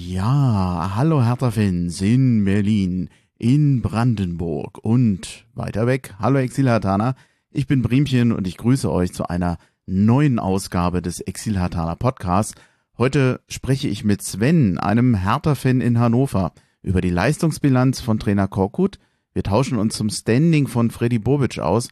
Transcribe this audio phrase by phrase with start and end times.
[0.00, 6.14] Ja, hallo Hertha-Fans in Berlin, in Brandenburg und weiter weg.
[6.20, 7.16] Hallo Exilhartaner,
[7.50, 12.54] ich bin Briemchen und ich grüße euch zu einer neuen Ausgabe des Exilhartaner Podcasts.
[12.96, 19.00] Heute spreche ich mit Sven, einem Hertha-Fan in Hannover, über die Leistungsbilanz von Trainer Korkut.
[19.32, 21.88] Wir tauschen uns zum Standing von Freddy Bobic aus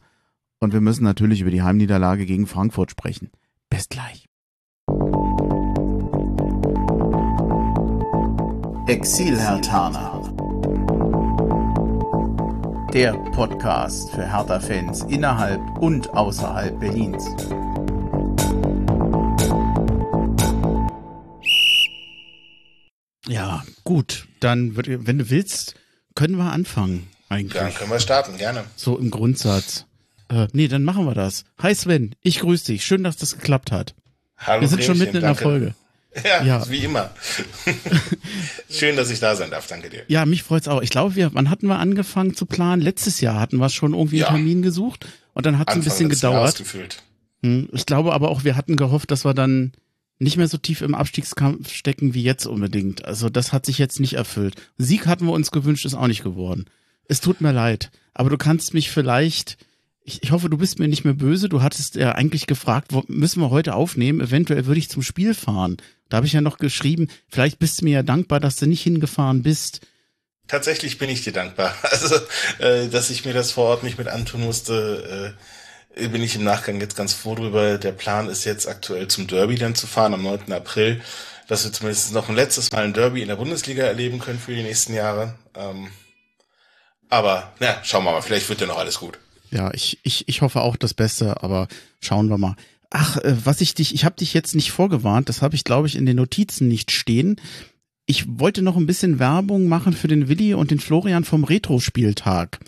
[0.59, 3.31] und wir müssen natürlich über die Heimniederlage gegen Frankfurt sprechen.
[3.69, 4.26] Bis gleich.
[8.87, 10.33] Exil-Hertaner.
[12.93, 17.25] Der Podcast für Hertha-Fans innerhalb und außerhalb Berlins.
[23.27, 24.25] Ja, gut.
[24.39, 25.75] Dann, wenn du willst,
[26.15, 27.09] können wir anfangen.
[27.27, 27.61] Eigentlich.
[27.61, 28.63] Dann können wir starten, gerne.
[28.77, 29.85] So im Grundsatz.
[30.29, 31.43] Äh, nee, dann machen wir das.
[31.59, 32.85] Hi Sven, ich grüße dich.
[32.85, 33.95] Schön, dass das geklappt hat.
[34.37, 34.61] Hallo.
[34.61, 35.75] Wir sind schon mitten in der Folge.
[36.23, 37.11] Ja, ja, wie immer.
[38.69, 39.67] Schön, dass ich da sein darf.
[39.67, 40.03] Danke dir.
[40.07, 40.81] Ja, mich freut's auch.
[40.81, 42.81] Ich glaube, wir, wann hatten wir angefangen zu planen?
[42.81, 44.27] Letztes Jahr hatten wir schon irgendwie ja.
[44.27, 46.63] einen Termin gesucht und dann hat es ein bisschen gedauert.
[47.43, 49.73] Hm, ich glaube aber auch, wir hatten gehofft, dass wir dann
[50.19, 53.05] nicht mehr so tief im Abstiegskampf stecken wie jetzt unbedingt.
[53.05, 54.55] Also das hat sich jetzt nicht erfüllt.
[54.77, 56.65] Sieg hatten wir uns gewünscht, ist auch nicht geworden.
[57.07, 59.57] Es tut mir leid, aber du kannst mich vielleicht
[60.07, 61.49] ich, ich hoffe, du bist mir nicht mehr böse.
[61.49, 64.21] Du hattest ja eigentlich gefragt, wo, müssen wir heute aufnehmen?
[64.21, 65.77] Eventuell würde ich zum Spiel fahren.
[66.07, 68.81] Da habe ich ja noch geschrieben, vielleicht bist du mir ja dankbar, dass du nicht
[68.81, 69.81] hingefahren bist.
[70.47, 71.75] Tatsächlich bin ich dir dankbar.
[71.83, 72.15] Also,
[72.59, 75.35] äh, dass ich mir das vor Ort nicht mit antun musste,
[75.97, 77.77] äh, bin ich im Nachgang jetzt ganz froh drüber.
[77.77, 80.53] Der Plan ist jetzt aktuell zum Derby dann zu fahren am 9.
[80.53, 81.01] April,
[81.49, 84.55] dass wir zumindest noch ein letztes Mal ein Derby in der Bundesliga erleben können für
[84.55, 85.35] die nächsten Jahre.
[85.53, 85.89] Ähm,
[87.09, 89.19] aber, na, schauen wir mal, vielleicht wird ja noch alles gut.
[89.51, 91.67] Ja, ich, ich, ich hoffe auch das Beste, aber
[92.01, 92.55] schauen wir mal.
[92.89, 95.87] Ach, äh, was ich dich, ich habe dich jetzt nicht vorgewarnt, das habe ich, glaube
[95.87, 97.39] ich, in den Notizen nicht stehen.
[98.05, 102.59] Ich wollte noch ein bisschen Werbung machen für den Willi und den Florian vom Retro-Spieltag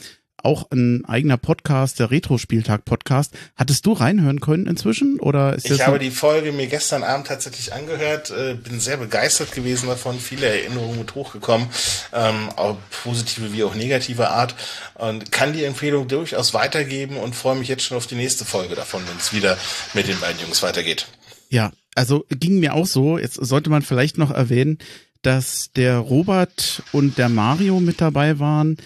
[0.46, 3.34] auch ein eigener Podcast, der Retro-Spieltag-Podcast.
[3.56, 5.20] Hattest du reinhören können inzwischen?
[5.20, 9.52] Oder ist ich habe die Folge mir gestern Abend tatsächlich angehört, äh, bin sehr begeistert
[9.52, 11.68] gewesen davon, viele Erinnerungen mit hochgekommen,
[12.14, 14.56] ähm, auch positive wie auch negative Art
[14.96, 18.76] und kann die Empfehlung durchaus weitergeben und freue mich jetzt schon auf die nächste Folge
[18.76, 19.58] davon, wenn es wieder
[19.94, 21.08] mit den beiden Jungs weitergeht.
[21.50, 23.18] Ja, also ging mir auch so.
[23.18, 24.78] Jetzt sollte man vielleicht noch erwähnen,
[25.22, 28.78] dass der Robert und der Mario mit dabei waren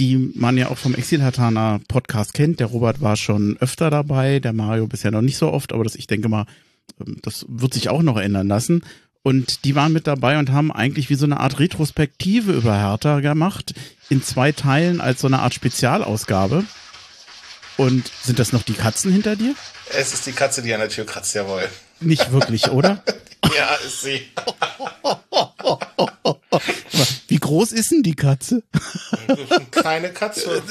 [0.00, 2.58] die man ja auch vom Exilhatana Podcast kennt.
[2.58, 5.94] Der Robert war schon öfter dabei, der Mario bisher noch nicht so oft, aber das,
[5.94, 6.46] ich denke mal,
[6.98, 8.82] ähm, das wird sich auch noch ändern lassen.
[9.22, 13.20] Und die waren mit dabei und haben eigentlich wie so eine Art Retrospektive über Hertha
[13.20, 13.74] gemacht,
[14.08, 16.64] in zwei Teilen als so eine Art Spezialausgabe.
[17.76, 19.54] Und sind das noch die Katzen hinter dir?
[19.94, 21.68] Es ist die Katze, die an der Tür kratzt, jawohl.
[22.00, 23.04] Nicht wirklich, oder?
[23.56, 24.20] ja, ist sie.
[27.28, 28.62] Wie groß ist denn die Katze?
[29.26, 30.62] Das ist eine kleine Katze.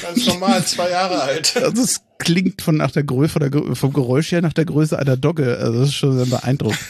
[0.00, 1.56] Ganz normal, zwei Jahre alt.
[1.56, 5.58] Also es klingt von nach der Größe, vom Geräusch her nach der Größe einer Dogge.
[5.58, 6.80] Also das ist schon sehr beeindruckend.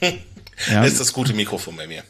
[0.70, 0.82] Ja.
[0.82, 2.02] Das ist das gute Mikrofon bei mir.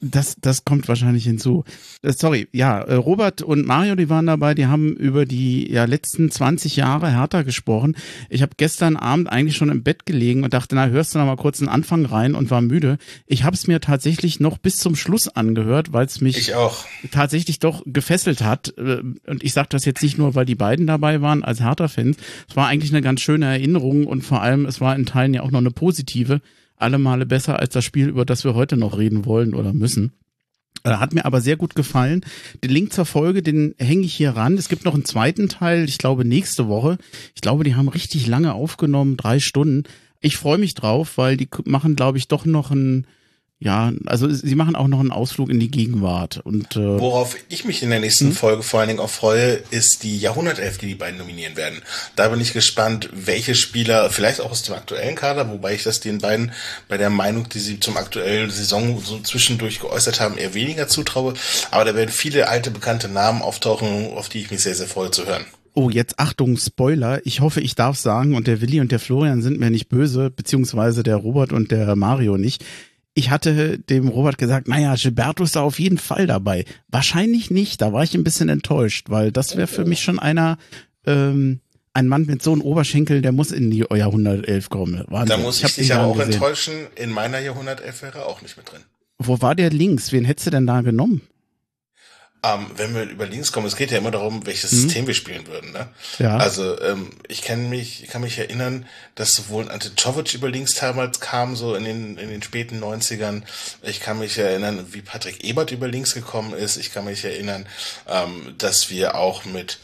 [0.00, 1.64] Das, das kommt wahrscheinlich hinzu.
[2.02, 5.84] Äh, sorry, ja, äh, Robert und Mario, die waren dabei, die haben über die ja,
[5.86, 7.96] letzten 20 Jahre Hertha gesprochen.
[8.28, 11.26] Ich habe gestern Abend eigentlich schon im Bett gelegen und dachte, na, hörst du noch
[11.26, 12.98] mal kurz einen Anfang rein und war müde.
[13.26, 16.52] Ich habe es mir tatsächlich noch bis zum Schluss angehört, weil es mich
[17.10, 18.74] tatsächlich doch gefesselt hat.
[18.78, 22.16] Äh, und ich sage das jetzt nicht nur, weil die beiden dabei waren als Hertha-Fans.
[22.48, 25.42] Es war eigentlich eine ganz schöne Erinnerung und vor allem, es war in Teilen ja
[25.42, 26.40] auch noch eine positive
[26.78, 30.12] alle Male besser als das Spiel, über das wir heute noch reden wollen oder müssen.
[30.84, 32.24] Äh, hat mir aber sehr gut gefallen.
[32.62, 34.56] Den Link zur Folge, den hänge ich hier ran.
[34.56, 36.98] Es gibt noch einen zweiten Teil, ich glaube nächste Woche.
[37.34, 39.84] Ich glaube, die haben richtig lange aufgenommen, drei Stunden.
[40.20, 43.06] Ich freue mich drauf, weil die machen, glaube ich, doch noch ein
[43.60, 46.38] ja, also sie machen auch noch einen Ausflug in die Gegenwart.
[46.38, 48.32] Und, äh, Worauf ich mich in der nächsten hm?
[48.32, 51.82] Folge vor allen Dingen auch freue, ist die Jahrhundertelf, die die beiden nominieren werden.
[52.14, 55.98] Da bin ich gespannt, welche Spieler, vielleicht auch aus dem aktuellen Kader, wobei ich das
[55.98, 56.52] den beiden
[56.86, 61.34] bei der Meinung, die sie zum aktuellen Saison so zwischendurch geäußert haben, eher weniger zutraue.
[61.72, 65.10] Aber da werden viele alte, bekannte Namen auftauchen, auf die ich mich sehr, sehr freue
[65.10, 65.44] zu hören.
[65.74, 67.20] Oh, jetzt Achtung, Spoiler.
[67.24, 70.30] Ich hoffe, ich darf sagen, und der Willi und der Florian sind mir nicht böse,
[70.30, 72.64] beziehungsweise der Robert und der Mario nicht
[73.14, 76.64] ich hatte dem Robert gesagt, naja, Gilberto ist da auf jeden Fall dabei.
[76.88, 80.56] Wahrscheinlich nicht, da war ich ein bisschen enttäuscht, weil das wäre für mich schon einer,
[81.06, 81.60] ähm,
[81.94, 85.04] ein Mann mit so einem Oberschenkel, der muss in die Jahrhundertelf kommen.
[85.08, 85.36] Wahnsinn.
[85.36, 86.34] Da muss ich, ich dich aber auch gesehen.
[86.34, 88.82] enttäuschen, in meiner Jahrhundertelf wäre er auch nicht mit drin.
[89.18, 90.12] Wo war der links?
[90.12, 91.22] Wen hättest du denn da genommen?
[92.44, 94.82] Ähm, wenn wir über links kommen, es geht ja immer darum, welches mhm.
[94.82, 95.72] System wir spielen würden.
[95.72, 95.88] Ne?
[96.20, 96.36] Ja.
[96.36, 98.86] Also ähm, ich kenne mich, ich kann mich erinnern,
[99.16, 103.42] dass sowohl Ante Czovic über links damals kam, so in den in den späten 90ern.
[103.82, 106.76] Ich kann mich erinnern, wie Patrick Ebert über links gekommen ist.
[106.76, 107.66] Ich kann mich erinnern,
[108.06, 109.78] ähm, dass wir auch mit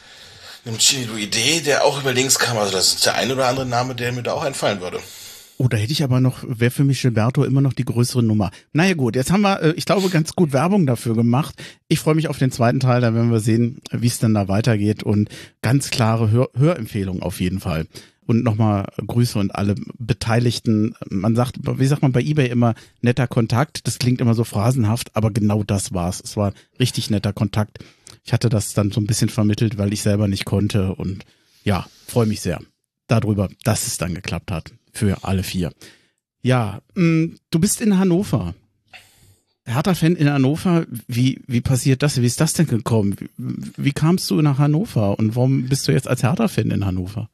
[0.65, 2.57] einem Chinido Idee, der auch über links kam.
[2.57, 5.01] Also das ist der ein oder andere Name, der mir da auch einfallen würde.
[5.65, 8.51] Oh, da hätte ich aber noch, wäre für mich Gilberto immer noch die größere Nummer.
[8.75, 11.55] Naja gut, jetzt haben wir, äh, ich glaube, ganz gut Werbung dafür gemacht.
[11.89, 14.47] Ich freue mich auf den zweiten Teil, da werden wir sehen, wie es dann da
[14.47, 15.31] weitergeht und
[15.63, 17.87] ganz klare Hör Hörempfehlung auf jeden Fall.
[18.27, 20.97] Und nochmal Grüße und alle Beteiligten.
[21.09, 23.87] Man sagt, wie sagt man bei eBay immer, netter Kontakt.
[23.87, 26.21] Das klingt immer so phrasenhaft, aber genau das war's.
[26.23, 27.79] Es war richtig netter Kontakt.
[28.23, 31.25] Ich hatte das dann so ein bisschen vermittelt, weil ich selber nicht konnte und
[31.65, 32.61] ja, freue mich sehr
[33.07, 35.73] darüber, dass es dann geklappt hat für alle vier.
[36.43, 38.55] Ja, mh, mm, du bist in Hannover.
[39.67, 42.21] Hertha-Fan in Hannover, wie, wie passiert das?
[42.21, 43.17] Wie ist das denn gekommen?
[43.19, 43.31] Wie,
[43.77, 47.31] wie kamst du nach Hannover und warum bist du jetzt als Hertha-Fan in Hannover?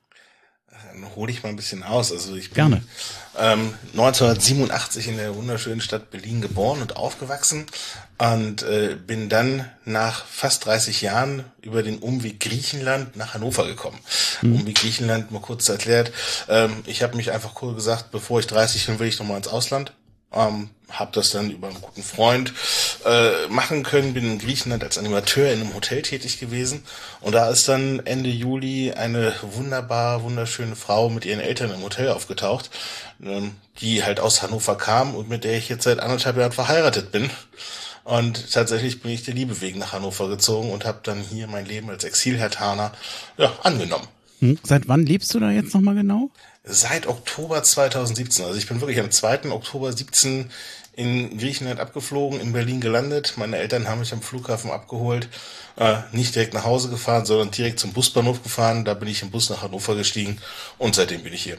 [0.70, 2.12] Dann hole ich mal ein bisschen aus.
[2.12, 2.82] Also ich bin Gerne.
[3.36, 7.66] Ähm, 1987 in der wunderschönen Stadt Berlin geboren und aufgewachsen
[8.20, 13.98] und äh, bin dann nach fast 30 Jahren über den Umweg Griechenland nach Hannover gekommen.
[14.42, 14.56] Mhm.
[14.56, 16.12] Umweg Griechenland, mal kurz erklärt.
[16.46, 19.48] Ähm, ich habe mich einfach cool gesagt, bevor ich 30 bin, will ich nochmal ins
[19.48, 19.94] Ausland.
[20.34, 22.52] Ähm, habe das dann über einen guten Freund
[23.06, 26.84] äh, machen können, bin in Griechenland als Animateur in einem Hotel tätig gewesen
[27.20, 32.10] und da ist dann Ende Juli eine wunderbar wunderschöne Frau mit ihren Eltern im Hotel
[32.10, 32.70] aufgetaucht,
[33.24, 37.10] ähm, die halt aus Hannover kam und mit der ich jetzt seit anderthalb Jahren verheiratet
[37.10, 37.30] bin.
[38.10, 41.64] Und tatsächlich bin ich der Liebe wegen nach Hannover gezogen und habe dann hier mein
[41.64, 42.90] Leben als Exilhertaner
[43.38, 44.08] ja, angenommen.
[44.40, 44.58] Hm.
[44.64, 46.28] Seit wann lebst du da jetzt nochmal genau?
[46.64, 48.44] Seit Oktober 2017.
[48.44, 49.52] Also ich bin wirklich am 2.
[49.52, 50.50] Oktober 17
[50.96, 53.34] in Griechenland abgeflogen, in Berlin gelandet.
[53.36, 55.28] Meine Eltern haben mich am Flughafen abgeholt,
[55.76, 58.84] äh, nicht direkt nach Hause gefahren, sondern direkt zum Busbahnhof gefahren.
[58.84, 60.38] Da bin ich im Bus nach Hannover gestiegen
[60.78, 61.58] und seitdem bin ich hier.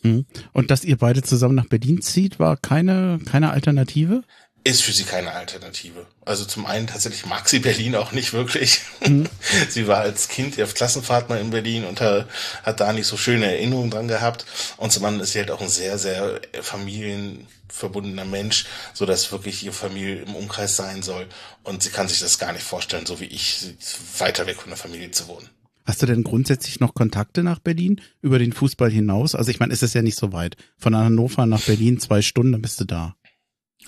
[0.00, 0.24] Hm.
[0.54, 4.22] Und dass ihr beide zusammen nach Berlin zieht, war keine, keine Alternative?
[4.64, 6.06] Ist für sie keine Alternative.
[6.24, 8.80] Also zum einen tatsächlich mag sie Berlin auch nicht wirklich.
[9.06, 9.28] Mhm.
[9.68, 13.46] sie war als Kind auf Klassenfahrt mal in Berlin und hat da nicht so schöne
[13.46, 14.46] Erinnerungen dran gehabt.
[14.76, 19.64] Und zum anderen ist sie halt auch ein sehr, sehr familienverbundener Mensch, so dass wirklich
[19.64, 21.26] ihre Familie im Umkreis sein soll.
[21.64, 23.74] Und sie kann sich das gar nicht vorstellen, so wie ich,
[24.18, 25.48] weiter weg von der Familie zu wohnen.
[25.84, 29.34] Hast du denn grundsätzlich noch Kontakte nach Berlin über den Fußball hinaus?
[29.34, 30.56] Also ich meine, es ist ja nicht so weit.
[30.78, 33.16] Von Hannover nach Berlin zwei Stunden, dann bist du da.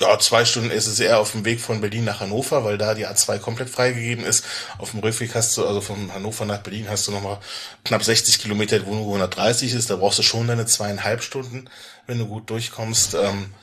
[0.00, 2.94] Ja, zwei Stunden ist es eher auf dem Weg von Berlin nach Hannover, weil da
[2.94, 4.44] die A2 komplett freigegeben ist.
[4.78, 7.38] Auf dem Rückweg hast du, also von Hannover nach Berlin hast du nochmal
[7.84, 9.90] knapp 60 Kilometer, wo nur 130 ist.
[9.90, 11.70] Da brauchst du schon deine zweieinhalb Stunden,
[12.08, 13.14] wenn du gut durchkommst.
[13.14, 13.54] Ähm,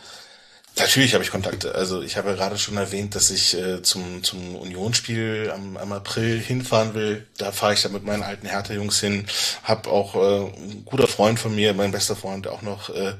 [0.77, 1.75] Natürlich habe ich Kontakte.
[1.75, 5.91] Also ich habe ja gerade schon erwähnt, dass ich äh, zum, zum Unionsspiel am, am
[5.91, 7.27] April hinfahren will.
[7.38, 9.25] Da fahre ich dann mit meinen alten Hertha-Jungs hin.
[9.63, 13.13] Hab auch äh, ein guter Freund von mir, mein bester Freund, auch noch äh,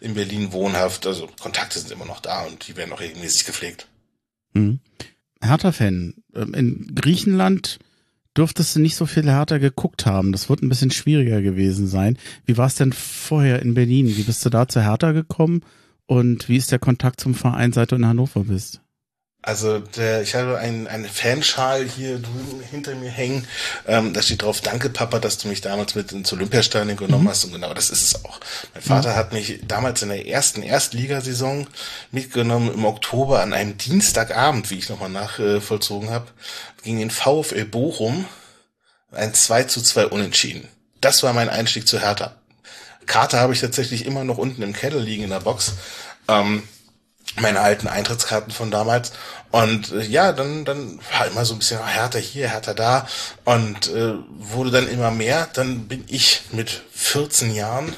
[0.00, 1.06] in Berlin wohnhaft.
[1.06, 3.86] Also Kontakte sind immer noch da und die werden auch regelmäßig gepflegt.
[4.52, 4.80] Mhm.
[5.40, 6.14] Hertha-Fan.
[6.34, 7.78] Ähm, in Griechenland
[8.36, 10.32] dürftest du nicht so viel Hertha geguckt haben.
[10.32, 12.18] Das wird ein bisschen schwieriger gewesen sein.
[12.44, 14.14] Wie war es denn vorher in Berlin?
[14.16, 15.62] Wie bist du da zu Hertha gekommen?
[16.08, 18.80] Und wie ist der Kontakt zum Verein, seit du in Hannover bist?
[19.42, 23.46] Also der, ich habe einen, einen Fanschal hier drüben hinter mir hängen.
[23.86, 27.28] Ähm, da steht drauf, danke Papa, dass du mich damals mit ins Olympiastadion genommen mhm.
[27.28, 27.44] hast.
[27.44, 28.40] Und genau das ist es auch.
[28.72, 29.16] Mein Vater mhm.
[29.16, 31.66] hat mich damals in der ersten Erstligasaison
[32.10, 36.28] mitgenommen im Oktober an einem Dienstagabend, wie ich nochmal nachvollzogen äh, habe,
[36.82, 38.24] gegen den VfL Bochum.
[39.12, 40.68] Ein 2 zu 2 Unentschieden.
[41.02, 42.37] Das war mein Einstieg zu Hertha.
[43.08, 45.72] Karte habe ich tatsächlich immer noch unten im Keller liegen in der Box.
[46.28, 46.62] Ähm,
[47.40, 49.12] meine alten Eintrittskarten von damals.
[49.50, 53.06] Und äh, ja, dann, dann war immer so ein bisschen härter hier, härter da.
[53.44, 55.48] Und äh, wurde dann immer mehr.
[55.52, 57.94] Dann bin ich mit 14 Jahren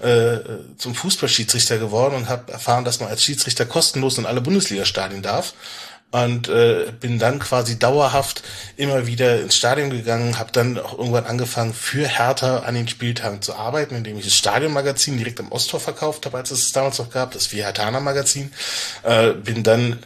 [0.00, 0.38] äh,
[0.76, 5.54] zum Fußballschiedsrichter geworden und habe erfahren, dass man als Schiedsrichter kostenlos in alle Bundesliga-Stadien darf
[6.14, 8.44] und äh, bin dann quasi dauerhaft
[8.76, 13.42] immer wieder ins Stadion gegangen, habe dann auch irgendwann angefangen für Hertha an den Spieltagen
[13.42, 17.00] zu arbeiten, indem ich das Stadionmagazin direkt am Osttor verkauft habe, als es es damals
[17.00, 18.52] noch gab, das Vihatana Magazin,
[19.02, 19.98] äh, bin dann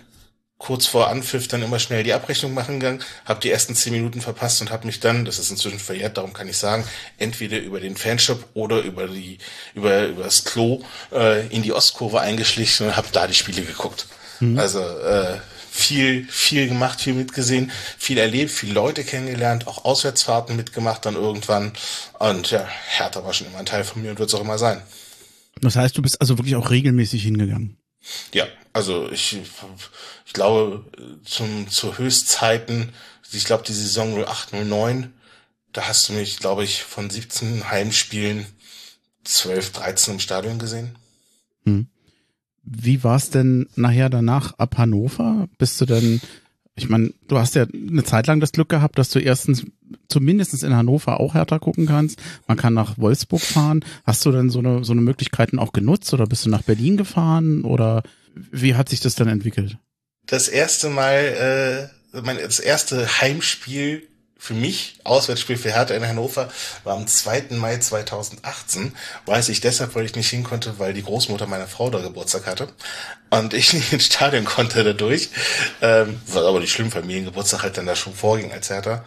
[0.56, 4.22] kurz vor Anpfiff dann immer schnell die Abrechnung machen gegangen, habe die ersten zehn Minuten
[4.22, 6.84] verpasst und habe mich dann, das ist inzwischen verjährt, darum kann ich sagen,
[7.18, 9.36] entweder über den Fanshop oder über die
[9.74, 14.06] über über das Klo äh, in die Ostkurve eingeschlichen und habe da die Spiele geguckt.
[14.40, 14.58] Mhm.
[14.58, 15.36] Also äh,
[15.70, 21.72] viel, viel gemacht, viel mitgesehen, viel erlebt, viele Leute kennengelernt, auch Auswärtsfahrten mitgemacht dann irgendwann.
[22.18, 24.58] Und ja, Hertha war schon immer ein Teil von mir und wird es auch immer
[24.58, 24.82] sein.
[25.60, 27.76] Das heißt, du bist also wirklich auch regelmäßig hingegangen?
[28.32, 29.36] Ja, also ich,
[30.24, 30.84] ich glaube,
[31.24, 32.92] zum, zu Höchstzeiten
[33.32, 35.12] ich glaube, die Saison 08, 09,
[35.72, 38.46] da hast du mich, glaube ich, von 17 Heimspielen
[39.24, 40.96] 12, 13 im Stadion gesehen.
[41.64, 41.88] Hm.
[42.70, 45.48] Wie war es denn nachher danach ab Hannover?
[45.56, 46.20] Bist du denn,
[46.74, 49.64] ich meine, du hast ja eine Zeit lang das Glück gehabt, dass du erstens
[50.08, 52.20] zumindest in Hannover auch härter gucken kannst.
[52.46, 53.84] Man kann nach Wolfsburg fahren.
[54.04, 56.98] Hast du denn so eine, so eine Möglichkeiten auch genutzt oder bist du nach Berlin
[56.98, 58.02] gefahren oder
[58.34, 59.78] wie hat sich das dann entwickelt?
[60.26, 64.06] Das erste Mal, äh, mein, das erste Heimspiel
[64.40, 66.48] für mich, Auswärtsspiel für Hertha in Hannover,
[66.84, 67.46] war am 2.
[67.50, 68.94] Mai 2018.
[69.26, 72.46] Weiß ich deshalb, weil ich nicht hin konnte, weil die Großmutter meiner Frau da Geburtstag
[72.46, 72.68] hatte.
[73.30, 75.30] Und ich nicht ins Stadion konnte dadurch.
[75.82, 79.04] Ähm, war aber nicht schlimm, Familiengeburtstag halt dann da schon vorging als Hertha.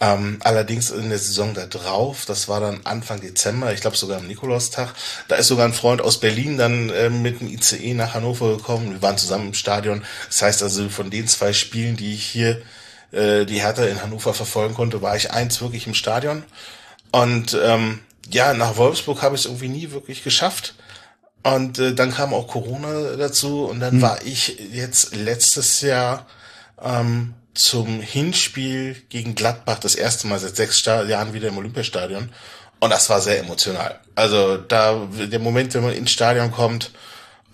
[0.00, 4.18] Ähm, allerdings in der Saison da drauf, das war dann Anfang Dezember, ich glaube sogar
[4.18, 4.92] am Nikolaustag,
[5.28, 8.92] da ist sogar ein Freund aus Berlin dann äh, mit dem ICE nach Hannover gekommen.
[8.92, 10.04] Wir waren zusammen im Stadion.
[10.26, 12.60] Das heißt also, von den zwei Spielen, die ich hier
[13.14, 16.44] äh, die Hertha in Hannover verfolgen konnte, war ich eins wirklich im Stadion.
[17.10, 20.74] Und ähm, ja, nach Wolfsburg habe ich es irgendwie nie wirklich geschafft.
[21.42, 24.02] Und äh, dann kam auch Corona dazu und dann hm.
[24.02, 26.26] war ich jetzt letztes Jahr
[26.82, 32.30] ähm, zum Hinspiel gegen Gladbach das erste Mal seit sechs Jahren wieder im Olympiastadion.
[32.80, 34.00] Und das war sehr emotional.
[34.14, 36.90] Also da, der Moment, wenn man ins Stadion kommt,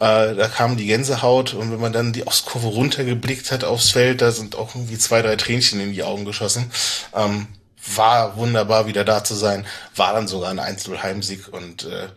[0.01, 4.23] äh, da kam die Gänsehaut und wenn man dann die Ostkurve runtergeblickt hat aufs Feld,
[4.23, 6.71] da sind auch irgendwie zwei, drei Tränchen in die Augen geschossen.
[7.15, 7.47] Ähm,
[7.95, 9.67] war wunderbar, wieder da zu sein.
[9.97, 12.09] War dann sogar ein Einzelheimsieg und äh,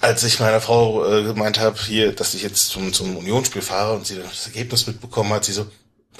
[0.00, 3.94] als ich meiner Frau äh, gemeint habe, hier, dass ich jetzt zum, zum Unionsspiel fahre
[3.94, 5.66] und sie das Ergebnis mitbekommen hat, sie so,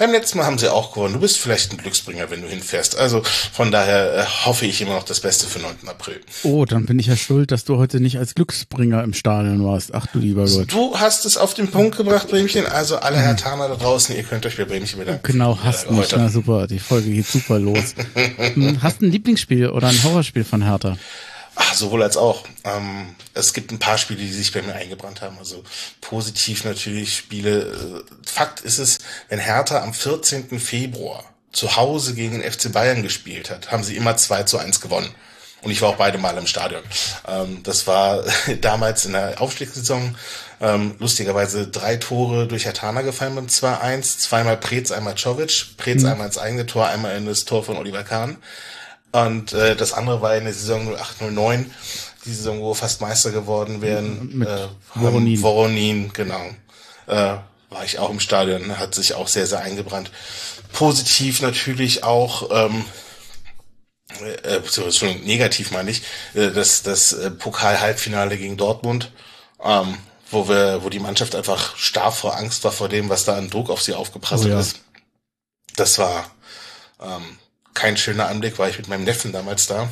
[0.03, 1.13] beim letzten Mal haben sie auch gewonnen.
[1.13, 2.97] Du bist vielleicht ein Glücksbringer, wenn du hinfährst.
[2.97, 5.87] Also von daher äh, hoffe ich immer noch das Beste für 9.
[5.87, 6.19] April.
[6.43, 9.93] Oh, dann bin ich ja schuld, dass du heute nicht als Glücksbringer im Stadion warst.
[9.93, 10.73] Ach du lieber Gott.
[10.73, 12.65] Du hast es auf den Punkt gebracht, Bremchen.
[12.65, 15.23] Also alle Herr Taner da draußen, ihr könnt euch bei Bremchen bedanken.
[15.23, 16.11] Genau, hast du mich.
[16.11, 17.95] Na super, die Folge geht super los.
[18.53, 20.97] Hm, hast du ein Lieblingsspiel oder ein Horrorspiel von Hertha?
[21.55, 22.43] Ach, sowohl als auch.
[22.63, 25.37] Ähm, es gibt ein paar Spiele, die sich bei mir eingebrannt haben.
[25.37, 25.63] Also
[26.01, 27.61] positiv natürlich Spiele.
[27.61, 30.59] Äh, Fakt ist es, wenn Hertha am 14.
[30.59, 34.81] Februar zu Hause gegen den FC Bayern gespielt hat, haben sie immer 2 zu 1
[34.81, 35.13] gewonnen.
[35.61, 36.83] Und ich war auch beide Mal im Stadion.
[37.27, 38.23] Ähm, das war
[38.61, 40.15] damals in der Aufstiegssaison
[40.59, 44.19] ähm, lustigerweise drei Tore durch Hatana gefallen beim 2-1.
[44.19, 45.77] Zweimal Preetz, einmal Czovic.
[45.77, 46.09] Preetz mhm.
[46.09, 48.37] einmal ins eigene Tor, einmal in das Tor von Oliver Kahn.
[49.13, 51.71] Und äh, das andere war in der Saison 0809,
[52.25, 54.37] die Saison, wo wir fast Meister geworden wären.
[54.37, 55.41] Mit äh, Voronin.
[55.41, 56.43] Voronin, genau.
[57.05, 57.37] Äh,
[57.69, 60.09] war ich auch im Stadion, hat sich auch sehr, sehr eingebrannt.
[60.71, 62.85] Positiv natürlich auch, ähm,
[64.43, 66.01] äh, Entschuldigung, negativ meine ich,
[66.33, 69.11] äh, das, das äh, Pokal-Halbfinale gegen Dortmund,
[69.63, 69.99] ähm,
[70.31, 73.51] wo wir, wo die Mannschaft einfach starr vor Angst war vor dem, was da an
[73.51, 74.59] Druck auf sie aufgeprasselt oh ja.
[74.59, 74.79] ist.
[75.75, 76.31] Das war
[76.99, 77.37] ähm,
[77.73, 79.89] kein schöner Anblick, war ich mit meinem Neffen damals da,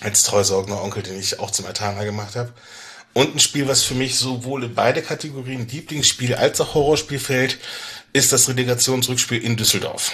[0.00, 2.52] als treusorgender Onkel, den ich auch zum Atana gemacht habe.
[3.12, 7.58] Und ein Spiel, was für mich sowohl in beide Kategorien Lieblingsspiel als auch Horrorspiel fällt,
[8.12, 10.12] ist das Relegationsrückspiel in Düsseldorf.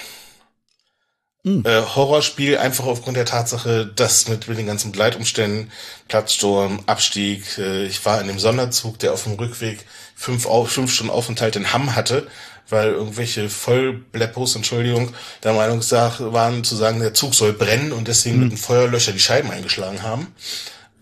[1.43, 1.65] Mhm.
[1.65, 5.73] Äh, Horrorspiel einfach aufgrund der Tatsache, dass mit, mit den ganzen Begleitumständen,
[6.09, 11.11] Platzsturm, Abstieg, äh, ich war in dem Sonderzug, der auf dem Rückweg fünf, fünf Stunden
[11.11, 12.27] Aufenthalt in Hamm hatte,
[12.71, 15.13] weil irgendwelche Vollbleppos, Entschuldigung,
[15.43, 18.43] der Meinung waren zu sagen, der Zug soll brennen und deswegen mhm.
[18.43, 20.35] mit einem Feuerlöscher die Scheiben eingeschlagen haben.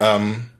[0.00, 0.50] Ähm,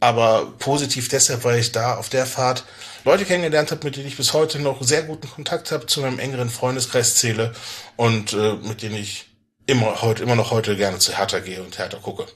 [0.00, 2.64] aber positiv deshalb, weil ich da auf der Fahrt
[3.04, 6.18] Leute kennengelernt habe, mit denen ich bis heute noch sehr guten Kontakt habe, zu meinem
[6.18, 7.52] engeren Freundeskreis zähle
[7.96, 9.26] und äh, mit denen ich
[9.66, 12.26] immer heute immer noch heute gerne zu Hertha gehe und Hertha gucke.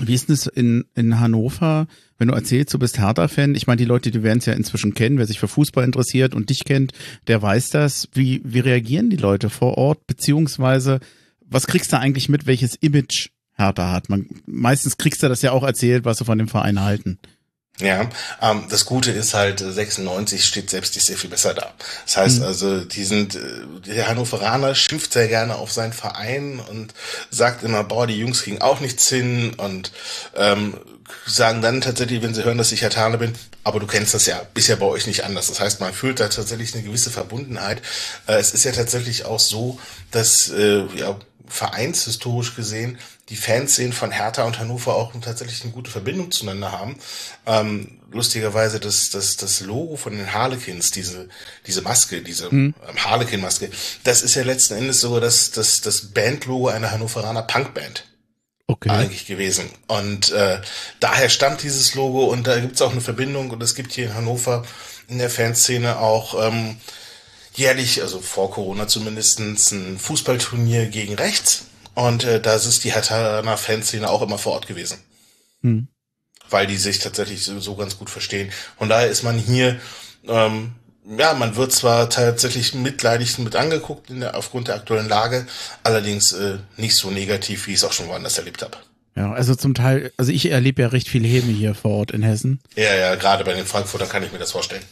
[0.00, 1.86] Wie ist es in, in Hannover,
[2.18, 3.54] wenn du erzählst, du bist Hertha-Fan?
[3.54, 5.18] Ich meine, die Leute, die werden es ja inzwischen kennen.
[5.18, 6.92] Wer sich für Fußball interessiert und dich kennt,
[7.26, 8.08] der weiß das.
[8.12, 10.06] Wie, wie reagieren die Leute vor Ort?
[10.06, 11.00] Beziehungsweise,
[11.40, 14.08] was kriegst du eigentlich mit, welches Image Hertha hat?
[14.10, 17.18] Man, meistens kriegst du das ja auch erzählt, was sie von dem Verein halten.
[17.80, 18.08] Ja,
[18.42, 21.72] ähm, das Gute ist halt, 96 steht selbst nicht sehr viel besser da.
[22.06, 22.44] Das heißt mhm.
[22.44, 23.40] also, die sind, äh,
[23.86, 26.92] der Hannoveraner schimpft sehr gerne auf seinen Verein und
[27.30, 29.92] sagt immer, boah, die Jungs kriegen auch nichts hin und
[30.34, 30.74] ähm,
[31.24, 34.42] sagen dann tatsächlich, wenn sie hören, dass ich Hertaner bin, aber du kennst das ja,
[34.54, 35.46] ist ja bei euch nicht anders.
[35.46, 37.80] Das heißt, man fühlt da tatsächlich eine gewisse Verbundenheit.
[38.26, 39.78] Äh, es ist ja tatsächlich auch so,
[40.10, 41.16] dass äh, ja,
[41.48, 46.96] vereinshistorisch gesehen die Fanszenen von Hertha und Hannover auch tatsächlich eine gute Verbindung zueinander haben.
[47.46, 51.28] Ähm, lustigerweise das, das, das Logo von den Harlequins, diese,
[51.66, 52.74] diese Maske, diese mhm.
[52.96, 53.70] Harlequin-Maske,
[54.04, 58.04] das ist ja letzten Endes sogar das, das, das Bandlogo einer Hannoveraner Punkband.
[58.66, 58.90] Okay.
[58.90, 59.70] Eigentlich gewesen.
[59.86, 60.60] Und äh,
[61.00, 64.14] daher stammt dieses Logo und da gibt's auch eine Verbindung und es gibt hier in
[64.14, 64.64] Hannover
[65.08, 66.76] in der Fanszene auch ähm,
[67.58, 71.66] jährlich, also vor Corona zumindest, ein Fußballturnier gegen rechts.
[71.94, 74.98] Und äh, da ist die Hertha Fanszene auch immer vor Ort gewesen.
[75.62, 75.88] Hm.
[76.48, 78.50] Weil die sich tatsächlich so, so ganz gut verstehen.
[78.78, 79.80] Von daher ist man hier,
[80.26, 80.72] ähm,
[81.18, 85.46] ja, man wird zwar tatsächlich mitleidig mit angeguckt in der, aufgrund der aktuellen Lage,
[85.82, 88.76] allerdings äh, nicht so negativ, wie ich es auch schon woanders erlebt habe.
[89.16, 92.22] Ja, also zum Teil, also ich erlebe ja recht viel Häme hier vor Ort in
[92.22, 92.60] Hessen.
[92.76, 94.84] Ja, ja, gerade bei den Frankfurtern kann ich mir das vorstellen.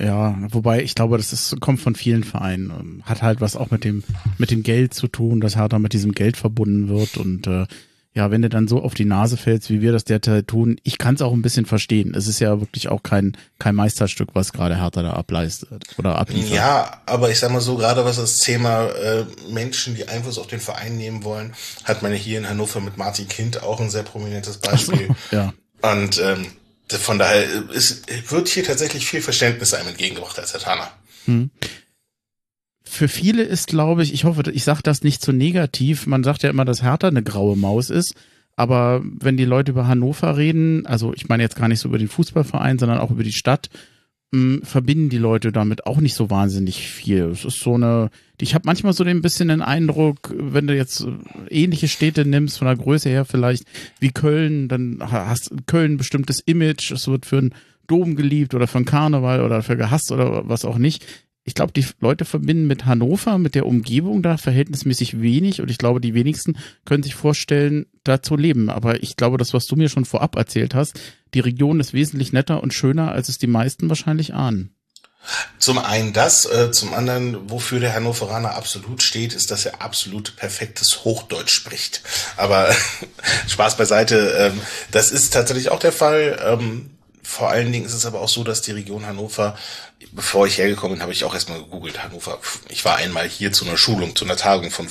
[0.00, 3.02] Ja, wobei ich glaube, das ist, kommt von vielen Vereinen.
[3.04, 4.02] Hat halt was auch mit dem,
[4.38, 7.66] mit dem Geld zu tun, dass Hertha mit diesem Geld verbunden wird und äh,
[8.12, 10.98] ja, wenn du dann so auf die Nase fällst, wie wir das derzeit tun, ich
[10.98, 12.12] kann es auch ein bisschen verstehen.
[12.14, 16.50] Es ist ja wirklich auch kein, kein Meisterstück, was gerade Hertha da ableistet oder abliefert.
[16.50, 20.48] Ja, aber ich sag mal so, gerade was das Thema äh, Menschen, die Einfluss auf
[20.48, 21.52] den Verein nehmen wollen,
[21.84, 25.06] hat man ja hier in Hannover mit Martin Kind auch ein sehr prominentes Beispiel.
[25.06, 25.52] So, ja.
[25.82, 26.46] Und ähm,
[26.98, 30.90] von daher ist, wird hier tatsächlich viel Verständnis einem entgegengebracht als Herr Tana.
[31.26, 31.50] Hm
[32.90, 36.08] für viele ist, glaube ich, ich hoffe, ich sage das nicht zu negativ.
[36.08, 38.14] Man sagt ja immer, dass Hertha eine graue Maus ist.
[38.56, 41.98] Aber wenn die Leute über Hannover reden, also ich meine jetzt gar nicht so über
[41.98, 43.70] den Fußballverein, sondern auch über die Stadt,
[44.32, 47.24] mh, hm, verbinden die Leute damit auch nicht so wahnsinnig viel.
[47.24, 48.10] Es ist so eine,
[48.40, 51.06] ich habe manchmal so ein bisschen den Eindruck, wenn du jetzt
[51.48, 53.64] ähnliche Städte nimmst, von der Größe her vielleicht
[53.98, 57.54] wie Köln, dann hast Köln ein bestimmtes Image, es wird für einen
[57.86, 61.04] Dom geliebt oder für einen Karneval oder für gehasst oder was auch nicht
[61.44, 65.78] ich glaube, die Leute verbinden mit Hannover, mit der Umgebung da verhältnismäßig wenig und ich
[65.78, 68.68] glaube, die wenigsten können sich vorstellen, da zu leben.
[68.70, 71.00] Aber ich glaube, das, was du mir schon vorab erzählt hast,
[71.34, 74.74] die Region ist wesentlich netter und schöner, als es die meisten wahrscheinlich ahnen.
[75.58, 80.36] Zum einen das, äh, zum anderen, wofür der Hannoveraner absolut steht, ist, dass er absolut
[80.36, 82.02] perfektes Hochdeutsch spricht.
[82.36, 82.74] Aber
[83.48, 84.60] Spaß beiseite, ähm,
[84.90, 86.40] das ist tatsächlich auch der Fall.
[86.42, 86.90] Ähm,
[87.22, 89.56] vor allen Dingen ist es aber auch so, dass die Region Hannover,
[90.12, 92.40] bevor ich hergekommen bin, habe ich auch erstmal gegoogelt, Hannover.
[92.68, 94.88] Ich war einmal hier zu einer Schulung, zu einer Tagung von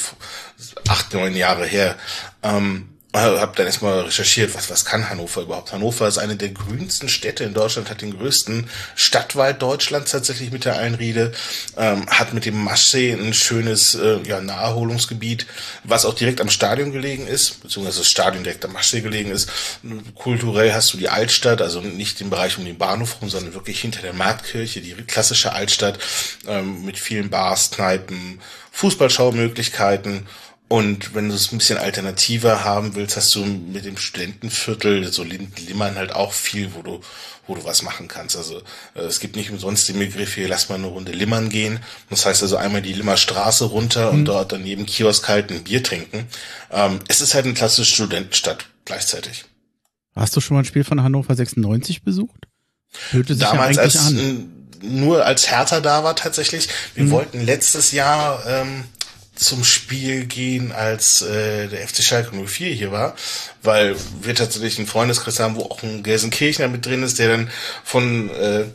[0.88, 1.98] acht, neun Jahre her.
[2.44, 5.72] Ähm, habe dann erstmal recherchiert, was, was kann Hannover überhaupt?
[5.72, 10.66] Hannover ist eine der grünsten Städte in Deutschland, hat den größten Stadtwald Deutschlands tatsächlich mit
[10.66, 11.32] der Einriede,
[11.76, 15.48] ähm, hat mit dem Maschsee ein schönes äh, ja, Naherholungsgebiet,
[15.84, 19.50] was auch direkt am Stadion gelegen ist, beziehungsweise das Stadion direkt am Maschsee gelegen ist.
[20.14, 23.82] Kulturell hast du die Altstadt, also nicht den Bereich um den Bahnhof rum, sondern wirklich
[23.82, 25.98] hinter der Marktkirche, die klassische Altstadt
[26.48, 28.40] ähm, mit vielen Bars, Kneipen,
[28.72, 30.28] Fußballschaumöglichkeiten
[30.70, 35.24] und wenn du es ein bisschen alternativer haben willst, hast du mit dem Studentenviertel, so
[35.24, 37.02] Limmern halt auch viel, wo du,
[37.48, 38.38] wo du was machen kannst.
[38.38, 38.62] Also
[38.94, 41.80] äh, es gibt nicht umsonst den Begriff hier, lass mal eine Runde Limmern gehen.
[42.12, 44.20] Das heißt also einmal die Limmerstraße runter mhm.
[44.20, 46.28] und dort daneben Kiosk halt ein Bier trinken.
[46.72, 49.46] Ähm, es ist halt eine klassische Studentenstadt gleichzeitig.
[50.16, 52.48] Hast du schon mal ein Spiel von Hannover 96 besucht?
[53.10, 54.52] Hörte sich Damals ja als an.
[54.84, 56.70] nur als Hertha da war tatsächlich.
[56.94, 57.12] Wir mhm.
[57.12, 58.84] wollten letztes Jahr ähm,
[59.40, 63.16] zum Spiel gehen, als äh, der FC Schalke 04 hier war,
[63.64, 67.50] weil wir tatsächlich einen Freundeskreis haben, wo auch ein Gelsenkirchner mit drin ist, der dann
[67.84, 68.66] von äh,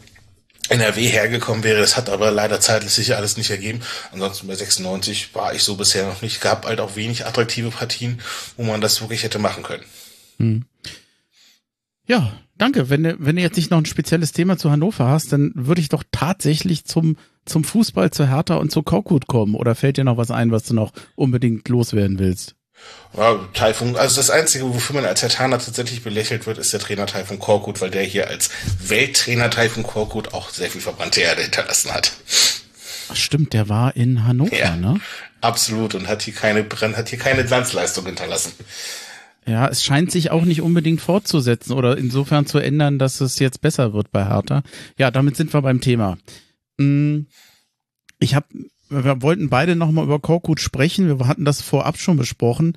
[0.71, 1.81] NRW hergekommen wäre.
[1.81, 3.81] Das hat aber leider zeitlich sicher alles nicht ergeben.
[4.13, 6.41] Ansonsten bei 96 war ich so bisher noch nicht.
[6.41, 8.21] Gab halt auch wenig attraktive Partien,
[8.57, 9.85] wo man das wirklich hätte machen können.
[10.39, 10.65] Hm.
[12.07, 12.89] Ja, danke.
[12.89, 15.91] Wenn wenn du jetzt nicht noch ein spezielles Thema zu Hannover hast, dann würde ich
[15.91, 19.55] doch tatsächlich zum zum Fußball, zu Hertha und zu Korkut kommen?
[19.55, 22.55] Oder fällt dir noch was ein, was du noch unbedingt loswerden willst?
[23.17, 27.07] Ja, Taifun, also das Einzige, wofür man als Hertaner tatsächlich belächelt wird, ist der Trainer
[27.07, 28.51] Taifun Korkut, weil der hier als
[28.87, 32.13] Welttrainer Taifun Korkut auch sehr viel verbrannte Erde hinterlassen hat.
[33.09, 35.01] Ach, stimmt, der war in Hannover, ja, ne?
[35.41, 38.53] Absolut und hat hier keine hat hier keine Glanzleistung hinterlassen.
[39.47, 43.61] Ja, es scheint sich auch nicht unbedingt fortzusetzen oder insofern zu ändern, dass es jetzt
[43.61, 44.63] besser wird bei Hertha.
[44.97, 46.17] Ja, damit sind wir beim Thema.
[46.79, 47.27] Mm,
[48.19, 48.47] ich habe,
[48.89, 51.19] wir wollten beide nochmal über Korkut sprechen.
[51.19, 52.77] Wir hatten das vorab schon besprochen,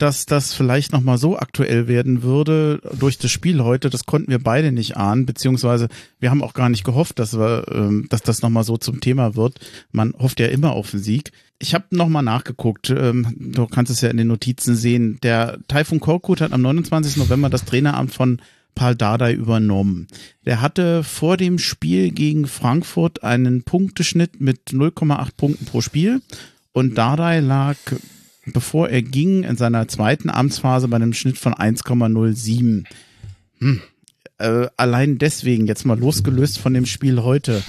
[0.00, 3.90] dass das vielleicht nochmal so aktuell werden würde durch das Spiel heute.
[3.90, 7.66] Das konnten wir beide nicht ahnen, beziehungsweise wir haben auch gar nicht gehofft, dass wir,
[7.70, 9.60] ähm, dass das nochmal so zum Thema wird.
[9.92, 11.32] Man hofft ja immer auf den Sieg.
[11.58, 12.88] Ich habe nochmal nachgeguckt.
[12.90, 15.18] Ähm, du kannst es ja in den Notizen sehen.
[15.22, 17.18] Der Taifun Korkut hat am 29.
[17.18, 18.40] November das Traineramt von
[18.74, 20.08] Paul Dardai übernommen.
[20.46, 26.20] Der hatte vor dem Spiel gegen Frankfurt einen Punkteschnitt mit 0,8 Punkten pro Spiel
[26.72, 27.76] und Dardai lag,
[28.46, 32.84] bevor er ging, in seiner zweiten Amtsphase bei einem Schnitt von 1,07.
[33.58, 33.82] Hm.
[34.38, 37.62] Äh, allein deswegen, jetzt mal losgelöst von dem Spiel heute,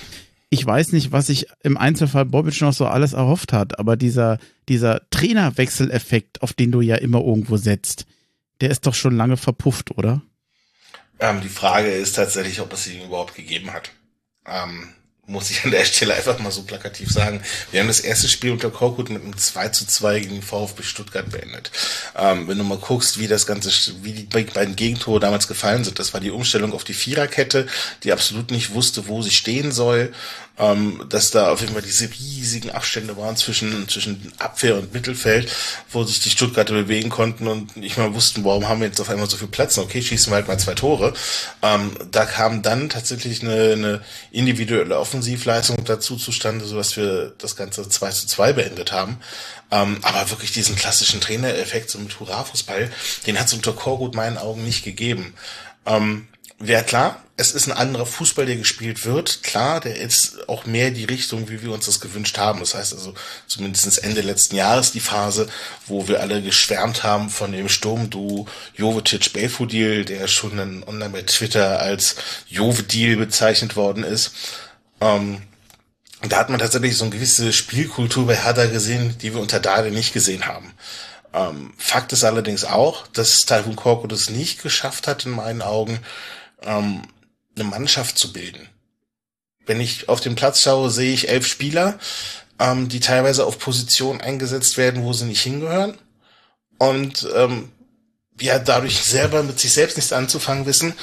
[0.53, 4.37] ich weiß nicht, was sich im Einzelfall Bobic noch so alles erhofft hat, aber dieser,
[4.67, 8.05] dieser Trainerwechseleffekt, auf den du ja immer irgendwo setzt,
[8.59, 10.21] der ist doch schon lange verpufft, oder?
[11.21, 13.91] Ähm, die Frage ist tatsächlich, ob es ihn überhaupt gegeben hat.
[14.45, 14.89] Ähm,
[15.27, 17.41] muss ich an der Stelle einfach mal so plakativ sagen.
[17.71, 21.29] Wir haben das erste Spiel unter Korkut mit einem 2 zu 2 gegen VfB Stuttgart
[21.29, 21.71] beendet.
[22.17, 23.71] Ähm, wenn du mal guckst, wie das Ganze,
[24.03, 27.67] wie die beiden Gegentore damals gefallen sind, das war die Umstellung auf die Viererkette,
[28.03, 30.11] die absolut nicht wusste, wo sie stehen soll
[30.61, 35.51] ähm, dass da auf jeden Fall diese riesigen Abstände waren zwischen, zwischen Abwehr und Mittelfeld,
[35.89, 39.09] wo sich die Stuttgarter bewegen konnten und nicht mal wussten, warum haben wir jetzt auf
[39.09, 39.79] einmal so viel Platz.
[39.79, 41.13] Okay, schießen wir halt mal zwei Tore.
[41.63, 47.55] Ähm, da kam dann tatsächlich eine, eine individuelle Offensivleistung dazu zustande, so dass wir das
[47.55, 49.17] Ganze 2 zu 2 beendet haben.
[49.71, 52.91] Ähm, aber wirklich diesen klassischen Trainereffekt so mit Hurra-Fußball,
[53.25, 55.33] den hat es unter Korgut meinen Augen nicht gegeben.
[55.87, 56.27] Ähm,
[56.63, 59.41] Wäre klar, es ist ein anderer Fußball, der gespielt wird.
[59.41, 62.59] Klar, der ist auch mehr die Richtung, wie wir uns das gewünscht haben.
[62.59, 63.15] Das heißt also
[63.47, 65.49] zumindest Ende letzten Jahres die Phase,
[65.87, 71.23] wo wir alle geschwärmt haben von dem Sturmduo Jovetic Belfodil, der schon dann online bei
[71.23, 72.15] Twitter als
[72.47, 74.31] Jovedil bezeichnet worden ist.
[74.99, 75.41] Ähm,
[76.21, 79.89] da hat man tatsächlich so eine gewisse Spielkultur bei Hertha gesehen, die wir unter Dade
[79.89, 80.73] nicht gesehen haben.
[81.33, 85.99] Ähm, Fakt ist allerdings auch, dass Taifun Korkut es nicht geschafft hat, in meinen Augen,
[86.61, 87.01] ähm,
[87.55, 88.67] eine Mannschaft zu bilden.
[89.65, 91.99] Wenn ich auf den Platz schaue, sehe ich elf Spieler,
[92.59, 95.97] ähm, die teilweise auf Positionen eingesetzt werden, wo sie nicht hingehören.
[96.77, 97.71] Und ähm,
[98.39, 100.93] ja, dadurch selber mit sich selbst nichts anzufangen wissen.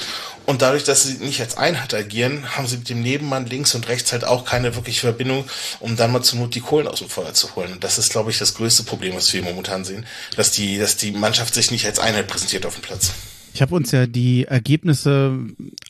[0.47, 3.87] Und dadurch, dass sie nicht als Einheit agieren, haben sie mit dem Nebenmann links und
[3.88, 5.44] rechts halt auch keine wirkliche Verbindung,
[5.79, 7.73] um dann mal zur Not die Kohlen aus dem Feuer zu holen.
[7.73, 10.97] Und das ist, glaube ich, das größte Problem, was wir momentan sehen, dass die, dass
[10.97, 13.12] die Mannschaft sich nicht als Einheit präsentiert auf dem Platz.
[13.59, 15.37] Ich habe uns ja die Ergebnisse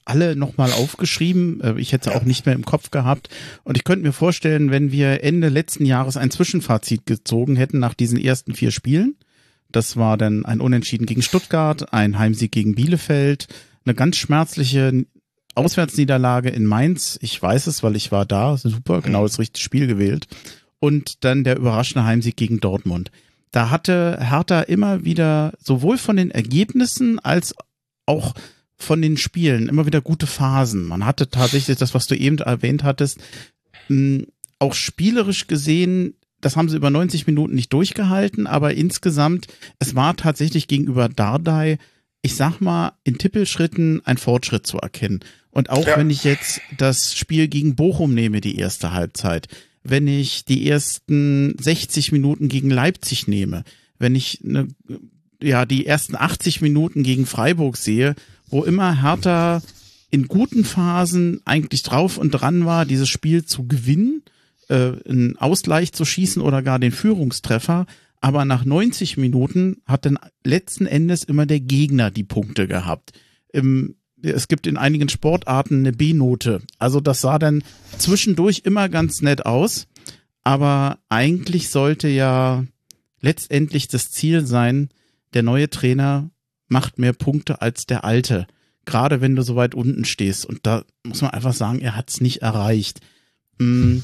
[0.07, 1.61] alle nochmal aufgeschrieben.
[1.61, 3.28] Äh, ich hätte sie auch nicht mehr im Kopf gehabt.
[3.62, 7.92] Und ich könnte mir vorstellen, wenn wir Ende letzten Jahres ein Zwischenfazit gezogen hätten nach
[7.92, 9.16] diesen ersten vier Spielen.
[9.70, 13.48] Das war dann ein Unentschieden gegen Stuttgart, ein Heimsieg gegen Bielefeld,
[13.85, 15.04] eine ganz schmerzliche
[15.54, 17.18] Auswärtsniederlage in Mainz.
[17.20, 18.57] Ich weiß es, weil ich war da.
[18.57, 20.26] Super, genau das richtige Spiel gewählt.
[20.81, 23.11] Und dann der überraschende Heimsieg gegen Dortmund
[23.50, 27.54] da hatte Hertha immer wieder sowohl von den Ergebnissen als
[28.06, 28.34] auch
[28.76, 30.87] von den Spielen immer wieder gute Phasen.
[30.87, 33.18] Man hatte tatsächlich das, was du eben erwähnt hattest,
[34.58, 40.16] auch spielerisch gesehen, das haben sie über 90 Minuten nicht durchgehalten, aber insgesamt, es war
[40.16, 41.78] tatsächlich gegenüber Dardai,
[42.22, 45.20] ich sag mal, in Tippelschritten ein Fortschritt zu erkennen.
[45.50, 45.96] Und auch ja.
[45.96, 49.48] wenn ich jetzt das Spiel gegen Bochum nehme, die erste Halbzeit,
[49.90, 53.64] wenn ich die ersten 60 Minuten gegen Leipzig nehme,
[53.98, 54.68] wenn ich ne,
[55.42, 58.14] ja die ersten 80 Minuten gegen Freiburg sehe,
[58.46, 59.62] wo immer Hertha
[60.11, 64.22] in guten Phasen eigentlich drauf und dran war, dieses Spiel zu gewinnen,
[64.68, 67.87] äh, einen Ausgleich zu schießen oder gar den Führungstreffer,
[68.20, 73.12] aber nach 90 Minuten hat dann letzten Endes immer der Gegner die Punkte gehabt.
[73.53, 76.62] Im es gibt in einigen Sportarten eine B-Note.
[76.78, 77.62] Also das sah dann
[77.98, 79.87] zwischendurch immer ganz nett aus,
[80.42, 82.64] aber eigentlich sollte ja
[83.20, 84.90] letztendlich das Ziel sein,
[85.35, 86.31] der neue Trainer
[86.68, 88.46] macht mehr Punkte als der alte.
[88.85, 90.46] Gerade wenn du so weit unten stehst.
[90.46, 93.00] Und da muss man einfach sagen, er hat es nicht erreicht.
[93.59, 93.98] Mm.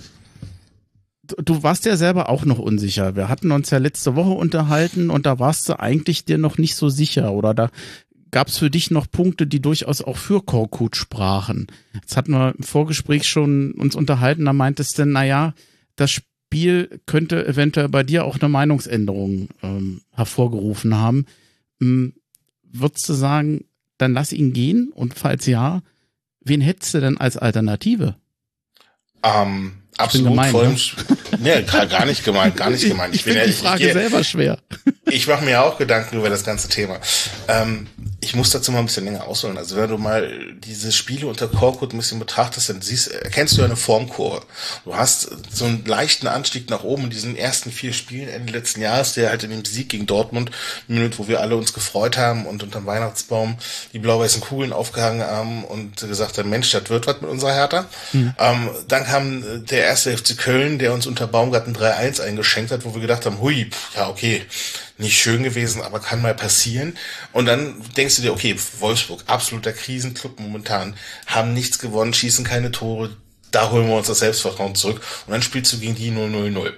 [1.42, 3.16] Du warst ja selber auch noch unsicher.
[3.16, 6.76] Wir hatten uns ja letzte Woche unterhalten und da warst du eigentlich dir noch nicht
[6.76, 7.70] so sicher oder da
[8.34, 11.68] Gab es für dich noch Punkte, die durchaus auch für Korkut sprachen?
[11.92, 15.54] Jetzt hatten wir im Vorgespräch schon uns unterhalten, da meintest du, naja,
[15.94, 21.26] das Spiel könnte eventuell bei dir auch eine Meinungsänderung ähm, hervorgerufen haben.
[21.80, 22.14] Ähm,
[22.64, 23.66] würdest du sagen,
[23.98, 24.90] dann lass ihn gehen?
[24.92, 25.82] Und falls ja,
[26.40, 28.16] wen hättest du denn als Alternative?
[29.22, 30.70] Ähm, absolut gemein, voll.
[30.70, 30.76] Ne?
[31.38, 33.14] Nee, gar nicht gemeint, gar nicht gemeint.
[33.14, 34.58] Ich, ich finde die Frage ich, selber schwer.
[35.06, 36.98] Ich mache mir auch Gedanken über das ganze Thema.
[37.46, 37.86] Ähm,
[38.24, 39.58] ich muss dazu mal ein bisschen länger ausholen.
[39.58, 43.62] Also wenn du mal diese Spiele unter Korkut ein bisschen betrachtest, dann siehst, erkennst du
[43.62, 44.42] eine Formkurve.
[44.84, 48.80] Du hast so einen leichten Anstieg nach oben in diesen ersten vier Spielen Ende letzten
[48.80, 50.50] Jahres, der halt in dem Sieg gegen Dortmund,
[50.88, 53.56] Minute, wo wir alle uns gefreut haben und unterm Weihnachtsbaum
[53.92, 57.86] die blau-weißen Kugeln aufgehangen haben und gesagt haben, Mensch, das wird was mit unserer Hertha.
[58.12, 58.34] Mhm.
[58.38, 62.94] Ähm, dann kam der erste FC Köln, der uns unter Baumgarten 3-1 eingeschenkt hat, wo
[62.94, 64.42] wir gedacht haben, hui, ja okay,
[64.98, 66.96] nicht schön gewesen, aber kann mal passieren.
[67.32, 72.70] Und dann denkst du dir, okay, Wolfsburg, absoluter Krisenclub momentan, haben nichts gewonnen, schießen keine
[72.70, 73.16] Tore,
[73.50, 75.00] da holen wir uns das Selbstvertrauen zurück.
[75.26, 76.72] Und dann spielst du gegen die 0-0-0.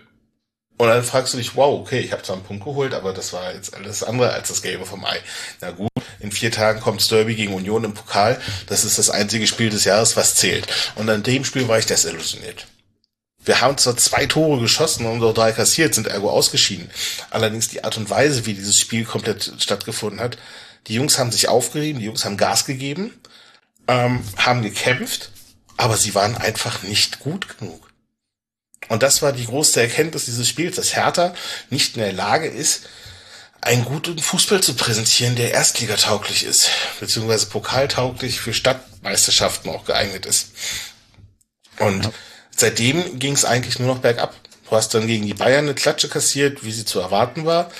[0.78, 3.32] Und dann fragst du dich, wow, okay, ich habe zwar einen Punkt geholt, aber das
[3.32, 5.18] war jetzt alles andere als das Gelbe vom Ei.
[5.62, 5.88] Na gut,
[6.20, 8.38] in vier Tagen kommt Derby gegen Union im Pokal.
[8.66, 10.66] Das ist das einzige Spiel des Jahres, was zählt.
[10.96, 12.66] Und an dem Spiel war ich desillusioniert.
[13.46, 16.90] Wir haben zwar zwei Tore geschossen und auch drei kassiert, sind ergo ausgeschieden.
[17.30, 20.36] Allerdings die Art und Weise, wie dieses Spiel komplett stattgefunden hat,
[20.88, 23.18] die Jungs haben sich aufgerieben, die Jungs haben Gas gegeben,
[23.88, 25.30] ähm, haben gekämpft
[25.76, 27.90] aber sie waren einfach nicht gut genug.
[28.88, 31.34] Und das war die große Erkenntnis dieses Spiels, dass Hertha
[31.70, 32.88] nicht in der Lage ist,
[33.60, 40.52] einen guten Fußball zu präsentieren, der erstligatauglich ist, beziehungsweise pokaltauglich für Stadtmeisterschaften auch geeignet ist.
[41.78, 42.12] Und ja.
[42.56, 44.34] Seitdem ging es eigentlich nur noch bergab.
[44.68, 47.70] Du hast dann gegen die Bayern eine Klatsche kassiert, wie sie zu erwarten war.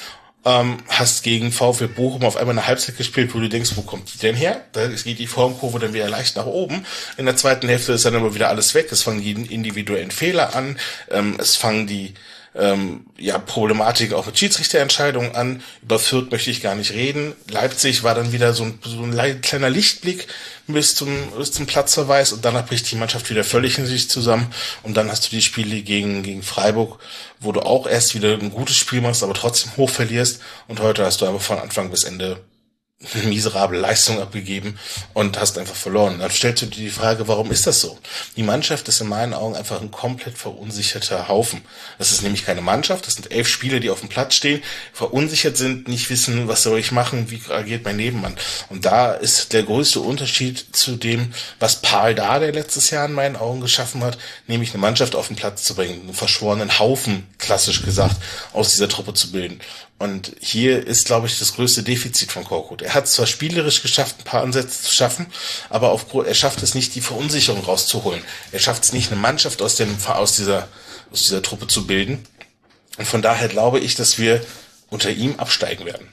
[0.45, 4.15] Ähm, hast gegen VfL Bochum auf einmal eine Halbzeit gespielt, wo du denkst, wo kommt
[4.15, 4.65] die denn her?
[4.73, 6.87] Da geht die Formkurve dann wieder leicht nach oben.
[7.17, 8.87] In der zweiten Hälfte ist dann aber wieder alles weg.
[8.93, 10.79] Es fangen die individuellen Fehler an.
[11.11, 12.15] Ähm, es fangen die
[12.59, 15.63] ähm, ja, Problematik auch mit Schiedsrichterentscheidungen an.
[15.83, 17.35] Über Fürth möchte ich gar nicht reden.
[17.49, 20.27] Leipzig war dann wieder so ein, so ein kleiner Lichtblick
[20.67, 24.53] bis zum, bis zum Platzverweis und danach bricht die Mannschaft wieder völlig in sich zusammen
[24.83, 26.99] und dann hast du die Spiele gegen, gegen Freiburg,
[27.41, 31.05] wo du auch erst wieder ein gutes Spiel machst, aber trotzdem hoch verlierst und heute
[31.05, 32.41] hast du aber von Anfang bis Ende
[33.25, 34.79] miserable Leistung abgegeben
[35.13, 36.19] und hast einfach verloren.
[36.19, 37.99] Dann stellst du dir die Frage, warum ist das so?
[38.37, 41.61] Die Mannschaft ist in meinen Augen einfach ein komplett verunsicherter Haufen.
[41.99, 44.63] Das ist nämlich keine Mannschaft, das sind elf Spieler, die auf dem Platz stehen,
[44.95, 48.37] verunsichert sind, nicht wissen, was soll ich machen, wie agiert mein Nebenmann.
[48.71, 53.37] Und da ist der größte Unterschied zu dem, was Paul der letztes Jahr in meinen
[53.37, 57.83] Augen geschaffen hat, nämlich eine Mannschaft auf den Platz zu bringen, einen verschworenen Haufen, klassisch
[57.83, 58.17] gesagt,
[58.55, 59.61] aus dieser Truppe zu bilden.
[59.99, 62.83] Und hier ist, glaube ich, das größte Defizit von Korkut.
[62.83, 65.27] Er hat zwar spielerisch geschafft, ein paar Ansätze zu schaffen,
[65.71, 68.23] aber auf, er schafft es nicht, die Verunsicherung rauszuholen.
[68.53, 70.69] Er schafft es nicht, eine Mannschaft aus, dem, aus, dieser,
[71.11, 72.19] aus dieser Truppe zu bilden.
[72.99, 74.45] Und von daher glaube ich, dass wir
[74.91, 76.09] unter ihm absteigen werden.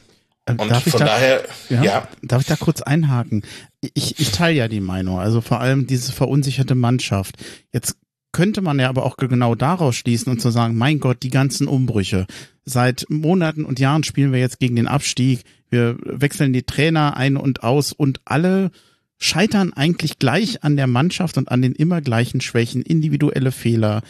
[0.47, 2.07] Ähm, Und darf von da, daher, ja, ja.
[2.21, 3.45] Darf ich da kurz einhaken?
[3.81, 7.35] Ich, ich teile ja die Meinung, also vor allem diese verunsicherte Mannschaft.
[7.71, 7.95] Jetzt
[8.33, 11.67] könnte man ja aber auch genau daraus schließen und zu sagen, mein Gott, die ganzen
[11.67, 12.27] Umbrüche.
[12.65, 15.43] Seit Monaten und Jahren spielen wir jetzt gegen den Abstieg.
[15.69, 18.71] Wir wechseln die Trainer ein und aus und alle
[19.17, 24.01] scheitern eigentlich gleich an der Mannschaft und an den immer gleichen Schwächen, individuelle Fehler,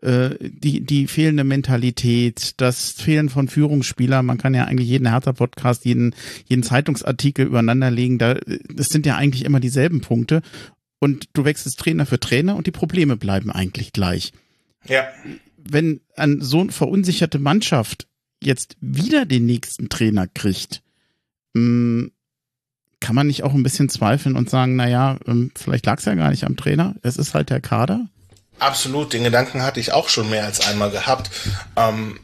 [0.00, 4.24] äh, die, die fehlende Mentalität, das Fehlen von Führungsspielern.
[4.24, 6.14] Man kann ja eigentlich jeden Hertha-Podcast, jeden,
[6.46, 8.18] jeden Zeitungsartikel übereinander legen.
[8.18, 8.36] Da,
[8.68, 10.42] das sind ja eigentlich immer dieselben Punkte
[11.02, 14.32] und du wechselst Trainer für Trainer und die Probleme bleiben eigentlich gleich.
[14.86, 15.08] Ja.
[15.56, 18.06] Wenn an so eine verunsicherte Mannschaft
[18.40, 20.80] jetzt wieder den nächsten Trainer kriegt,
[21.56, 22.12] hm,
[23.00, 26.14] kann man nicht auch ein bisschen zweifeln und sagen, naja, ähm, vielleicht lag es ja
[26.14, 28.06] gar nicht am Trainer, es ist halt der Kader?
[28.60, 31.32] Absolut, den Gedanken hatte ich auch schon mehr als einmal gehabt.
[31.74, 32.20] Ähm,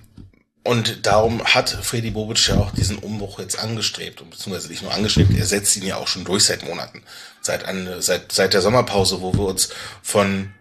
[0.69, 5.31] und darum hat Freddy Bobic ja auch diesen Umbruch jetzt angestrebt, beziehungsweise nicht nur angestrebt,
[5.35, 7.03] er setzt ihn ja auch schon durch seit Monaten.
[7.41, 9.71] Seit, eine, seit, seit der Sommerpause, wo wir uns
[10.03, 10.53] von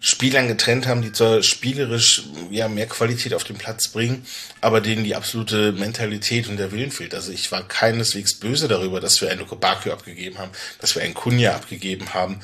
[0.00, 4.26] Spielern getrennt haben, die zwar spielerisch ja mehr Qualität auf den Platz bringen,
[4.60, 7.14] aber denen die absolute Mentalität und der Willen fehlt.
[7.14, 11.14] Also ich war keineswegs böse darüber, dass wir einen Luke abgegeben haben, dass wir einen
[11.14, 12.40] Kunja abgegeben haben.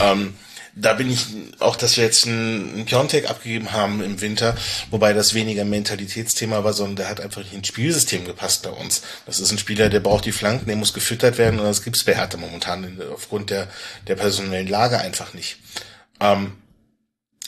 [0.00, 0.34] Ähm,
[0.78, 1.26] da bin ich
[1.58, 4.54] auch, dass wir jetzt einen, Piontek abgegeben haben im Winter,
[4.90, 9.00] wobei das weniger Mentalitätsthema war, sondern der hat einfach nicht ins Spielsystem gepasst bei uns.
[9.24, 12.04] Das ist ein Spieler, der braucht die Flanken, der muss gefüttert werden und das gibt's
[12.04, 13.68] bei Hertha momentan aufgrund der,
[14.06, 15.56] der personellen Lage einfach nicht.
[16.20, 16.52] Ähm,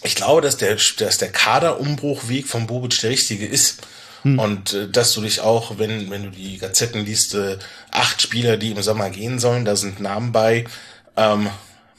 [0.02, 3.82] ich glaube, dass der, dass der Kaderumbruchweg von Bobic der richtige ist.
[4.22, 4.38] Hm.
[4.38, 7.58] Und äh, dass du dich auch, wenn, wenn du die Gazetten liest, äh,
[7.90, 10.64] acht Spieler, die im Sommer gehen sollen, da sind Namen bei,
[11.16, 11.50] ähm,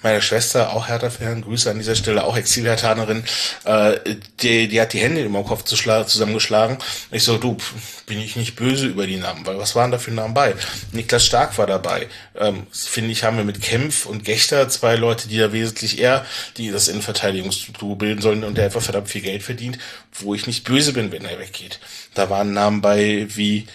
[0.01, 3.23] meine Schwester, auch Hertha-Fan, Grüße an dieser Stelle, auch Exil-Hertanerin,
[3.65, 3.99] äh,
[4.41, 6.77] die, die hat die Hände im Kopf zusammengeschlagen.
[7.11, 7.57] Ich so, du,
[8.05, 10.55] bin ich nicht böse über die Namen, weil was waren da für Namen bei?
[10.91, 12.07] Niklas Stark war dabei.
[12.37, 16.25] Ähm, Finde ich, haben wir mit Kempf und Gechter zwei Leute, die da wesentlich eher
[16.57, 19.77] die das Innenverteidigungsduo bilden sollen und der einfach verdammt viel Geld verdient,
[20.13, 21.79] wo ich nicht böse bin, wenn er weggeht.
[22.13, 23.67] Da waren Namen bei wie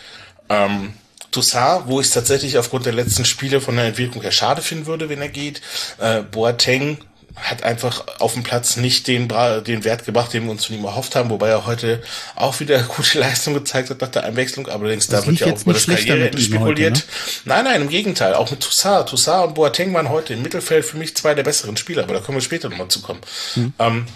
[0.48, 0.94] ähm,
[1.34, 4.86] Toussaint, wo ich es tatsächlich aufgrund der letzten Spiele von der Entwicklung her schade finden
[4.86, 5.60] würde, wenn er geht.
[5.98, 6.98] Äh, Boateng
[7.36, 9.28] hat einfach auf dem Platz nicht den,
[9.66, 12.00] den Wert gebracht, den wir uns von ihm erhofft haben, wobei er heute
[12.36, 15.72] auch wieder gute Leistung gezeigt hat nach der Einwechslung, allerdings da wird ja auch über
[15.72, 16.96] das Karriereende spekuliert.
[16.96, 17.54] Heute, ne?
[17.56, 19.08] Nein, nein, im Gegenteil, auch mit Toussaint.
[19.08, 22.20] Toussaint und Boateng waren heute im Mittelfeld für mich zwei der besseren Spieler, aber da
[22.20, 23.20] können wir später nochmal zukommen.
[23.54, 23.72] Hm.
[23.80, 24.06] Ähm,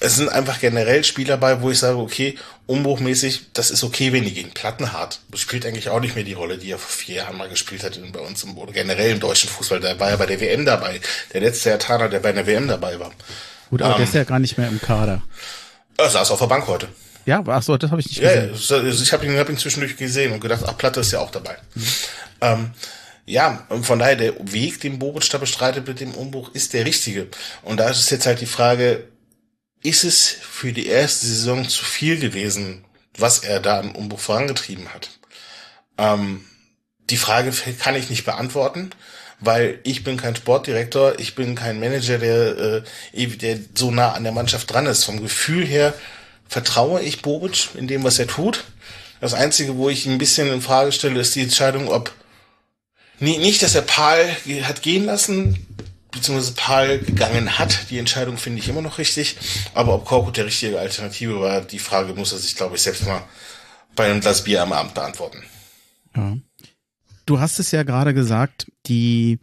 [0.00, 4.24] es sind einfach generell Spieler bei, wo ich sage, okay, umbruchmäßig, das ist okay, wenn
[4.24, 4.50] die gehen.
[4.52, 7.82] Plattenhart spielt eigentlich auch nicht mehr die Rolle, die er vor vier Jahren mal gespielt
[7.82, 9.80] hat bei uns im, oder generell im deutschen Fußball.
[9.80, 11.00] Der war ja bei der WM dabei.
[11.32, 13.12] Der letzte Ertaner, der bei der WM dabei war.
[13.70, 15.22] Gut, aber ähm, der ist ja gar nicht mehr im Kader.
[15.96, 16.88] Er saß auf der Bank heute.
[17.26, 18.54] Ja, ach so, das habe ich nicht gesehen.
[18.54, 21.30] Ja, ich habe ihn, hab ihn zwischendurch gesehen und gedacht, ach, Platte ist ja auch
[21.30, 21.56] dabei.
[21.74, 21.82] Mhm.
[22.40, 22.70] Ähm,
[23.26, 26.86] ja, und von daher, der Weg, den Bobic da bestreitet mit dem Umbruch, ist der
[26.86, 27.26] richtige.
[27.62, 29.04] Und da ist es jetzt halt die Frage,
[29.82, 32.84] ist es für die erste Saison zu viel gewesen,
[33.16, 35.10] was er da im Umbruch vorangetrieben hat?
[35.96, 36.44] Ähm,
[37.10, 38.90] die Frage kann ich nicht beantworten,
[39.40, 44.24] weil ich bin kein Sportdirektor, ich bin kein Manager, der, äh, der so nah an
[44.24, 45.04] der Mannschaft dran ist.
[45.04, 45.94] Vom Gefühl her
[46.48, 48.64] vertraue ich Bobic in dem, was er tut.
[49.20, 52.12] Das Einzige, wo ich ein bisschen in Frage stelle, ist die Entscheidung, ob
[53.20, 54.28] nicht, dass er Paul
[54.62, 55.66] hat gehen lassen,
[56.10, 57.90] beziehungsweise Paul gegangen hat.
[57.90, 59.36] Die Entscheidung finde ich immer noch richtig.
[59.74, 63.06] Aber ob Korkut der richtige Alternative war, die Frage muss er sich, glaube ich, selbst
[63.06, 63.22] mal
[63.94, 65.42] bei einem Glas Bier am Abend beantworten.
[66.16, 66.36] Ja.
[67.26, 69.38] Du hast es ja gerade gesagt, die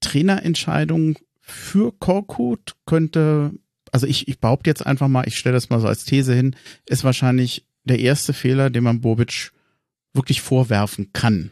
[0.00, 3.52] Trainerentscheidung für Korkut könnte,
[3.90, 6.56] also ich, ich behaupte jetzt einfach mal, ich stelle das mal so als These hin,
[6.86, 9.52] ist wahrscheinlich der erste Fehler, den man Bobic
[10.12, 11.50] wirklich vorwerfen kann.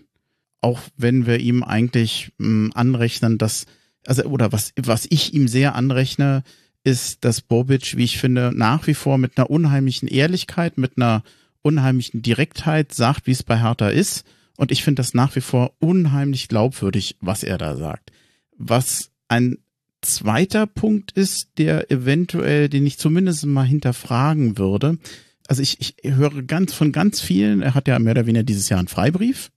[0.60, 3.66] Auch wenn wir ihm eigentlich mh, hm, anrechnen, dass,
[4.06, 6.42] also, oder was, was ich ihm sehr anrechne,
[6.84, 11.22] ist, dass Bobic, wie ich finde, nach wie vor mit einer unheimlichen Ehrlichkeit, mit einer
[11.62, 14.24] unheimlichen Direktheit sagt, wie es bei Hertha ist.
[14.56, 18.10] Und ich finde das nach wie vor unheimlich glaubwürdig, was er da sagt.
[18.58, 19.58] Was ein
[20.02, 24.98] zweiter Punkt ist, der eventuell, den ich zumindest mal hinterfragen würde.
[25.46, 28.68] Also ich, ich höre ganz von ganz vielen, er hat ja mehr oder weniger dieses
[28.68, 29.50] Jahr einen Freibrief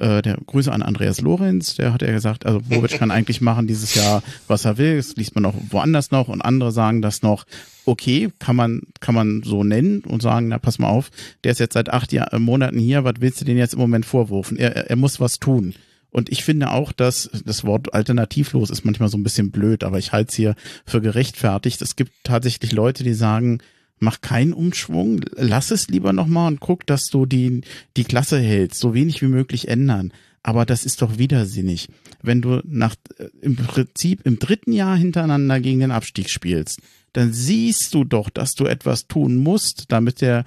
[0.00, 3.66] äh, der Grüße an Andreas Lorenz, der hat ja gesagt, also Bobic kann eigentlich machen
[3.66, 4.96] dieses Jahr, was er will.
[4.96, 7.44] Das liest man auch woanders noch und andere sagen das noch,
[7.86, 11.10] okay, kann man, kann man so nennen und sagen, na pass mal auf,
[11.44, 13.80] der ist jetzt seit acht Jahr, äh, Monaten hier, was willst du denn jetzt im
[13.80, 14.56] Moment vorwurfen?
[14.56, 15.74] Er, er muss was tun.
[16.10, 19.98] Und ich finde auch, dass das Wort alternativlos ist manchmal so ein bisschen blöd, aber
[19.98, 20.54] ich halte es hier
[20.86, 21.82] für gerechtfertigt.
[21.82, 23.58] Es gibt tatsächlich Leute, die sagen,
[23.98, 27.62] mach keinen Umschwung, lass es lieber nochmal und guck, dass du die,
[27.96, 30.12] die Klasse hältst, so wenig wie möglich ändern.
[30.42, 31.88] Aber das ist doch widersinnig.
[32.22, 36.80] Wenn du nach, äh, im Prinzip im dritten Jahr hintereinander gegen den Abstieg spielst,
[37.14, 40.44] dann siehst du doch, dass du etwas tun musst, damit der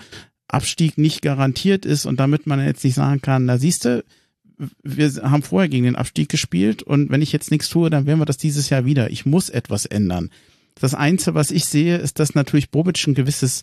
[0.47, 4.03] Abstieg nicht garantiert ist und damit man jetzt nicht sagen kann, da siehst du,
[4.83, 8.19] wir haben vorher gegen den Abstieg gespielt und wenn ich jetzt nichts tue, dann werden
[8.19, 9.09] wir das dieses Jahr wieder.
[9.11, 10.29] Ich muss etwas ändern.
[10.79, 13.61] Das Einzige, was ich sehe, ist, dass natürlich Bobic ein gewisses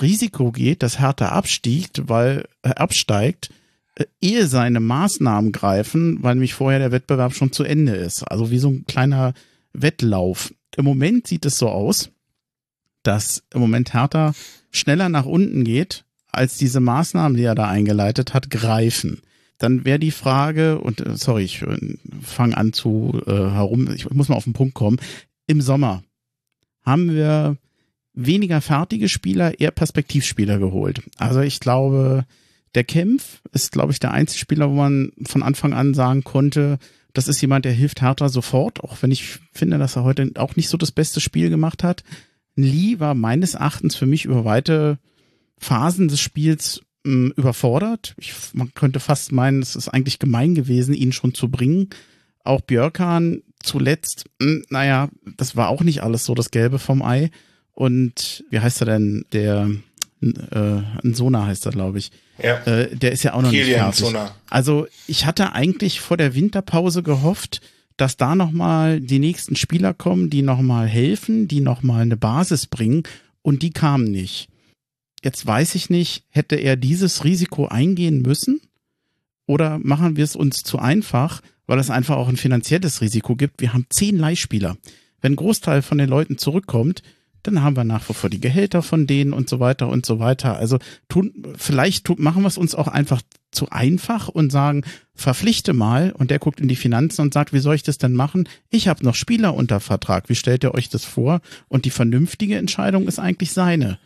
[0.00, 3.50] Risiko geht, dass Hertha abstiegt, weil er äh, absteigt,
[3.94, 8.22] äh, ehe seine Maßnahmen greifen, weil nämlich vorher der Wettbewerb schon zu Ende ist.
[8.24, 9.34] Also wie so ein kleiner
[9.72, 10.52] Wettlauf.
[10.76, 12.10] Im Moment sieht es so aus,
[13.02, 14.32] dass im Moment Hertha
[14.70, 19.20] schneller nach unten geht, als diese Maßnahmen, die er da eingeleitet hat, greifen.
[19.58, 21.64] Dann wäre die Frage, und äh, sorry, ich
[22.22, 24.98] fange an zu äh, herum, ich muss mal auf den Punkt kommen,
[25.46, 26.02] im Sommer
[26.84, 27.56] haben wir
[28.14, 31.02] weniger fertige Spieler, eher Perspektivspieler geholt.
[31.18, 32.24] Also ich glaube,
[32.74, 36.78] der Kempf ist, glaube ich, der einzige Spieler, wo man von Anfang an sagen konnte,
[37.12, 40.56] das ist jemand, der hilft Hertha sofort, auch wenn ich finde, dass er heute auch
[40.56, 42.02] nicht so das beste Spiel gemacht hat.
[42.56, 44.98] Lee war meines Erachtens für mich über weite
[45.58, 48.14] Phasen des Spiels mh, hm, überfordert.
[48.18, 51.90] Ich, man könnte fast meinen, es ist eigentlich gemein gewesen, ihn schon zu bringen.
[52.42, 57.30] Auch Björkan zuletzt, hm, naja, das war auch nicht alles so das Gelbe vom Ei.
[57.72, 59.24] Und wie heißt er denn?
[59.32, 59.68] Der
[60.20, 62.10] äh, Sona heißt er, glaube ich.
[62.42, 62.62] Ja.
[62.64, 64.32] Äh, der ist ja auch noch Kilian nicht fertig.
[64.50, 67.60] Also ich hatte eigentlich vor der Winterpause gehofft,
[67.96, 73.04] dass da nochmal die nächsten Spieler kommen, die nochmal helfen, die nochmal eine Basis bringen
[73.42, 74.48] und die kamen nicht.
[75.22, 78.60] Jetzt weiß ich nicht, hätte er dieses Risiko eingehen müssen?
[79.46, 83.60] Oder machen wir es uns zu einfach weil es einfach auch ein finanzielles Risiko gibt.
[83.60, 84.76] Wir haben zehn Leihspieler.
[85.20, 87.02] Wenn ein Großteil von den Leuten zurückkommt,
[87.44, 90.18] dann haben wir nach wie vor die Gehälter von denen und so weiter und so
[90.18, 90.56] weiter.
[90.56, 93.20] Also tun, vielleicht tun, machen wir es uns auch einfach
[93.52, 94.82] zu einfach und sagen,
[95.14, 98.14] verpflichte mal und der guckt in die Finanzen und sagt, wie soll ich das denn
[98.14, 98.48] machen?
[98.70, 100.28] Ich habe noch Spieler unter Vertrag.
[100.28, 101.40] Wie stellt ihr euch das vor?
[101.68, 103.98] Und die vernünftige Entscheidung ist eigentlich seine.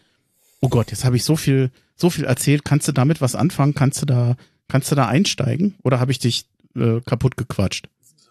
[0.61, 2.65] Oh Gott, jetzt habe ich so viel, so viel erzählt.
[2.65, 3.75] Kannst du damit was anfangen?
[3.75, 5.77] Kannst du da, kannst du da einsteigen?
[5.85, 7.89] Oder habe ich dich äh, kaputt gequatscht.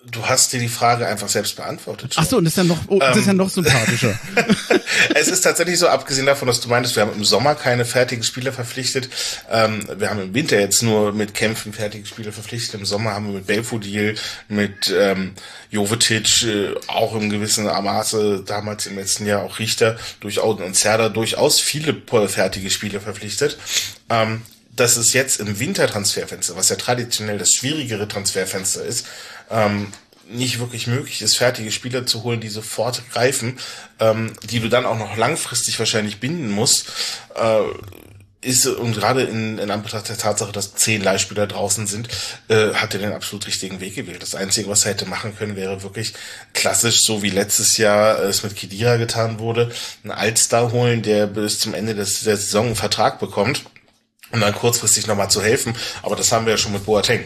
[0.10, 2.14] Du hast dir die Frage einfach selbst beantwortet.
[2.14, 2.24] Schon.
[2.24, 4.18] Ach so, und das ist ja noch, oh, das ist ja ähm, noch sympathischer.
[5.16, 8.24] es ist tatsächlich so, abgesehen davon, dass du meintest, wir haben im Sommer keine fertigen
[8.24, 9.10] Spieler verpflichtet.
[9.52, 12.80] Ähm, wir haben im Winter jetzt nur mit Kämpfen fertige Spieler verpflichtet.
[12.80, 14.16] Im Sommer haben wir mit Belfodil,
[14.48, 15.34] mit ähm,
[15.72, 21.10] Jovetic, äh, auch im gewissen Maße, damals im letzten Jahr auch Richter, durchaus und Zerda
[21.10, 21.94] durchaus viele
[22.28, 23.58] fertige Spieler verpflichtet.
[24.10, 24.42] Ähm,
[24.78, 29.06] dass es jetzt im Wintertransferfenster, was ja traditionell das schwierigere Transferfenster ist,
[29.50, 29.92] ähm,
[30.30, 33.58] nicht wirklich möglich ist, fertige Spieler zu holen, die sofort greifen,
[34.00, 36.88] ähm, die du dann auch noch langfristig wahrscheinlich binden musst,
[37.36, 37.62] äh,
[38.42, 42.08] ist und gerade in, in Anbetracht der Tatsache, dass zehn Leihspieler draußen sind,
[42.50, 44.22] äh, hat er den absolut richtigen Weg gewählt.
[44.22, 46.14] Das Einzige, was er hätte machen können, wäre wirklich
[46.54, 49.72] klassisch, so wie letztes Jahr es mit Kidira getan wurde,
[50.04, 53.64] einen Altstar holen, der bis zum Ende des, der Saison einen Vertrag bekommt
[54.32, 55.76] um dann kurzfristig nochmal zu helfen.
[56.04, 57.24] Aber das haben wir ja schon mit Boateng.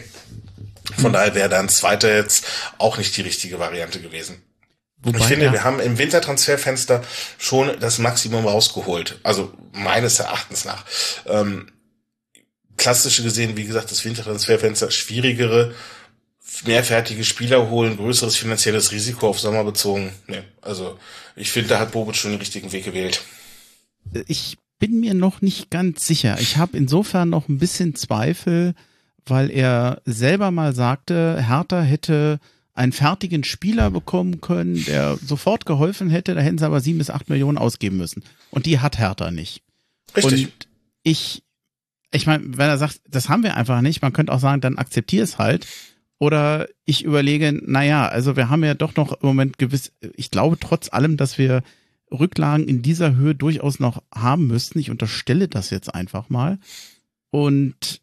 [0.96, 1.14] Von mhm.
[1.14, 2.46] daher wäre dann zweiter jetzt
[2.78, 4.42] auch nicht die richtige Variante gewesen.
[5.02, 5.52] Wobei, ich finde, ja.
[5.52, 7.02] wir haben im Wintertransferfenster
[7.38, 9.18] schon das Maximum rausgeholt.
[9.24, 10.84] Also meines Erachtens nach.
[11.26, 11.72] Ähm,
[12.76, 15.74] klassische gesehen, wie gesagt, das Wintertransferfenster schwierigere,
[16.64, 20.12] mehrfertige Spieler holen, größeres finanzielles Risiko auf Sommer bezogen.
[20.28, 20.98] Nee, also
[21.34, 23.22] ich finde, da hat Bobic schon den richtigen Weg gewählt.
[24.26, 26.40] Ich bin mir noch nicht ganz sicher.
[26.40, 28.74] Ich habe insofern noch ein bisschen Zweifel,
[29.24, 32.40] weil er selber mal sagte, Hertha hätte
[32.74, 37.10] einen fertigen Spieler bekommen können, der sofort geholfen hätte, da hätten sie aber sieben bis
[37.10, 38.24] acht Millionen ausgeben müssen.
[38.50, 39.62] Und die hat Hertha nicht.
[40.16, 40.46] Richtig.
[40.46, 40.68] Und
[41.04, 41.44] ich,
[42.10, 44.78] ich meine, wenn er sagt, das haben wir einfach nicht, man könnte auch sagen, dann
[44.78, 45.64] akzeptier es halt.
[46.18, 50.58] Oder ich überlege, naja, also wir haben ja doch noch im Moment gewiss, ich glaube
[50.58, 51.62] trotz allem, dass wir
[52.12, 54.78] Rücklagen in dieser Höhe durchaus noch haben müssten.
[54.78, 56.58] Ich unterstelle das jetzt einfach mal.
[57.30, 58.00] Und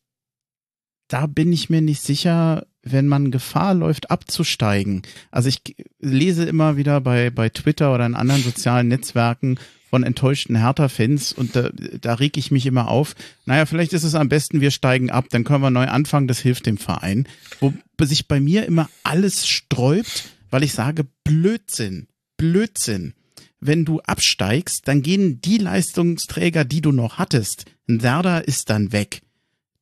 [1.08, 5.02] da bin ich mir nicht sicher, wenn man Gefahr läuft, abzusteigen.
[5.32, 5.62] Also ich
[6.00, 11.56] lese immer wieder bei, bei Twitter oder in anderen sozialen Netzwerken von enttäuschten Hertha-Fans und
[11.56, 11.70] da,
[12.02, 13.16] da reg ich mich immer auf.
[13.46, 16.40] Naja, vielleicht ist es am besten, wir steigen ab, dann können wir neu anfangen, das
[16.40, 17.28] hilft dem Verein.
[17.60, 22.08] Wo sich bei mir immer alles sträubt, weil ich sage, Blödsinn,
[22.38, 23.14] Blödsinn.
[23.60, 27.66] Wenn du absteigst, dann gehen die Leistungsträger, die du noch hattest.
[27.88, 29.22] Ein Werder ist dann weg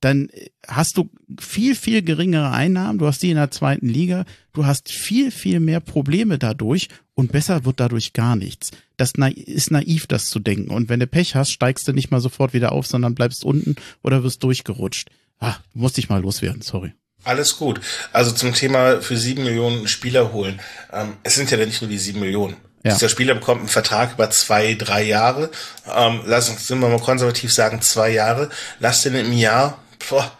[0.00, 0.28] dann
[0.66, 1.10] hast du
[1.40, 5.60] viel, viel geringere Einnahmen, du hast die in der zweiten Liga, du hast viel, viel
[5.60, 8.70] mehr Probleme dadurch und besser wird dadurch gar nichts.
[8.96, 10.70] Das ist naiv, das zu denken.
[10.70, 13.76] Und wenn du Pech hast, steigst du nicht mal sofort wieder auf, sondern bleibst unten
[14.02, 15.10] oder wirst durchgerutscht.
[15.40, 16.92] Ah, musste ich mal loswerden, sorry.
[17.24, 17.80] Alles gut.
[18.12, 20.60] Also zum Thema für sieben Millionen Spieler holen.
[20.92, 22.56] Ähm, es sind ja nicht nur die sieben Millionen.
[22.84, 22.94] Ja.
[22.94, 25.50] Dieser Spieler bekommt einen Vertrag über zwei, drei Jahre.
[25.92, 28.50] Ähm, lass uns, sind wir mal konservativ sagen, zwei Jahre.
[28.78, 30.30] Lass den im Jahr boah,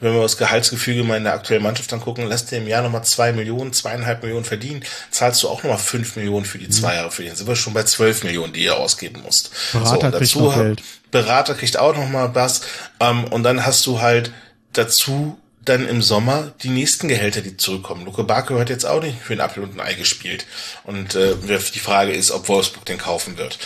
[0.00, 3.04] wenn wir das Gehaltsgefüge mal in der aktuellen Mannschaft angucken, lässt der im Jahr nochmal
[3.04, 6.96] zwei Millionen, zweieinhalb Millionen verdienen, zahlst du auch nochmal fünf Millionen für die zwei mhm.
[6.96, 7.34] Jahre für den.
[7.34, 9.50] Sind wir schon bei zwölf Millionen, die ihr ausgeben musst.
[9.72, 10.82] Berater so, kriegt noch Geld.
[11.10, 12.62] Berater kriegt auch nochmal was.
[13.00, 14.32] Ähm, und dann hast du halt
[14.72, 18.04] dazu dann im Sommer die nächsten Gehälter, die zurückkommen.
[18.04, 20.46] Luke Barker hat jetzt auch nicht für ein Apfel und ein Ei gespielt.
[20.84, 21.34] Und äh,
[21.74, 23.58] die Frage ist, ob Wolfsburg den kaufen wird.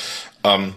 [0.44, 0.74] Ähm,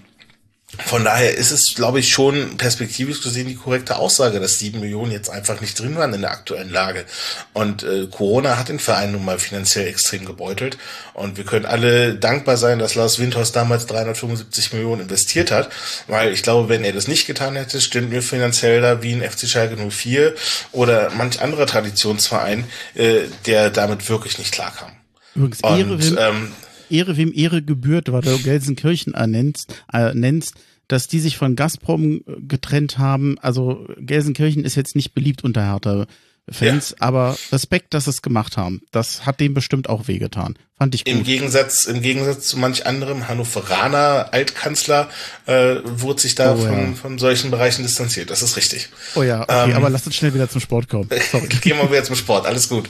[0.79, 5.11] von daher ist es, glaube ich, schon perspektivisch gesehen die korrekte Aussage, dass sieben Millionen
[5.11, 7.05] jetzt einfach nicht drin waren in der aktuellen Lage.
[7.53, 10.77] Und äh, Corona hat den Verein nun mal finanziell extrem gebeutelt.
[11.13, 15.69] Und wir können alle dankbar sein, dass Lars Windhorst damals 375 Millionen investiert hat,
[16.07, 19.29] weil ich glaube, wenn er das nicht getan hätte, stünden wir finanziell da wie ein
[19.29, 20.35] FC Schalke 04
[20.71, 22.63] oder manch anderer Traditionsverein,
[22.95, 24.91] äh, der damit wirklich nicht klarkam.
[25.35, 26.51] Übrigens, Und, ähm,
[26.91, 30.55] Ehre wem Ehre gebührt, weil du Gelsenkirchen ernennst, äh, nennst,
[30.87, 33.37] dass die sich von Gazprom äh, getrennt haben.
[33.39, 36.07] Also Gelsenkirchen ist jetzt nicht beliebt unter Hertha.
[36.49, 36.97] Fans, ja.
[36.99, 38.81] aber Respekt, dass sie es gemacht haben.
[38.91, 40.57] Das hat dem bestimmt auch wehgetan.
[40.77, 41.13] Fand ich gut.
[41.13, 45.09] Im Gegensatz, im Gegensatz zu manch anderem Hannoveraner Altkanzler
[45.45, 46.93] äh, wurde sich da oh, von, ja.
[46.93, 48.31] von solchen Bereichen distanziert.
[48.31, 48.89] Das ist richtig.
[49.15, 51.09] Oh ja, okay, ähm, aber lass uns schnell wieder zum Sport kommen.
[51.31, 51.47] Sorry.
[51.47, 52.89] Gehen wir wieder zum Sport, alles gut.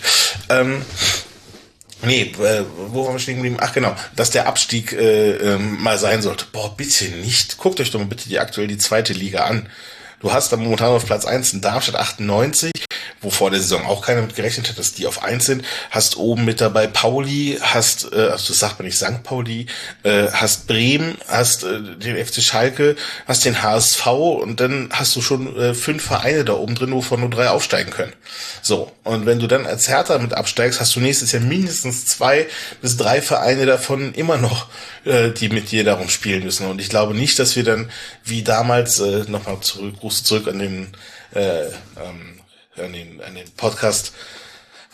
[0.49, 0.81] Ähm,
[2.03, 3.57] Nee, äh, wo waren wir stehen geblieben?
[3.59, 6.45] Ach genau, dass der Abstieg äh, ähm, mal sein sollte.
[6.51, 7.57] Boah, bitte nicht.
[7.57, 9.69] Guckt euch doch mal bitte die aktuell die zweite Liga an.
[10.19, 12.71] Du hast da momentan auf Platz 1 in Darmstadt 98,
[13.19, 15.65] wo vor der Saison auch keiner mit gerechnet hat, dass die auf 1 sind.
[15.89, 19.23] Hast oben mit dabei Pauli, hast, äh, also das sagt man nicht St.
[19.23, 19.67] Pauli,
[20.03, 22.95] äh, hast Bremen, hast äh, den FC Schalke,
[23.27, 27.19] hast den HSV und dann hast du schon äh, fünf Vereine da oben drin, wovon
[27.19, 28.13] nur drei aufsteigen können.
[28.61, 32.47] So, und wenn du dann als Hertha mit absteigst, hast du nächstes Jahr mindestens zwei
[32.81, 34.67] bis drei Vereine davon immer noch,
[35.05, 36.67] äh, die mit dir darum spielen müssen.
[36.67, 37.89] Und ich glaube nicht, dass wir dann
[38.23, 40.87] wie damals, äh, nochmal zurück, Gruß zurück an den,
[41.33, 42.40] äh, ähm,
[42.77, 44.13] an den, an den Podcast,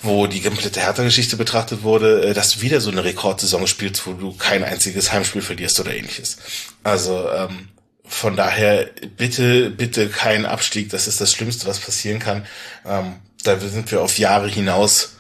[0.02, 4.14] wo die komplette Hertha-Geschichte betrachtet wurde, äh, dass du wieder so eine Rekordsaison spielst, wo
[4.14, 6.38] du kein einziges Heimspiel verlierst oder ähnliches.
[6.84, 7.70] Also ähm,
[8.04, 10.90] von daher bitte, bitte kein Abstieg.
[10.90, 12.46] Das ist das Schlimmste, was passieren kann.
[12.86, 15.18] Ähm, da sind wir auf Jahre hinaus,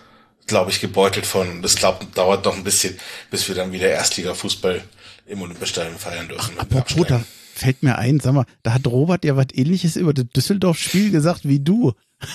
[0.47, 1.61] glaube ich, gebeutelt von.
[1.61, 2.97] Das glaub, dauert noch ein bisschen,
[3.29, 4.81] bis wir dann wieder Erstliga-Fußball
[5.25, 6.55] im Olympiastadion feiern dürfen.
[6.57, 10.13] Ach, apropos, da fällt mir ein, sag mal, da hat Robert ja was ähnliches über
[10.13, 11.93] das Düsseldorf-Spiel gesagt wie du.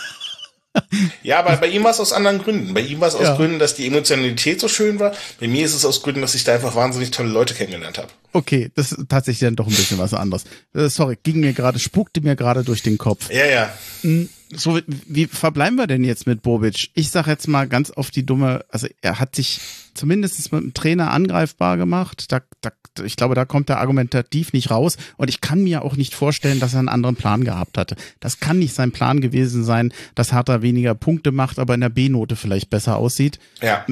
[1.22, 2.74] Ja, aber bei ihm war es aus anderen Gründen.
[2.74, 3.36] Bei ihm war es aus ja.
[3.36, 5.12] Gründen, dass die Emotionalität so schön war.
[5.38, 8.08] Bei mir ist es aus Gründen, dass ich da einfach wahnsinnig tolle Leute kennengelernt habe.
[8.32, 10.44] Okay, das ist tatsächlich dann doch ein bisschen was anderes.
[10.74, 13.30] Äh, sorry, ging mir gerade, spukte mir gerade durch den Kopf.
[13.30, 13.72] Ja, ja.
[14.02, 16.90] Hm, so, wie verbleiben wir denn jetzt mit Bobic?
[16.94, 19.60] Ich sag jetzt mal ganz auf die dumme, also er hat sich
[19.94, 22.32] zumindest mit dem Trainer angreifbar gemacht.
[22.32, 22.70] Da, da
[23.04, 24.96] ich glaube, da kommt er argumentativ nicht raus.
[25.16, 27.96] Und ich kann mir auch nicht vorstellen, dass er einen anderen Plan gehabt hatte.
[28.20, 31.88] Das kann nicht sein Plan gewesen sein, dass Hertha weniger Punkte macht, aber in der
[31.88, 33.38] B-Note vielleicht besser aussieht.
[33.60, 33.84] Ja.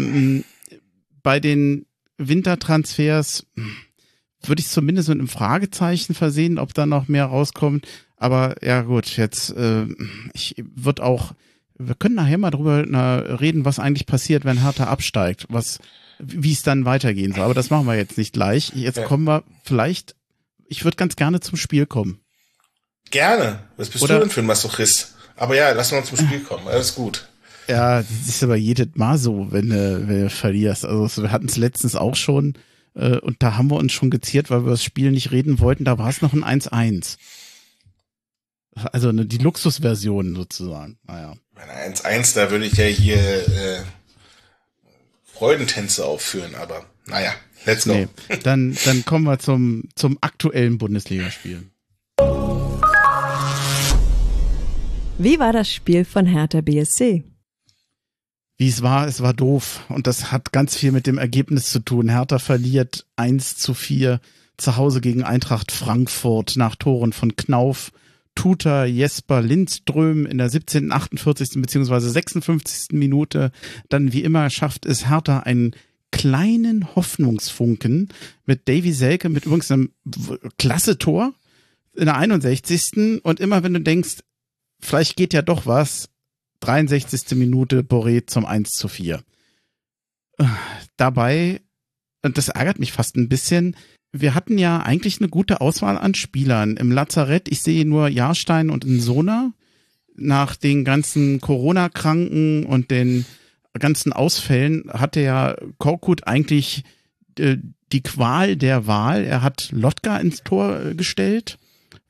[1.23, 1.87] Bei den
[2.19, 3.47] Wintertransfers
[4.43, 7.87] würde ich zumindest mit einem Fragezeichen versehen, ob da noch mehr rauskommt.
[8.17, 9.87] Aber ja gut, jetzt äh,
[10.35, 11.33] ich wird auch,
[11.79, 15.79] wir können nachher mal drüber na, reden, was eigentlich passiert, wenn Hertha absteigt, was
[16.23, 17.45] wie es dann weitergehen soll.
[17.45, 18.73] Aber das machen wir jetzt nicht gleich.
[18.75, 19.05] Jetzt ja.
[19.05, 20.15] kommen wir vielleicht,
[20.67, 22.21] ich würde ganz gerne zum Spiel kommen.
[23.11, 23.61] Gerne.
[23.77, 25.15] Was bist Oder, du denn für ein Masochist?
[25.37, 26.69] Aber ja, lass uns zum Spiel kommen.
[26.69, 27.29] Alles gut.
[27.67, 30.85] Ja, das ist aber jedes Mal so, wenn, äh, wenn du verlierst.
[30.85, 32.55] Also wir hatten es letztens auch schon
[32.95, 35.85] äh, und da haben wir uns schon geziert, weil wir das Spiel nicht reden wollten.
[35.85, 37.17] Da war es noch ein 1-1.
[38.75, 40.99] Also ne, die Luxusversion sozusagen.
[41.07, 41.35] Naja.
[41.55, 43.83] Bei 1-1, da würde ich ja hier äh,
[45.41, 47.33] Freudentänze aufführen, aber naja,
[47.65, 47.95] let's go.
[47.95, 48.09] Nee,
[48.43, 51.63] dann, dann kommen wir zum, zum aktuellen Bundesligaspiel.
[55.17, 57.25] Wie war das Spiel von Hertha BSC?
[58.59, 59.81] Wie es war, es war doof.
[59.89, 62.11] Und das hat ganz viel mit dem Ergebnis zu tun.
[62.11, 64.21] Hertha verliert 1 zu 4
[64.59, 67.93] zu Hause gegen Eintracht Frankfurt nach Toren von Knauf,
[68.35, 71.61] Tuta, Jesper, Lindström in der 17., 48.
[71.61, 72.01] bzw.
[72.01, 72.93] 56.
[72.93, 73.53] Minute.
[73.89, 75.75] Dann wie immer schafft es Hertha einen
[76.11, 78.09] kleinen Hoffnungsfunken
[78.47, 79.93] mit Davy Selke mit übrigens einem
[80.59, 81.35] klasse Tor
[81.95, 83.23] in der 61.
[83.23, 84.19] Und immer wenn du denkst,
[84.81, 86.09] vielleicht geht ja doch was,
[86.61, 87.37] 63.
[87.37, 89.23] Minute Boré zum 1 zu 4.
[90.97, 91.61] Dabei,
[92.23, 93.77] und das ärgert mich fast ein bisschen,
[94.13, 96.77] wir hatten ja eigentlich eine gute Auswahl an Spielern.
[96.77, 99.53] Im Lazarett, ich sehe nur Jahrstein und Insona.
[100.17, 103.25] Nach den ganzen Corona-Kranken und den
[103.79, 106.85] ganzen Ausfällen hatte ja Korkut eigentlich
[107.39, 107.57] äh,
[107.93, 109.25] die Qual der Wahl.
[109.25, 111.59] Er hat Lotka ins Tor äh, gestellt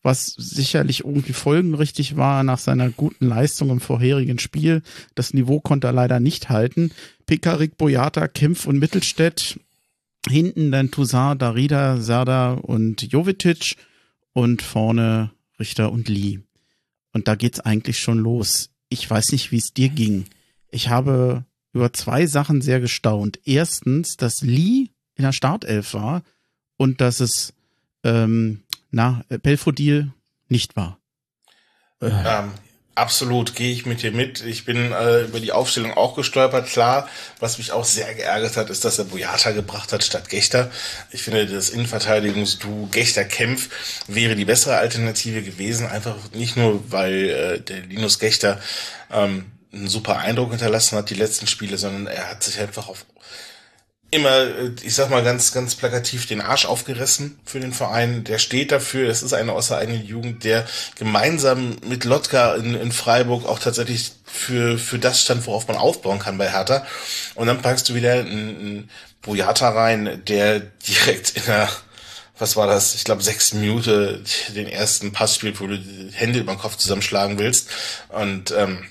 [0.02, 4.82] was sicherlich irgendwie folgenrichtig war nach seiner guten Leistung im vorherigen Spiel.
[5.14, 6.92] Das Niveau konnte er leider nicht halten.
[7.26, 9.60] Pekarik, Boyata, Kempf und Mittelstädt.
[10.28, 13.76] Hinten dann Toussaint, Darida, Serda und Jovetic.
[14.32, 16.38] Und vorne Richter und Lee.
[17.12, 18.70] Und da geht's eigentlich schon los.
[18.88, 20.26] Ich weiß nicht, wie es dir ging.
[20.70, 23.40] Ich habe über zwei Sachen sehr gestaunt.
[23.44, 26.22] Erstens, dass Lee in der Startelf war
[26.76, 27.52] und dass es
[28.04, 30.12] ähm, na, Belfodil
[30.48, 30.98] nicht war.
[32.00, 32.50] Ähm,
[33.00, 34.44] absolut, gehe ich mit dir mit.
[34.44, 36.68] Ich bin äh, über die Aufstellung auch gestolpert.
[36.68, 40.70] Klar, was mich auch sehr geärgert hat, ist, dass er Boyata gebracht hat statt Gechter.
[41.10, 43.70] Ich finde, das Innenverteidigungsduo Gechter-Kempf
[44.06, 45.86] wäre die bessere Alternative gewesen.
[45.86, 48.60] Einfach nicht nur, weil äh, der Linus Gechter
[49.10, 53.06] ähm, einen super Eindruck hinterlassen hat, die letzten Spiele, sondern er hat sich einfach auf
[54.10, 58.24] immer, äh, ich sag mal ganz, ganz plakativ, den Arsch aufgerissen für den Verein.
[58.24, 59.08] Der steht dafür.
[59.08, 64.78] Es ist eine außereigene Jugend, der gemeinsam mit Lotka in, in Freiburg auch tatsächlich für,
[64.78, 66.86] für das stand, worauf man aufbauen kann bei Hertha.
[67.34, 68.90] Und dann packst du wieder einen, einen
[69.22, 71.68] Boyata rein, der direkt in der,
[72.38, 72.94] was war das?
[72.94, 74.22] Ich glaube, sechste Minute
[74.54, 77.68] den ersten Pass spielt, wo du die Hände über den Kopf zusammenschlagen willst.
[78.08, 78.86] Und, ähm,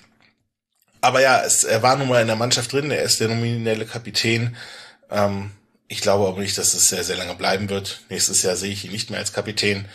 [1.01, 3.85] aber ja, es, er war nun mal in der Mannschaft drin, er ist der nominelle
[3.85, 4.55] Kapitän.
[5.09, 5.51] Ähm,
[5.87, 8.01] ich glaube aber nicht, dass es sehr, sehr lange bleiben wird.
[8.09, 9.85] Nächstes Jahr sehe ich ihn nicht mehr als Kapitän.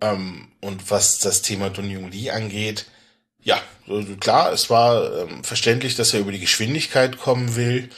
[0.00, 2.86] Ähm, und was das Thema Dun Jung Lee angeht,
[3.42, 3.60] ja,
[4.20, 7.88] klar, es war ähm, verständlich, dass er über die Geschwindigkeit kommen will.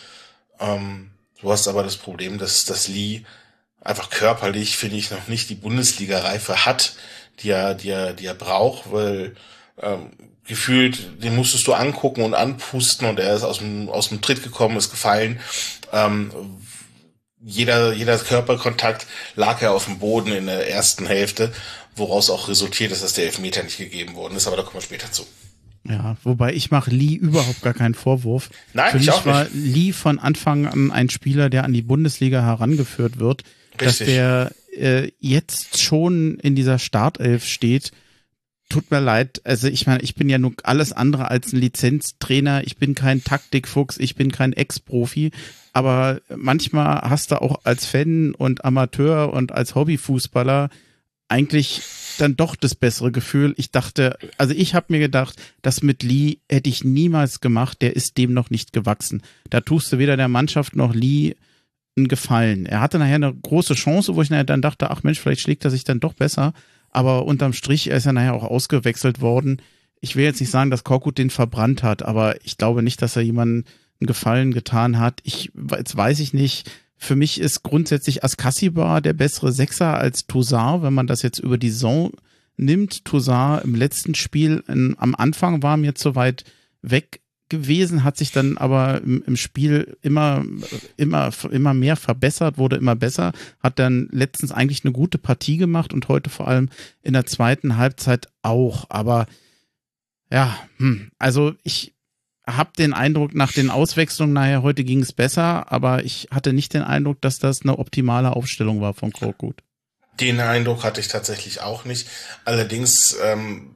[0.59, 3.23] Ähm, du hast aber das Problem, dass das Lee
[3.81, 6.95] einfach körperlich, finde ich, noch nicht die Bundesliga-Reife hat,
[7.41, 9.35] die er, die er, die er braucht, weil
[9.81, 10.11] ähm,
[10.47, 14.43] gefühlt, den musstest du angucken und anpusten und er ist aus dem, aus dem Tritt
[14.43, 15.41] gekommen, ist gefallen.
[15.93, 16.31] Ähm,
[17.43, 19.07] jeder, jeder Körperkontakt
[19.37, 21.53] lag ja auf dem Boden in der ersten Hälfte,
[21.97, 24.83] woraus auch resultiert ist, dass der Elfmeter nicht gegeben worden ist, aber da kommen wir
[24.83, 25.27] später zu.
[25.87, 28.49] Ja, wobei ich mache Lee überhaupt gar keinen Vorwurf.
[28.73, 29.55] Nein, Für ich mich auch war nicht.
[29.55, 33.43] Lee von Anfang an ein Spieler, der an die Bundesliga herangeführt wird,
[33.77, 34.07] dass Richtig.
[34.07, 37.93] der äh, jetzt schon in dieser Startelf steht.
[38.71, 42.67] Tut mir leid, also ich meine, ich bin ja nur alles andere als ein Lizenztrainer,
[42.67, 45.33] ich bin kein Taktikfuchs, ich bin kein Ex-Profi,
[45.73, 50.71] aber manchmal hast du auch als Fan und Amateur und als Hobbyfußballer
[51.29, 51.83] eigentlich
[52.19, 53.55] dann doch das bessere Gefühl.
[53.57, 57.97] Ich dachte, also ich habe mir gedacht, das mit Lee hätte ich niemals gemacht, der
[57.97, 59.23] ist dem noch nicht gewachsen.
[59.51, 61.35] Da tust du weder der Mannschaft noch Lee
[61.97, 62.67] einen Gefallen.
[62.67, 65.65] Er hatte nachher eine große Chance, wo ich nachher dann dachte, ach Mensch, vielleicht schlägt
[65.65, 66.53] er sich dann doch besser.
[66.95, 69.61] Aber unterm Strich er ist er nachher auch ausgewechselt worden.
[70.01, 73.17] Ich will jetzt nicht sagen, dass Korkut den verbrannt hat, aber ich glaube nicht, dass
[73.17, 73.65] er jemanden
[74.01, 75.21] einen Gefallen getan hat.
[75.25, 80.83] Ich, jetzt weiß ich nicht, für mich ist grundsätzlich Askasibar der bessere Sechser als Toussaint,
[80.83, 82.13] wenn man das jetzt über die Saison
[82.57, 83.05] nimmt.
[83.05, 86.45] Toussaint im letzten Spiel in, am Anfang war mir zu weit
[86.81, 87.21] weg
[87.55, 90.45] gewesen, hat sich dann aber im, im, Spiel immer,
[90.97, 93.33] immer, immer mehr verbessert, wurde immer besser,
[93.63, 96.69] hat dann letztens eigentlich eine gute Partie gemacht und heute vor allem
[97.03, 98.87] in der zweiten Halbzeit auch.
[98.89, 99.27] Aber
[100.31, 101.95] ja, hm, also ich
[102.47, 106.75] habe den Eindruck, nach den Auswechslungen nachher heute ging es besser, aber ich hatte nicht
[106.75, 109.63] den Eindruck, dass das eine optimale Aufstellung war von Korkut.
[110.21, 112.09] Den Eindruck hatte ich tatsächlich auch nicht.
[112.45, 113.74] Allerdings ähm,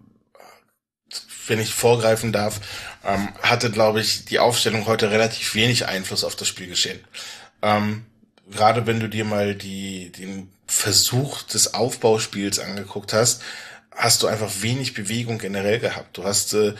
[1.48, 2.60] wenn ich vorgreifen darf,
[3.04, 7.00] ähm, hatte, glaube ich, die Aufstellung heute relativ wenig Einfluss auf das Spielgeschehen.
[7.62, 8.06] Ähm,
[8.50, 13.42] gerade wenn du dir mal die, den Versuch des Aufbauspiels angeguckt hast,
[13.90, 16.16] hast du einfach wenig Bewegung generell gehabt.
[16.16, 16.74] Du hast äh,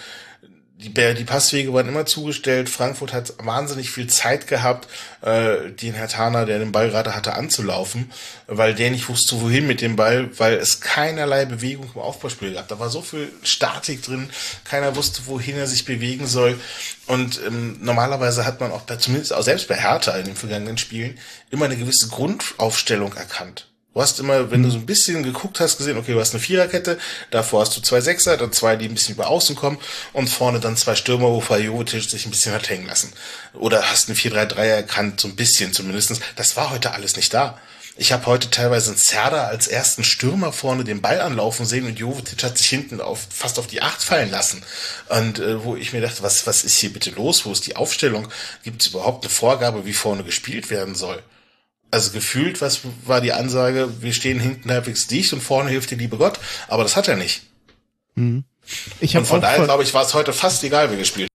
[0.79, 2.69] die, die Passwege waren immer zugestellt.
[2.69, 4.87] Frankfurt hat wahnsinnig viel Zeit gehabt,
[5.23, 8.13] äh, den Herr Tana, der den Ball gerade hatte, anzulaufen,
[8.47, 12.69] weil der nicht wusste, wohin mit dem Ball, weil es keinerlei Bewegung im Aufbauspiel gab.
[12.69, 14.31] Da war so viel Statik drin,
[14.63, 16.61] keiner wusste, wohin er sich bewegen soll.
[17.07, 20.79] Und ähm, normalerweise hat man auch bei, zumindest auch selbst bei Hertha in den vergangenen
[20.79, 21.19] Spielen
[21.51, 23.69] immer eine gewisse Grundaufstellung erkannt.
[23.99, 26.41] Du hast immer, wenn du so ein bisschen geguckt hast, gesehen, okay, du hast eine
[26.41, 26.99] Viererkette,
[27.33, 29.77] davor hast du zwei Sechser, dann zwei, die ein bisschen über außen kommen
[30.13, 33.13] und vorne dann zwei Stürmer, wo Fajovic sich ein bisschen hat hängen lassen.
[33.55, 36.21] Oder hast eine 4-3-3 erkannt, so ein bisschen zumindestens.
[36.37, 37.59] Das war heute alles nicht da.
[37.97, 41.99] Ich habe heute teilweise einen Zerda als ersten Stürmer vorne den Ball anlaufen sehen und
[41.99, 44.63] Jovetic hat sich hinten auf, fast auf die Acht fallen lassen.
[45.09, 47.45] Und äh, wo ich mir dachte, was, was ist hier bitte los?
[47.47, 48.29] Wo ist die Aufstellung?
[48.63, 51.21] Gibt es überhaupt eine Vorgabe, wie vorne gespielt werden soll?
[51.91, 55.97] Also gefühlt, was war die Ansage, wir stehen hinten halbwegs dicht und vorne hilft dir
[55.97, 57.43] liebe Gott, aber das hat er nicht.
[58.15, 58.45] Mhm.
[59.01, 61.31] Ich und von daher, glaube ich, war es heute fast egal, wer gespielt.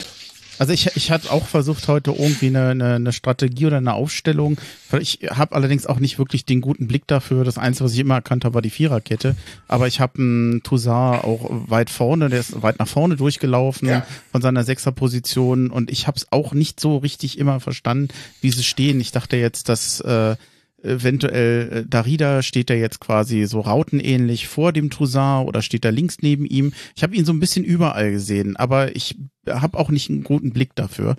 [0.60, 4.58] Also ich, ich hatte auch versucht, heute irgendwie eine, eine, eine Strategie oder eine Aufstellung.
[5.00, 7.44] Ich habe allerdings auch nicht wirklich den guten Blick dafür.
[7.44, 9.36] Das Einzige, was ich immer erkannt habe, war die Viererkette.
[9.68, 14.06] Aber ich habe einen Toussaint auch weit vorne, der ist weit nach vorne durchgelaufen ja.
[14.32, 15.72] von seiner Sechserposition.
[15.72, 18.10] Und ich habe es auch nicht so richtig immer verstanden,
[18.42, 19.00] wie sie stehen.
[19.00, 20.36] Ich dachte jetzt, dass äh,
[20.84, 25.92] eventuell äh, Darida steht er jetzt quasi so rautenähnlich vor dem Toussaint oder steht er
[25.92, 26.74] links neben ihm.
[26.96, 29.18] Ich habe ihn so ein bisschen überall gesehen, aber ich
[29.48, 31.16] habe auch nicht einen guten Blick dafür.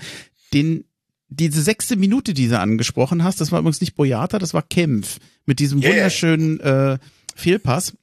[0.52, 0.84] Den
[1.28, 5.18] diese sechste Minute, die du angesprochen hast, das war übrigens nicht Boyata, das war Kempf
[5.46, 5.90] mit diesem yeah.
[5.90, 6.98] wunderschönen äh,
[7.34, 7.94] Fehlpass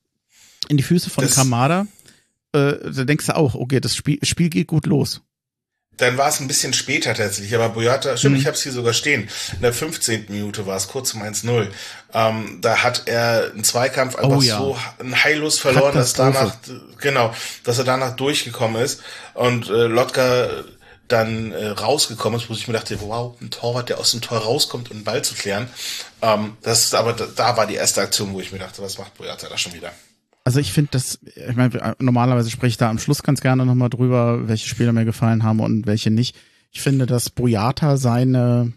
[0.67, 1.87] in die Füße von das Kamada.
[2.53, 5.21] Äh, da denkst du auch, okay, das Spiel, Spiel geht gut los.
[6.01, 8.41] Dann war es ein bisschen später tatsächlich, aber Boyata, stimmt, mhm.
[8.41, 9.29] ich habe es hier sogar stehen.
[9.53, 10.25] In der 15.
[10.29, 11.67] Minute war es kurz um 1-0.
[12.13, 14.57] Ähm, da hat er einen Zweikampf einfach oh, ja.
[14.57, 14.77] so
[15.23, 16.55] heillos verloren, dass danach,
[16.99, 19.01] genau, dass er danach durchgekommen ist
[19.35, 20.49] und äh, Lotka
[21.07, 24.39] dann äh, rausgekommen ist, wo ich mir dachte, wow, ein Torwart, der aus dem Tor
[24.39, 25.67] rauskommt, um einen Ball zu klären.
[26.23, 28.97] Ähm, das ist aber da, da war die erste Aktion, wo ich mir dachte, was
[28.97, 29.91] macht Boyata da schon wieder?
[30.43, 33.89] Also ich finde das, ich meine, normalerweise spreche ich da am Schluss ganz gerne nochmal
[33.89, 36.35] drüber, welche Spieler mir gefallen haben und welche nicht.
[36.71, 38.73] Ich finde, dass Boyata seine,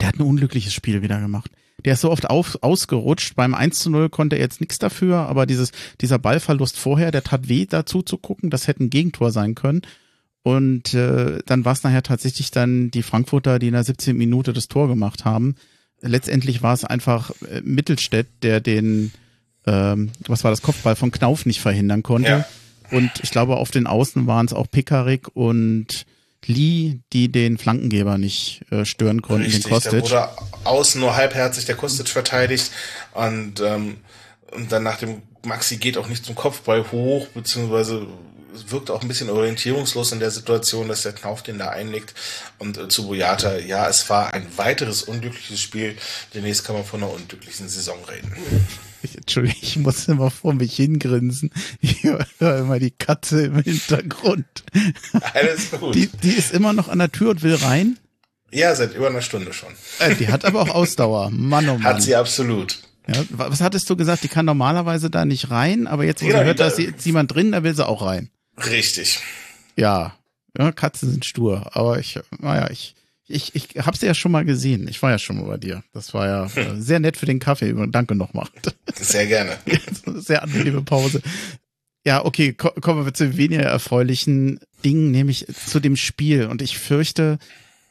[0.00, 1.50] der hat ein unglückliches Spiel wieder gemacht.
[1.84, 3.34] Der ist so oft auf, ausgerutscht.
[3.34, 7.24] Beim 1 zu 0 konnte er jetzt nichts dafür, aber dieses, dieser Ballverlust vorher, der
[7.24, 8.50] tat weh dazu zu gucken.
[8.50, 9.82] Das hätte ein Gegentor sein können.
[10.44, 14.16] Und äh, dann war es nachher tatsächlich dann die Frankfurter, die in der 17.
[14.16, 15.56] Minute das Tor gemacht haben.
[16.00, 19.12] Letztendlich war es einfach äh, Mittelstädt, der den
[19.66, 22.28] ähm, was war das Kopfball von Knauf nicht verhindern konnte.
[22.28, 22.44] Ja.
[22.90, 26.04] Und ich glaube, auf den Außen waren es auch Pekarik und
[26.46, 29.92] Lee, die den Flankengeber nicht äh, stören konnten, Richtig, den Kostic.
[29.92, 30.28] Da wurde
[30.64, 32.70] außen nur halbherzig der Kostic verteidigt
[33.12, 33.98] und, ähm,
[34.50, 38.06] und dann nach dem Maxi geht auch nicht zum Kopfball hoch, beziehungsweise
[38.68, 42.14] wirkt auch ein bisschen orientierungslos in der Situation, dass der Knauf den da einlegt.
[42.58, 45.96] Und äh, zu Boyata, ja, es war ein weiteres unglückliches Spiel.
[46.34, 48.36] Demnächst kann man von einer unglücklichen Saison reden.
[49.02, 51.50] Ich, Entschuldigung, ich muss immer vor mich hingrinsen.
[51.80, 54.46] Ich höre immer die Katze im Hintergrund.
[55.34, 55.94] Alles gut.
[55.94, 57.98] Die, die ist immer noch an der Tür und will rein.
[58.52, 59.70] Ja, seit über einer Stunde schon.
[59.98, 61.30] Äh, die hat aber auch Ausdauer.
[61.30, 61.84] Mann, oh Mann.
[61.84, 62.78] Hat sie absolut.
[63.08, 64.22] Ja, was hattest du gesagt?
[64.22, 67.52] Die kann normalerweise da nicht rein, aber jetzt, wo sie hört, da ist jemand drin,
[67.52, 68.30] da will sie auch rein.
[68.58, 69.20] Richtig.
[69.76, 70.16] Ja.
[70.56, 71.70] Ja, Katzen sind stur.
[71.72, 72.94] Aber ich, naja, ich,
[73.32, 74.86] ich, ich habe sie ja schon mal gesehen.
[74.88, 75.82] Ich war ja schon mal bei dir.
[75.92, 77.74] Das war ja äh, sehr nett für den Kaffee.
[77.88, 78.48] Danke nochmal.
[78.94, 79.56] Sehr gerne.
[80.06, 81.22] sehr angenehme Pause.
[82.04, 86.46] Ja, okay, kommen wir zu weniger erfreulichen Dingen, nämlich zu dem Spiel.
[86.46, 87.38] Und ich fürchte,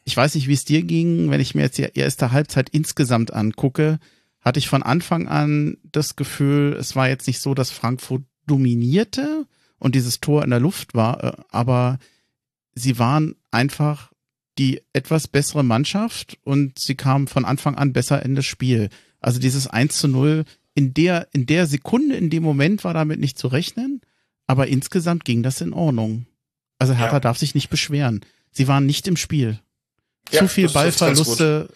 [0.04, 3.32] ich weiß nicht, wie es dir ging, wenn ich mir jetzt die erste Halbzeit insgesamt
[3.32, 3.98] angucke,
[4.40, 9.46] hatte ich von Anfang an das Gefühl, es war jetzt nicht so, dass Frankfurt dominierte
[9.78, 11.98] und dieses Tor in der Luft war, äh, aber
[12.74, 14.11] sie waren einfach
[14.58, 18.90] die etwas bessere Mannschaft und sie kamen von Anfang an besser in das Spiel.
[19.20, 20.44] Also dieses 1 zu 0,
[20.74, 24.00] in der, in der Sekunde, in dem Moment war damit nicht zu rechnen,
[24.46, 26.26] aber insgesamt ging das in Ordnung.
[26.78, 27.20] Also Hertha ja.
[27.20, 28.24] darf sich nicht beschweren.
[28.50, 29.60] Sie waren nicht im Spiel.
[30.30, 31.68] Ja, zu viel Ballverluste,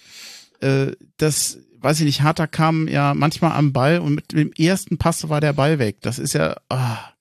[0.61, 4.99] äh, das, weiß ich nicht, Hertha kam ja manchmal am Ball und mit dem ersten
[4.99, 5.99] Pass war der Ball weg.
[6.03, 7.13] Das ist ja, ah.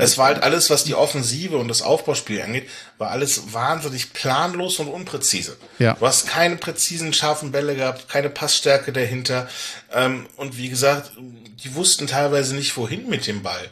[0.00, 2.68] Das war halt alles, was die Offensive und das Aufbauspiel angeht,
[2.98, 5.56] war alles wahnsinnig planlos und unpräzise.
[5.78, 5.94] Ja.
[5.94, 9.48] Du hast keine präzisen, scharfen Bälle gehabt, keine Passstärke dahinter.
[9.92, 13.70] Ähm, und wie gesagt, die wussten teilweise nicht, wohin mit dem Ball.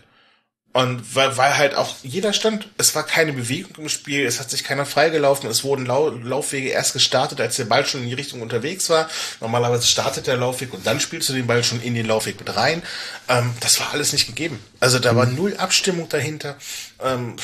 [0.77, 4.51] Und weil, weil halt auch jeder stand, es war keine Bewegung im Spiel, es hat
[4.51, 8.15] sich keiner freigelaufen, es wurden Lau Laufwege erst gestartet, als der Ball schon in die
[8.15, 9.09] Richtung unterwegs war.
[9.41, 12.55] Normalerweise startet der Laufweg und dann spielst du den Ball schon in den Laufweg mit
[12.55, 12.83] rein.
[13.27, 14.63] Ähm, das war alles nicht gegeben.
[14.79, 15.37] Also da war mhm.
[15.37, 16.59] null Abstimmung dahinter.
[17.03, 17.37] Ähm,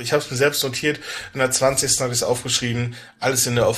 [0.00, 1.00] ich habe es mir selbst notiert,
[1.34, 1.98] in der 20.
[1.98, 3.68] habe ich es aufgeschrieben, alles in der,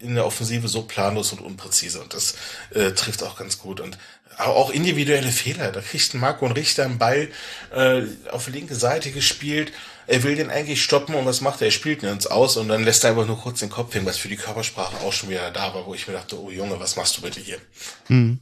[0.00, 2.00] in der Offensive so planlos und unpräzise.
[2.00, 2.34] Und das
[2.70, 3.80] äh, trifft auch ganz gut.
[3.80, 3.98] Und
[4.38, 5.72] auch individuelle Fehler.
[5.72, 7.28] Da kriegt ein Marco und Richter einen Ball
[7.74, 9.72] äh, auf linke Seite gespielt.
[10.06, 11.68] Er will den eigentlich stoppen und was macht er?
[11.68, 14.06] Er spielt ihn uns aus und dann lässt er einfach nur kurz den Kopf hängen,
[14.06, 16.78] was für die Körpersprache auch schon wieder da war, wo ich mir dachte, oh Junge,
[16.78, 17.58] was machst du bitte hier?
[18.06, 18.40] Hm.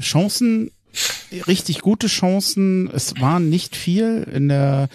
[0.00, 0.70] Chancen,
[1.46, 2.90] richtig gute Chancen.
[2.94, 4.88] Es waren nicht viel in der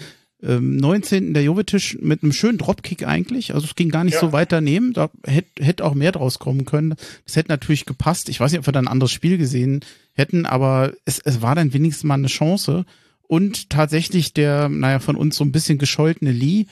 [0.46, 1.24] 19.
[1.24, 3.54] Ähm, der Jovetic mit einem schönen Dropkick eigentlich.
[3.54, 4.20] Also es ging gar nicht ja.
[4.20, 4.92] so weit daneben.
[4.92, 6.94] Da hätte hätte auch mehr draus kommen können.
[7.24, 8.28] Das hätte natürlich gepasst.
[8.28, 9.80] Ich weiß nicht, ob wir da ein anderes Spiel gesehen
[10.14, 12.84] hätten, aber es, es war dann wenigstens mal eine Chance.
[13.22, 16.66] Und tatsächlich der, naja, von uns so ein bisschen gescholtene Lee,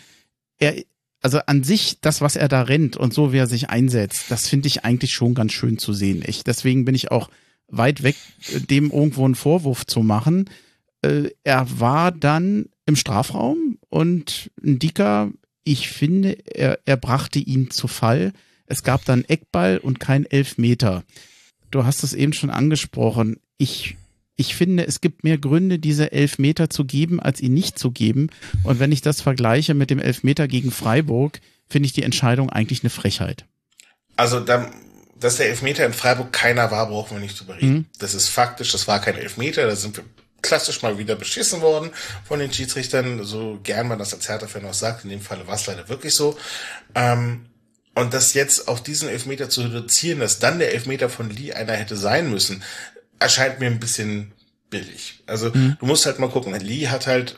[0.59, 0.75] er,
[1.21, 4.47] also an sich, das, was er da rennt und so, wie er sich einsetzt, das
[4.47, 6.23] finde ich eigentlich schon ganz schön zu sehen.
[6.27, 7.29] Ich, deswegen bin ich auch
[7.69, 8.17] weit weg,
[8.69, 10.51] dem irgendwo einen Vorwurf zu machen.
[11.05, 15.31] Äh, er war dann im Strafraum und Ndika,
[15.65, 18.33] ich finde, er, er brachte ihn zu Fall.
[18.67, 21.05] Es gab dann Eckball und kein Elfmeter.
[21.71, 23.41] Du hast es eben schon angesprochen.
[23.57, 23.97] Ich,
[24.37, 28.29] ich finde, es gibt mehr Gründe, diese Elfmeter zu geben, als ihn nicht zu geben.
[28.63, 32.83] Und wenn ich das vergleiche mit dem Elfmeter gegen Freiburg, finde ich die Entscheidung eigentlich
[32.83, 33.47] eine Frechheit.
[34.17, 34.71] Also, da,
[35.19, 37.73] dass der Elfmeter in Freiburg keiner war, brauchen wir nicht zu reden.
[37.73, 37.85] Mhm.
[37.99, 40.05] Das ist faktisch, das war kein Elfmeter, da sind wir
[40.45, 41.91] klassisch mal wieder beschissen worden
[42.25, 45.05] von den Schiedsrichtern, so gern man das als Hertha-Fan auch sagt.
[45.05, 46.39] In dem Falle war es leider wirklich so.
[46.95, 47.47] Ähm,
[47.95, 51.73] und das jetzt auf diesen Elfmeter zu reduzieren, dass dann der Elfmeter von Lee einer
[51.73, 52.63] hätte sein müssen,
[53.19, 54.33] erscheint mir ein bisschen
[54.69, 55.23] billig.
[55.27, 55.77] Also mhm.
[55.81, 56.55] du musst halt mal gucken.
[56.55, 57.37] Lee hat halt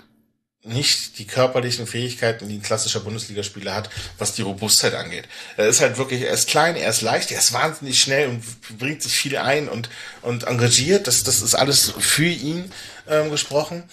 [0.67, 3.89] nicht die körperlichen Fähigkeiten, die ein klassischer Bundesligaspieler hat,
[4.19, 5.29] was die Robustheit angeht.
[5.57, 8.43] Er ist halt wirklich, er ist klein, er ist leicht, er ist wahnsinnig schnell und
[8.79, 9.89] bringt sich viel ein und,
[10.23, 11.07] und engagiert.
[11.07, 12.73] Das, das ist alles für ihn
[13.09, 13.85] ähm, gesprochen.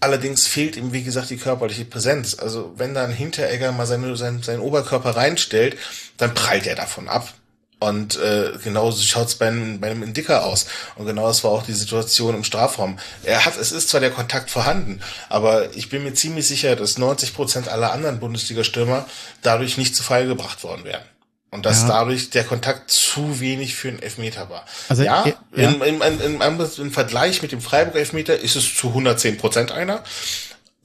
[0.00, 2.38] Allerdings fehlt ihm, wie gesagt, die körperliche Präsenz.
[2.38, 5.76] Also wenn da ein Hinteregger mal seine, seinen, seinen Oberkörper reinstellt,
[6.16, 7.32] dann prallt er davon ab.
[7.80, 10.66] Und äh, genauso schaut's bei einem, bei einem Dicker aus.
[10.96, 12.98] Und genau das war auch die Situation im Strafraum.
[13.22, 16.98] Er hat, es ist zwar der Kontakt vorhanden, aber ich bin mir ziemlich sicher, dass
[16.98, 19.06] 90 Prozent aller anderen Bundesliga-Stürmer
[19.42, 21.02] dadurch nicht zu Fall gebracht worden wären.
[21.50, 21.88] Und dass ja.
[21.88, 24.66] dadurch der Kontakt zu wenig für einen Elfmeter war.
[24.88, 25.24] Also, ja,
[25.56, 25.70] ja.
[25.70, 30.04] In, in, in, im Vergleich mit dem Freiburg-Elfmeter ist es zu 110 Prozent einer.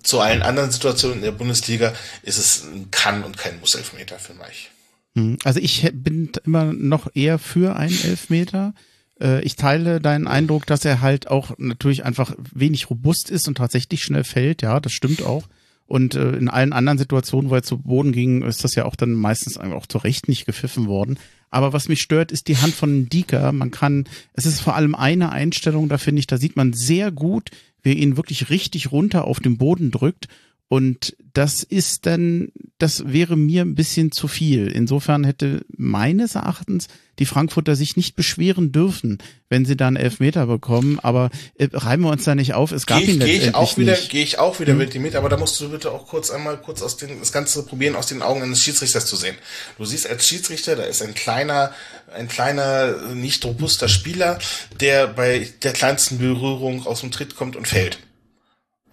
[0.04, 1.94] Zu allen anderen Situationen in der Bundesliga
[2.24, 4.70] ist es ein Kann- und kein Muss-Elfmeter für mich.
[5.16, 8.74] Hm, also ich bin immer noch eher für einen Elfmeter.
[9.20, 13.58] Äh, ich teile deinen Eindruck, dass er halt auch natürlich einfach wenig robust ist und
[13.58, 14.62] tatsächlich schnell fällt.
[14.62, 15.44] Ja, das stimmt auch.
[15.86, 18.96] Und äh, in allen anderen Situationen, wo er zu Boden ging, ist das ja auch
[18.96, 21.20] dann meistens auch zu Recht nicht gepfiffen worden.
[21.50, 23.52] Aber was mich stört, ist die Hand von Dieker.
[23.52, 27.12] Man kann, es ist vor allem eine Einstellung, da finde ich, da sieht man sehr
[27.12, 27.52] gut,
[27.84, 30.30] wie ihn wirklich richtig runter auf den Boden drückt
[30.74, 34.72] und das ist dann, das wäre mir ein bisschen zu viel.
[34.72, 36.88] Insofern hätte meines Erachtens
[37.20, 39.20] die Frankfurter sich nicht beschweren dürfen,
[39.50, 40.98] wenn sie dann Elfmeter bekommen.
[41.00, 42.72] Aber äh, reiben wir uns da nicht auf.
[42.72, 44.80] Es gab geh, ihn geh ich auch wieder, Gehe ich auch wieder hm.
[44.80, 47.32] mit dir mit, aber da musst du bitte auch kurz einmal kurz aus den, das
[47.32, 49.36] Ganze probieren, aus den Augen eines Schiedsrichters zu sehen.
[49.78, 51.72] Du siehst als Schiedsrichter, da ist ein kleiner,
[52.16, 54.40] ein kleiner, nicht robuster Spieler,
[54.80, 58.00] der bei der kleinsten Berührung aus dem Tritt kommt und fällt.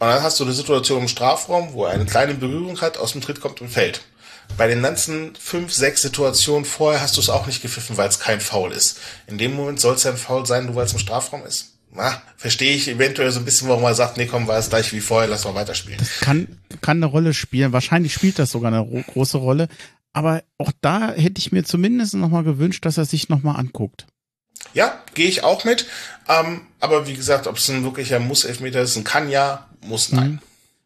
[0.00, 3.12] Und dann hast du eine Situation im Strafraum, wo er eine kleine Berührung hat, aus
[3.12, 4.00] dem Tritt kommt und fällt.
[4.56, 8.18] Bei den ganzen fünf, sechs Situationen vorher hast du es auch nicht gepfiffen, weil es
[8.18, 8.98] kein Foul ist.
[9.26, 11.74] In dem Moment soll es ja ein Foul sein, nur weil es im Strafraum ist.
[11.92, 14.90] Na, verstehe ich eventuell so ein bisschen, warum er sagt, nee, komm, war es gleich
[14.94, 15.98] wie vorher, lass mal weiterspielen.
[15.98, 16.48] Das kann,
[16.80, 17.72] kann eine Rolle spielen.
[17.72, 19.68] Wahrscheinlich spielt das sogar eine große Rolle.
[20.14, 24.06] Aber auch da hätte ich mir zumindest nochmal gewünscht, dass er sich nochmal anguckt.
[24.74, 25.86] Ja, gehe ich auch mit.
[26.28, 30.32] Ähm, aber wie gesagt, ob es ein wirklicher Muss-Elfmeter ist, ein kann ja, muss nein.
[30.32, 30.38] Mhm.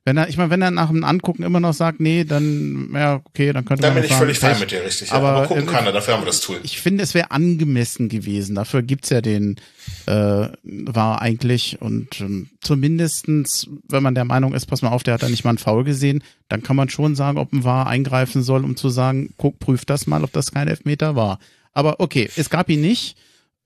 [0.07, 3.23] Wenn er, ich meine, wenn er nach dem Angucken immer noch sagt, nee, dann, ja,
[3.25, 5.11] okay, dann könnte Dann man bin ich völlig fein mit dir, richtig.
[5.13, 5.35] Aber, ja.
[5.37, 6.61] aber gucken äh, kann er, dafür haben wir das Tool.
[6.63, 8.55] Ich finde, es wäre angemessen gewesen.
[8.55, 9.57] Dafür gibt's ja den
[10.05, 15.15] äh, war eigentlich und ähm, zumindestens, wenn man der Meinung ist, pass mal auf, der
[15.15, 17.87] hat da nicht mal einen Foul gesehen, dann kann man schon sagen, ob ein war
[17.87, 21.39] eingreifen soll, um zu sagen, guck, prüf das mal, ob das kein Elfmeter war.
[21.73, 23.17] Aber okay, es gab ihn nicht.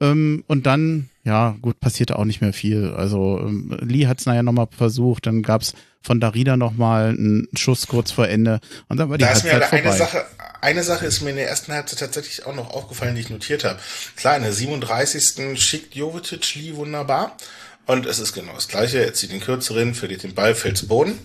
[0.01, 2.93] Ähm, und dann, ja, gut, passierte auch nicht mehr viel.
[2.97, 7.89] Also ähm, Lee hat es nachher nochmal versucht, dann gab's von Darida nochmal einen Schuss
[7.89, 9.99] kurz vor Ende und dann war die Da ist mir Halbzeit eine vorbei.
[9.99, 10.27] Sache,
[10.61, 13.65] eine Sache ist mir in der ersten Halbzeit tatsächlich auch noch aufgefallen, die ich notiert
[13.65, 13.81] habe.
[14.17, 15.61] Klar, in der 37.
[15.61, 17.37] schickt Jovetic Lee wunderbar.
[17.87, 19.03] Und es ist genau das Gleiche.
[19.03, 21.19] Er zieht den kürzeren, verliert den Ball, fällt zu Boden.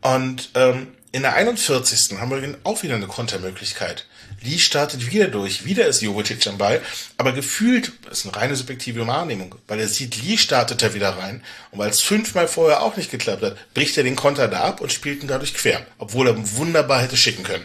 [0.00, 2.18] Und ähm, in der 41.
[2.18, 4.06] haben wir auch wieder eine Kontermöglichkeit.
[4.42, 6.80] Lee startet wieder durch, wieder ist Jovetic am Ball,
[7.16, 11.10] aber gefühlt, das ist eine reine subjektive Wahrnehmung, weil er sieht, Lee startet da wieder
[11.10, 14.62] rein und weil es fünfmal vorher auch nicht geklappt hat, bricht er den Konter da
[14.62, 17.64] ab und spielt ihn dadurch quer, obwohl er wunderbar hätte schicken können.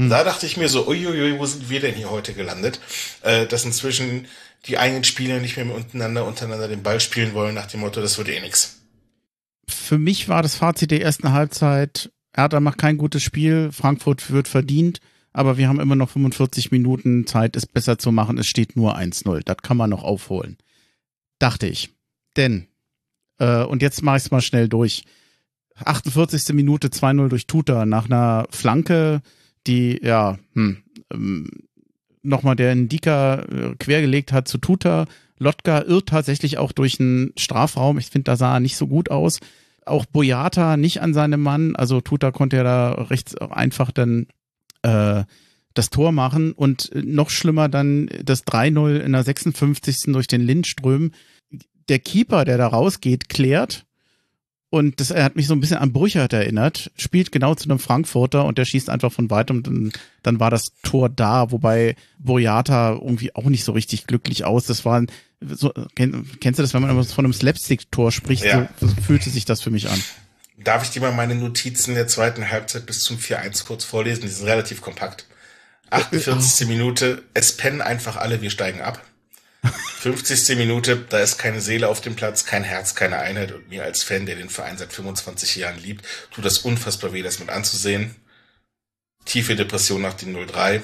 [0.00, 2.78] Da dachte ich mir so, uiuiui, wo sind wir denn hier heute gelandet?
[3.22, 4.28] Äh, dass inzwischen
[4.66, 8.16] die eigenen Spieler nicht mehr untereinander, untereinander den Ball spielen wollen, nach dem Motto, das
[8.16, 8.76] wird eh nix.
[9.68, 14.46] für mich war das Fazit der ersten Halbzeit, Hertha macht kein gutes Spiel, Frankfurt wird
[14.46, 15.00] verdient,
[15.38, 18.38] aber wir haben immer noch 45 Minuten Zeit, es besser zu machen.
[18.38, 19.42] Es steht nur 1-0.
[19.44, 20.58] Das kann man noch aufholen.
[21.38, 21.90] Dachte ich.
[22.36, 22.66] Denn,
[23.38, 25.04] äh, und jetzt mache ich es mal schnell durch.
[25.76, 26.56] 48.
[26.56, 29.22] Minute 2-0 durch Tuta nach einer Flanke,
[29.68, 30.78] die, ja, hm,
[31.12, 31.48] ähm,
[32.24, 35.06] nochmal der Ndika äh, quergelegt hat zu Tuta.
[35.38, 37.98] Lotka irrt tatsächlich auch durch einen Strafraum.
[37.98, 39.38] Ich finde, da sah er nicht so gut aus.
[39.86, 41.76] Auch Boyata nicht an seinem Mann.
[41.76, 44.26] Also Tuta konnte ja da recht einfach dann
[44.82, 45.24] äh,
[45.74, 46.52] das Tor machen.
[46.52, 49.96] Und noch schlimmer dann das 3-0 in der 56.
[50.12, 51.12] durch den Lindström.
[51.88, 53.84] Der Keeper, der da rausgeht, klärt.
[54.70, 57.78] Und das er hat mich so ein bisschen an Brüchert erinnert, spielt genau zu einem
[57.78, 61.96] Frankfurter und der schießt einfach von weitem und dann, dann war das Tor da, wobei
[62.18, 64.66] Boyata irgendwie auch nicht so richtig glücklich aus.
[64.66, 65.02] Das war
[65.40, 68.68] so, kenn, kennst du das, wenn man immer von einem Slapstick-Tor spricht, Ja.
[68.78, 69.98] so, so fühlte sich das für mich an.
[70.58, 74.22] Darf ich dir mal meine Notizen der zweiten Halbzeit bis zum 4-1 kurz vorlesen?
[74.22, 75.26] Die sind relativ kompakt.
[75.90, 76.66] 48.
[76.66, 79.02] Minute, es pennen einfach alle, wir steigen ab.
[80.00, 80.56] 50.
[80.56, 84.02] Minute, da ist keine Seele auf dem Platz, kein Herz, keine Einheit und mir als
[84.02, 88.16] Fan, der den Verein seit 25 Jahren liebt, tut das unfassbar weh, das mit anzusehen.
[89.24, 90.82] Tiefe Depression nach dem 0-3.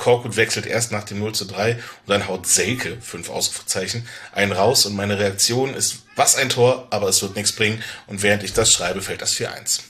[0.00, 4.52] Korkut wechselt erst nach dem 0 zu 3 und dann haut Selke, fünf Ausrufezeichen, einen
[4.52, 8.42] raus und meine Reaktion ist, was ein Tor, aber es wird nichts bringen und während
[8.42, 9.82] ich das schreibe, fällt das 4-1.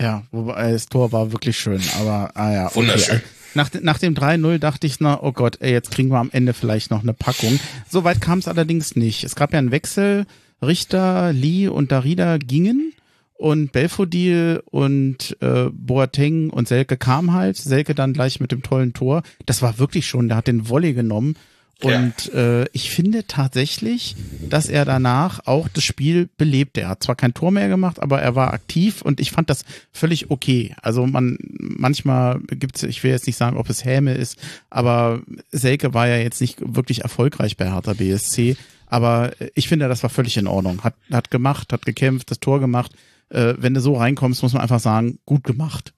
[0.00, 2.66] Ja, wobei das Tor war wirklich schön, aber ah ja.
[2.66, 2.76] Okay.
[2.76, 3.20] Wunderschön.
[3.54, 6.54] Nach, nach dem 3-0 dachte ich, na, oh Gott, ey, jetzt kriegen wir am Ende
[6.54, 7.58] vielleicht noch eine Packung.
[7.88, 9.24] Soweit kam es allerdings nicht.
[9.24, 10.26] Es gab ja einen Wechsel.
[10.62, 12.92] Richter, Lee und Darida gingen
[13.38, 17.56] und Belfodil und äh, Boateng und Selke kamen halt.
[17.56, 19.22] Selke dann gleich mit dem tollen Tor.
[19.46, 21.36] Das war wirklich schon, der hat den Volley genommen.
[21.80, 24.16] Und äh, ich finde tatsächlich,
[24.48, 26.76] dass er danach auch das Spiel belebt.
[26.76, 29.64] Er hat zwar kein Tor mehr gemacht, aber er war aktiv und ich fand das
[29.92, 30.74] völlig okay.
[30.82, 34.38] Also man manchmal gibt's, ich will jetzt nicht sagen, ob es Häme ist,
[34.70, 35.22] aber
[35.52, 38.56] Selke war ja jetzt nicht wirklich erfolgreich bei Hertha BSC.
[38.86, 40.82] Aber ich finde, das war völlig in Ordnung.
[40.82, 42.90] Hat, hat gemacht, hat gekämpft, das Tor gemacht.
[43.30, 45.92] Äh, wenn du so reinkommst, muss man einfach sagen, gut gemacht.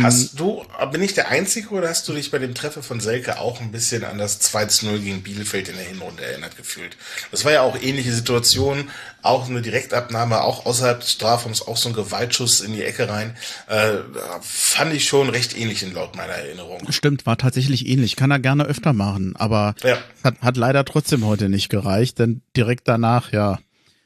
[0.00, 0.62] Hast du,
[0.92, 3.72] bin ich der Einzige oder hast du dich bei dem Treffer von Selke auch ein
[3.72, 6.96] bisschen an das 2-0 gegen Bielefeld in der Hinrunde erinnert gefühlt?
[7.30, 8.90] Das war ja auch ähnliche Situation,
[9.22, 13.34] auch eine Direktabnahme, auch außerhalb des Strafraums, auch so ein Gewaltschuss in die Ecke rein.
[13.66, 13.96] Äh,
[14.42, 16.80] fand ich schon recht ähnlich in laut meiner Erinnerung.
[16.92, 18.14] Stimmt, war tatsächlich ähnlich.
[18.14, 19.98] Kann er gerne öfter machen, aber Ja.
[20.22, 23.58] hat, hat leider trotzdem heute nicht gereicht, denn direkt danach, ja,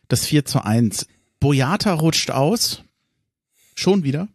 [0.09, 1.07] das 4 zu 1.
[1.43, 2.83] Boyata rutscht aus.
[3.75, 4.29] Schon wieder.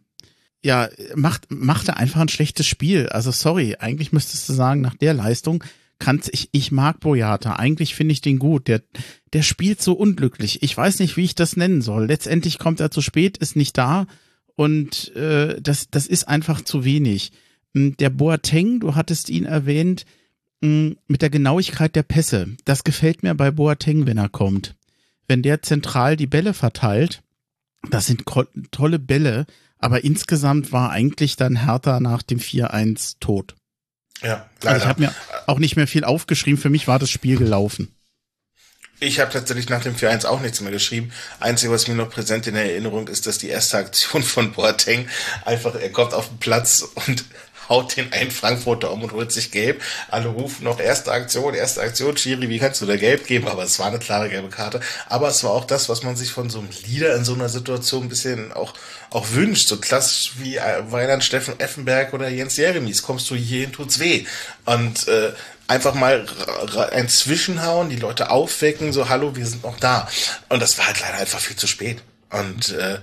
[0.62, 3.08] Ja, macht, machte einfach ein schlechtes Spiel.
[3.08, 5.64] Also sorry, eigentlich müsstest du sagen, nach der Leistung
[5.98, 7.56] kannst ich, ich mag Boyata.
[7.56, 8.68] Eigentlich finde ich den gut.
[8.68, 8.82] Der,
[9.32, 10.62] der spielt so unglücklich.
[10.62, 12.06] Ich weiß nicht, wie ich das nennen soll.
[12.06, 14.06] Letztendlich kommt er zu spät, ist nicht da
[14.54, 17.32] und äh, das, das ist einfach zu wenig.
[17.72, 20.04] Mm, Der Boateng, du hattest ihn erwähnt,
[20.60, 22.48] mh, mit der Genauigkeit der Pässe.
[22.66, 24.74] Das gefällt mir bei Boateng, wenn er kommt.
[25.28, 27.22] Wenn der zentral die Bälle verteilt,
[27.90, 28.24] das sind
[28.70, 29.46] tolle Bälle,
[29.78, 33.54] aber insgesamt war eigentlich dann Hertha nach dem 4-1 tot.
[34.22, 34.86] Ja, Also ich leider.
[34.86, 35.14] habe mir
[35.46, 36.60] auch nicht mehr viel aufgeschrieben.
[36.60, 37.94] Für mich war das Spiel gelaufen.
[39.00, 41.12] Ich habe tatsächlich nach dem 4-1 auch nichts mehr geschrieben.
[41.38, 45.08] Einzige, was mir noch präsent in der Erinnerung ist, dass die erste Aktion von Boateng
[45.44, 47.24] einfach, er kommt auf den Platz und
[47.68, 49.82] haut den einen Frankfurter um und holt sich gelb.
[50.08, 53.48] Alle rufen noch erste Aktion, erste Aktion, Schiri, wie kannst du da gelb geben?
[53.48, 54.80] Aber es war eine klare gelbe Karte.
[55.08, 57.48] Aber es war auch das, was man sich von so einem Leader in so einer
[57.48, 58.74] Situation ein bisschen auch,
[59.10, 59.68] auch wünscht.
[59.68, 63.02] So klassisch wie äh, Weiland Steffen Effenberg oder Jens Jeremies.
[63.02, 64.24] Kommst du hierhin, tut's weh.
[64.64, 65.32] Und äh,
[65.68, 66.26] einfach mal
[66.92, 70.08] ein Zwischenhauen, die Leute aufwecken, so hallo, wir sind noch da.
[70.48, 72.02] Und das war halt leider einfach viel zu spät.
[72.30, 72.98] Und äh,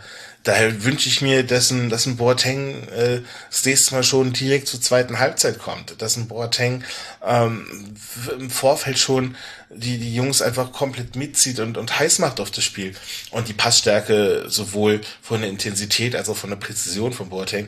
[0.45, 4.67] daher wünsche ich mir, dass ein, dass ein Boateng äh, das nächste Mal schon direkt
[4.67, 6.01] zur zweiten Halbzeit kommt.
[6.01, 6.83] Dass ein Boateng
[7.25, 7.95] ähm,
[8.39, 9.35] im Vorfeld schon
[9.69, 12.93] die, die Jungs einfach komplett mitzieht und, und heiß macht auf das Spiel.
[13.31, 17.67] Und die Passstärke sowohl von der Intensität als auch von der Präzision von Boateng,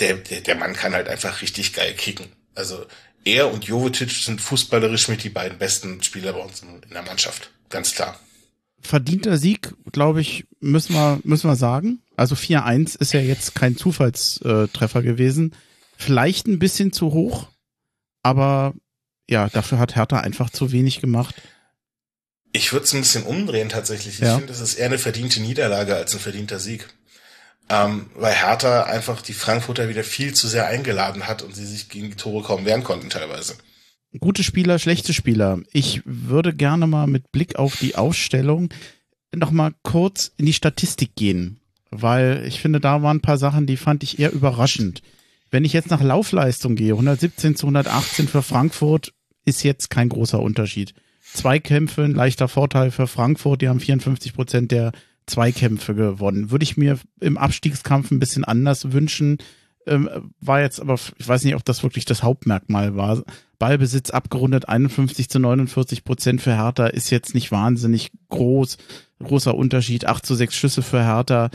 [0.00, 2.26] der, der, der Mann kann halt einfach richtig geil kicken.
[2.54, 2.84] Also
[3.24, 7.50] er und Jovetic sind fußballerisch mit die beiden besten Spieler bei uns in der Mannschaft.
[7.68, 8.18] Ganz klar.
[8.80, 12.00] Verdienter Sieg, glaube ich, müssen wir, müssen wir sagen.
[12.18, 15.54] Also 4-1 ist ja jetzt kein Zufallstreffer gewesen.
[15.96, 17.48] Vielleicht ein bisschen zu hoch,
[18.22, 18.74] aber
[19.28, 21.34] ja, dafür hat Hertha einfach zu wenig gemacht.
[22.52, 24.14] Ich würde es ein bisschen umdrehen tatsächlich.
[24.14, 24.38] Ich ja.
[24.38, 26.88] finde, es ist eher eine verdiente Niederlage als ein verdienter Sieg
[27.68, 31.88] ähm, weil Hertha einfach die Frankfurter wieder viel zu sehr eingeladen hat und sie sich
[31.88, 33.56] gegen die Tore kaum wehren konnten teilweise.
[34.18, 35.60] Gute Spieler, schlechte Spieler.
[35.72, 38.70] Ich würde gerne mal mit Blick auf die Ausstellung
[39.34, 41.60] noch mal kurz in die Statistik gehen,
[41.90, 45.02] weil ich finde, da waren ein paar Sachen, die fand ich eher überraschend.
[45.50, 49.12] Wenn ich jetzt nach Laufleistung gehe, 117 zu 118 für Frankfurt,
[49.44, 50.92] ist jetzt kein großer Unterschied.
[51.32, 54.92] Zweikämpfe, ein leichter Vorteil für Frankfurt, die haben 54 Prozent der
[55.26, 56.50] Zweikämpfe gewonnen.
[56.50, 59.38] Würde ich mir im Abstiegskampf ein bisschen anders wünschen.
[59.86, 63.22] Ähm, war jetzt aber, ich weiß nicht, ob das wirklich das Hauptmerkmal war.
[63.58, 68.76] Ballbesitz abgerundet 51 zu 49 Prozent für Hertha ist jetzt nicht wahnsinnig groß.
[69.22, 70.06] Großer Unterschied.
[70.06, 71.50] 8 zu 6 Schüsse für Hertha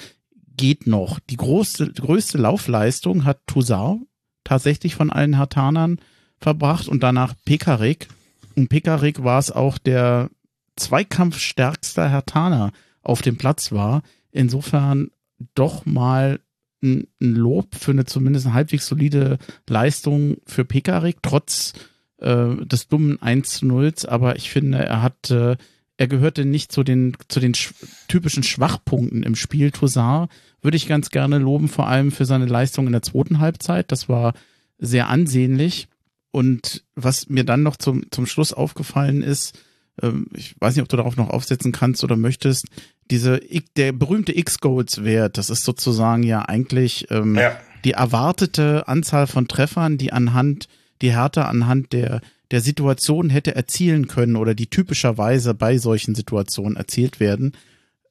[0.56, 1.20] geht noch.
[1.20, 4.06] Die größte, größte Laufleistung hat Toussaint
[4.44, 6.00] tatsächlich von allen Hertanern
[6.38, 8.08] verbracht und danach Pekarik.
[8.56, 10.30] Und Pekarik war es auch der
[10.76, 14.02] zweikampfstärkste Hertaner auf dem Platz war.
[14.32, 15.12] Insofern
[15.56, 16.40] doch mal
[16.82, 19.38] ein, ein Lob für eine zumindest eine halbwegs solide
[19.68, 21.74] Leistung für Pekarik, trotz
[22.18, 23.94] äh, des dummen 1 zu 0.
[24.08, 25.56] Aber ich finde, er hat, äh,
[26.04, 27.74] er gehörte nicht zu den, zu den sch
[28.10, 29.72] typischen Schwachpunkten im Spiel.
[29.72, 30.30] Toussaint
[30.62, 33.90] würde ich ganz gerne loben, vor allem für seine Leistung in der zweiten Halbzeit.
[33.90, 34.34] Das war
[34.78, 35.88] sehr ansehnlich.
[36.32, 39.58] Und was mir dann noch zum, zum Schluss aufgefallen ist,
[40.02, 42.66] ähm, ich weiß nicht, ob du darauf noch aufsetzen kannst oder möchtest,
[43.10, 43.40] diese
[43.78, 47.56] der berühmte X-Goals-Wert, das ist sozusagen ja eigentlich ähm, ja.
[47.86, 50.68] die erwartete Anzahl von Treffern, die anhand,
[51.02, 52.20] die Hertha anhand der
[52.54, 57.54] der Situation hätte erzielen können oder die typischerweise bei solchen Situationen erzielt werden.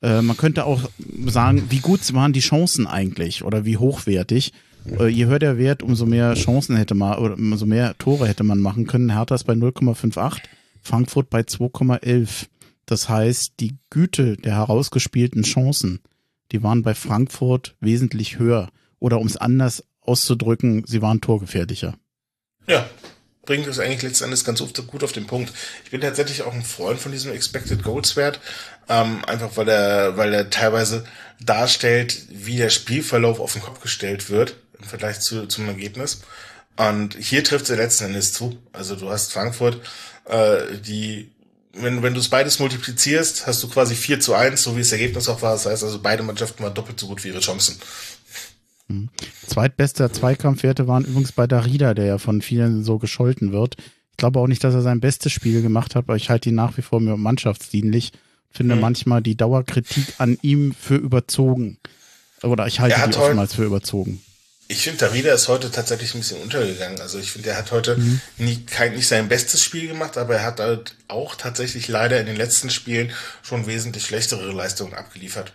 [0.03, 0.90] Äh, man könnte auch
[1.26, 4.53] sagen, wie gut waren die Chancen eigentlich oder wie hochwertig.
[4.99, 8.43] Äh, je höher der Wert, umso mehr Chancen hätte man oder umso mehr Tore hätte
[8.43, 9.12] man machen können.
[9.12, 10.40] Hertha ist bei 0,58
[10.82, 12.47] Frankfurt bei 2,11.
[12.84, 16.01] Das heißt, die Güte der herausgespielten Chancen,
[16.51, 18.70] die waren bei Frankfurt wesentlich höher.
[18.99, 21.95] Oder um es anders auszudrücken, sie waren torgefährlicher.
[22.66, 22.84] Ja,
[23.45, 25.53] bringt es eigentlich letztendlich ganz gut auf den Punkt.
[25.84, 28.40] Ich bin tatsächlich auch ein Freund von diesem Expected Goals Wert,
[28.88, 31.05] ähm, einfach weil er, weil er teilweise
[31.40, 36.22] darstellt, wie der Spielverlauf auf den Kopf gestellt wird im Vergleich zu, zum Ergebnis.
[36.76, 38.59] Und hier trifft er letzten Endes zu.
[38.72, 39.80] Also du hast Frankfurt,
[40.24, 41.30] äh, die,
[41.72, 44.93] wenn, wenn du es beides multiplizierst, hast du quasi 4 zu 1, so wie das
[44.93, 45.53] Ergebnis auch war.
[45.53, 47.78] Das heißt also, beide Mannschaften waren doppelt so gut wie ihre Chancen.
[48.93, 49.09] Mhm.
[49.47, 53.76] Zweitbester Zweikampfwerte waren übrigens bei Darida, der ja von vielen so gescholten wird.
[54.11, 56.55] Ich glaube auch nicht, dass er sein bestes Spiel gemacht hat, aber ich halte ihn
[56.55, 58.12] nach wie vor mir mannschaftsdienlich.
[58.51, 58.82] Finde mhm.
[58.82, 61.78] manchmal die Dauerkritik an ihm für überzogen.
[62.43, 64.22] Oder ich halte die oftmals für überzogen.
[64.68, 67.01] Ich finde, Darida ist heute tatsächlich ein bisschen untergegangen.
[67.01, 68.20] Also ich finde, er hat heute mhm.
[68.38, 72.26] nie, kein, nicht sein bestes Spiel gemacht, aber er hat halt auch tatsächlich leider in
[72.26, 73.11] den letzten Spielen
[73.43, 75.53] schon wesentlich schlechtere Leistungen abgeliefert.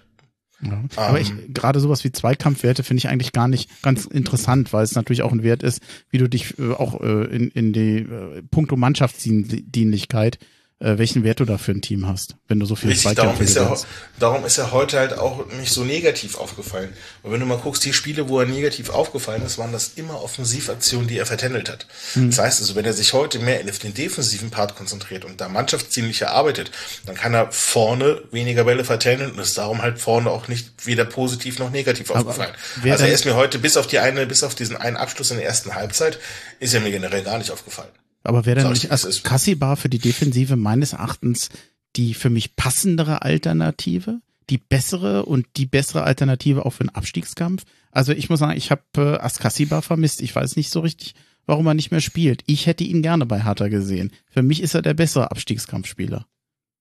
[0.61, 0.83] Ja.
[0.95, 1.53] Aber ich, ähm.
[1.53, 5.31] gerade sowas wie Zweikampfwerte finde ich eigentlich gar nicht ganz interessant, weil es natürlich auch
[5.31, 10.39] ein Wert ist, wie du dich äh, auch äh, in, in die äh, Punkto Mannschaftsdienlichkeit
[10.79, 13.39] äh, welchen Wert du da für ein Team hast, wenn du so viel Richtig, darum
[13.41, 13.75] ist, er,
[14.19, 16.93] darum ist er heute halt auch nicht so negativ aufgefallen.
[17.23, 20.21] Und wenn du mal guckst, die Spiele, wo er negativ aufgefallen ist, waren das immer
[20.21, 21.87] Offensivaktionen, die er vertändelt hat.
[22.13, 22.29] Mhm.
[22.29, 25.49] Das heißt also, wenn er sich heute mehr auf den defensiven Part konzentriert und da
[25.49, 26.69] mannschaftsdienlicher arbeitet,
[27.07, 31.05] dann kann er vorne weniger Bälle vertändeln und ist darum halt vorne auch nicht weder
[31.05, 32.53] positiv noch negativ Aber aufgefallen.
[32.83, 35.37] Also er ist mir heute bis auf die eine, bis auf diesen einen Abschluss in
[35.37, 36.19] der ersten Halbzeit,
[36.59, 37.89] ist er mir generell gar nicht aufgefallen.
[38.27, 41.49] Aber wäre dann nicht als Kassibar für die Defensive meines Erachtens
[41.95, 44.19] die für mich passendere Alternative?
[44.49, 47.63] die bessere und die bessere Alternative auch für einen Abstiegskampf.
[47.91, 50.21] Also ich muss sagen, ich habe äh, Askasiba vermisst.
[50.21, 51.15] Ich weiß nicht so richtig,
[51.45, 52.43] warum er nicht mehr spielt.
[52.45, 54.11] Ich hätte ihn gerne bei Hertha gesehen.
[54.29, 56.25] Für mich ist er der bessere Abstiegskampfspieler.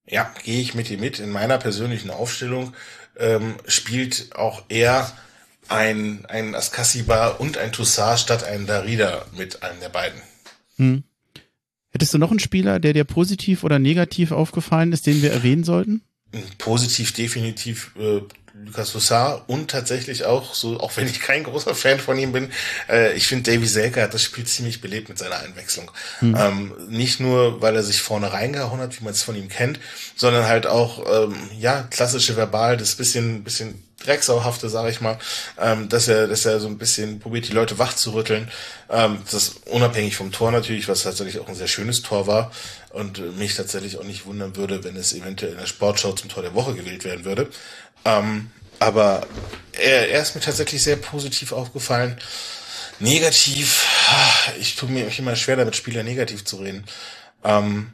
[0.09, 1.19] Ja, gehe ich mit ihm mit.
[1.19, 2.73] In meiner persönlichen Aufstellung
[3.19, 5.11] ähm, spielt auch er
[5.69, 10.21] ein, ein Askasiba und ein Toussaint statt ein Darida mit einem der beiden.
[10.77, 11.03] Hm.
[11.97, 15.65] Hättest du noch einen Spieler, der dir positiv oder negativ aufgefallen ist, den wir erwähnen
[15.65, 16.03] sollten?
[16.59, 18.21] Positiv definitiv äh,
[18.67, 22.51] Lucas Toussaint und tatsächlich auch, so auch wenn ich kein großer Fan von ihm bin,
[22.91, 25.91] äh, ich finde Davy Selke hat das Spiel ziemlich belebt mit seiner Einwechslung.
[26.19, 26.37] Hm.
[26.39, 29.81] Ähm, nicht nur, weil er sich vorne reingehauen hat, wie man es von ihm kennt,
[30.17, 35.19] sondern halt auch ähm, ja klassische Verbal, das bisschen bisschen Drecksauhafte, sage ich mal,
[35.59, 38.51] ähm, dass er, dass er so ein bisschen probiert, die Leute wach zu rütteln.
[38.91, 42.53] Ähm, das unabhängig vom Tor natürlich, was tatsächlich auch ein sehr schönes Tor war
[42.91, 46.43] und mich tatsächlich auch nicht wundern würde, wenn es eventuell in der Sportschau zum Tor
[46.43, 47.49] der Woche gewählt werden würde.
[48.05, 49.27] Ähm, aber
[49.73, 52.19] er, er ist mir tatsächlich sehr positiv aufgefallen.
[52.99, 53.87] Negativ,
[54.61, 56.85] ich tue mir immer schwer damit, Spieler negativ zu reden.
[57.45, 57.93] Ähm,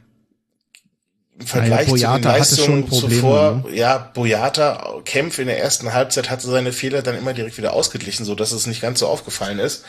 [1.39, 3.75] im Vergleich ja, zu den Leistungen zuvor, ne?
[3.75, 8.25] ja, Boyata Kämpf in der ersten Halbzeit hatte seine Fehler dann immer direkt wieder ausgeglichen,
[8.25, 9.83] so dass es nicht ganz so aufgefallen ist.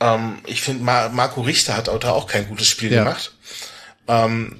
[0.00, 3.02] Ähm, ich finde, Mar Marco Richter hat auch kein gutes Spiel ja.
[3.02, 3.34] gemacht.
[4.08, 4.56] Ähm,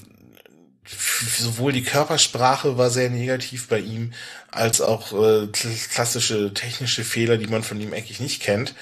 [0.86, 4.12] sowohl die Körpersprache war sehr negativ bei ihm,
[4.50, 8.74] als auch äh, klassische technische Fehler, die man von ihm eigentlich nicht kennt.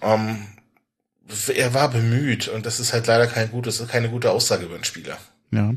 [0.00, 0.46] Ähm,
[1.54, 4.84] er war bemüht und das ist halt leider kein gutes, keine gute Aussage über einen
[4.84, 5.18] Spieler.
[5.50, 5.72] Ja,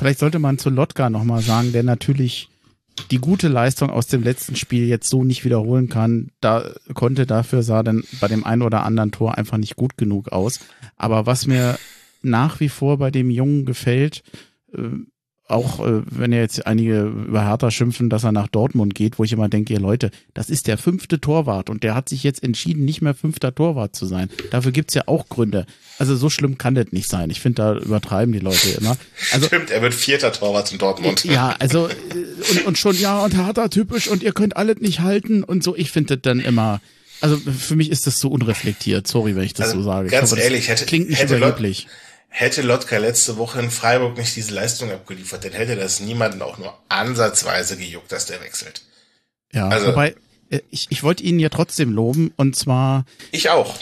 [0.00, 2.48] Vielleicht sollte man zu Lotka nochmal sagen, der natürlich
[3.10, 6.30] die gute Leistung aus dem letzten Spiel jetzt so nicht wiederholen kann.
[6.40, 10.28] Da konnte dafür sah dann bei dem einen oder anderen Tor einfach nicht gut genug
[10.32, 10.60] aus.
[10.96, 11.78] Aber was mir
[12.22, 14.22] nach wie vor bei dem Jungen gefällt,
[14.72, 14.88] äh,
[15.50, 19.24] auch äh, wenn ja jetzt einige über Hertha schimpfen, dass er nach Dortmund geht, wo
[19.24, 22.42] ich immer denke, ihr Leute, das ist der fünfte Torwart und der hat sich jetzt
[22.42, 24.30] entschieden, nicht mehr fünfter Torwart zu sein.
[24.50, 25.66] Dafür gibt's ja auch Gründe.
[25.98, 27.30] Also so schlimm kann das nicht sein.
[27.30, 28.96] Ich finde, da übertreiben die Leute immer.
[29.32, 31.24] Also, Stimmt, er wird vierter Torwart in Dortmund.
[31.24, 31.92] Ja, also äh,
[32.50, 35.76] und, und schon, ja, und Hertha typisch und ihr könnt alles nicht halten und so.
[35.76, 36.80] Ich finde das dann immer,
[37.20, 39.06] also für mich ist das so unreflektiert.
[39.06, 40.08] Sorry, wenn ich das also, so sage.
[40.08, 41.84] Ganz hoffe, ehrlich, hätte, klingt nicht hätte überheblich.
[41.84, 41.96] Leute,
[42.32, 46.58] Hätte Lotka letzte Woche in Freiburg nicht diese Leistung abgeliefert, dann hätte das niemanden auch
[46.58, 48.82] nur ansatzweise gejuckt, dass der wechselt.
[49.52, 50.14] Ja, also, wobei,
[50.48, 53.04] äh, ich, ich wollte ihn ja trotzdem loben und zwar.
[53.32, 53.76] Ich auch.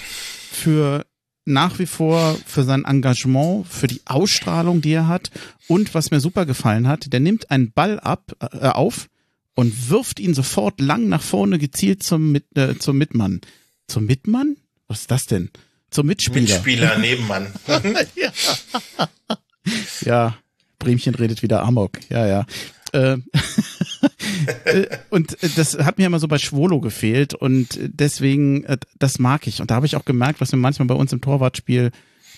[0.51, 1.05] Für
[1.45, 5.31] nach wie vor für sein Engagement, für die Ausstrahlung, die er hat
[5.67, 9.09] und was mir super gefallen hat, der nimmt einen Ball ab äh, auf
[9.55, 13.41] und wirft ihn sofort lang nach vorne gezielt zum Mit, äh, zum Mitmann.
[13.89, 14.57] Zum Mitmann?
[14.87, 15.51] Was ist das denn?
[15.91, 16.41] Zum Mitspieler.
[16.41, 17.53] Mitspieler, Nebenmann.
[18.15, 19.09] ja.
[20.03, 20.39] ja,
[20.79, 21.99] Bremchen redet wieder Amok.
[22.11, 22.47] Ja, ja.
[22.93, 23.19] Äh,
[24.65, 29.47] äh, und das hat mir immer so bei Schwolo gefehlt und deswegen, äh, das mag
[29.47, 29.61] ich.
[29.61, 31.91] Und da habe ich auch gemerkt, was mir manchmal bei uns im Torwartspiel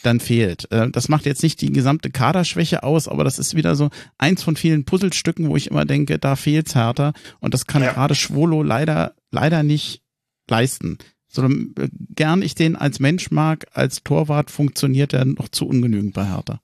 [0.03, 0.66] dann fehlt.
[0.70, 4.57] Das macht jetzt nicht die gesamte Kaderschwäche aus, aber das ist wieder so eins von
[4.57, 7.12] vielen Puzzlestücken, wo ich immer denke, da fehlt's härter.
[7.38, 7.92] Und das kann ja.
[7.92, 10.01] gerade Schwolo leider, leider nicht
[10.48, 10.96] leisten
[11.30, 16.12] sondern äh, gern ich den als Mensch mag, als Torwart funktioniert er noch zu ungenügend
[16.12, 16.60] bei Hertha.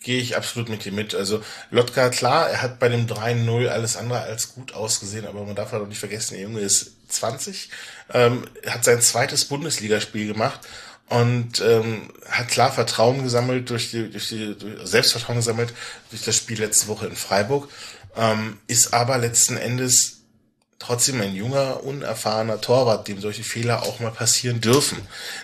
[0.00, 1.14] Gehe ich absolut mit dir mit.
[1.14, 5.56] Also Lotka, klar, er hat bei dem 3-0 alles andere als gut ausgesehen, aber man
[5.56, 7.70] darf halt auch nicht vergessen, der Junge ist 20,
[8.12, 10.60] ähm, hat sein zweites Bundesligaspiel gemacht
[11.08, 15.72] und ähm, hat klar Vertrauen gesammelt durch die, durch die durch Selbstvertrauen gesammelt
[16.10, 17.68] durch das Spiel letzte Woche in Freiburg,
[18.16, 20.15] ähm, ist aber letzten Endes
[20.78, 24.98] trotzdem ein junger, unerfahrener Torwart, dem solche Fehler auch mal passieren dürfen.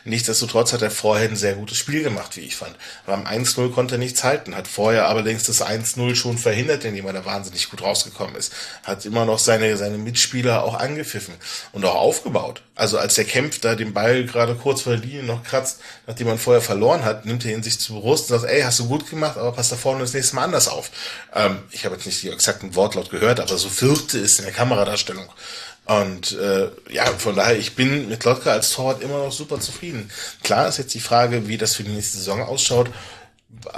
[0.05, 2.77] Nichtsdestotrotz hat er vorher ein sehr gutes Spiel gemacht, wie ich fand.
[3.07, 7.15] Beim 1-0 konnte er nichts halten, hat vorher allerdings das 1-0 schon verhindert, indem er
[7.15, 8.53] da wahnsinnig gut rausgekommen ist.
[8.83, 11.35] Hat immer noch seine, seine Mitspieler auch angepfiffen
[11.73, 12.63] und auch aufgebaut.
[12.75, 16.27] Also als der Kämpf da den Ball gerade kurz vor der Linie noch kratzt, nachdem
[16.27, 18.89] man vorher verloren hat, nimmt er ihn sich zu Brust und sagt, ey, hast du
[18.89, 20.91] gut gemacht, aber pass da vorne das nächste Mal anders auf.
[21.35, 24.55] Ähm, ich habe jetzt nicht die exakten Wortlaut gehört, aber so wirkte es in der
[24.55, 25.22] Kameradarstellung.
[25.85, 30.11] Und äh, ja, von daher, ich bin mit Lotka als Torwart immer noch super zufrieden.
[30.43, 32.89] Klar ist jetzt die Frage, wie das für die nächste Saison ausschaut.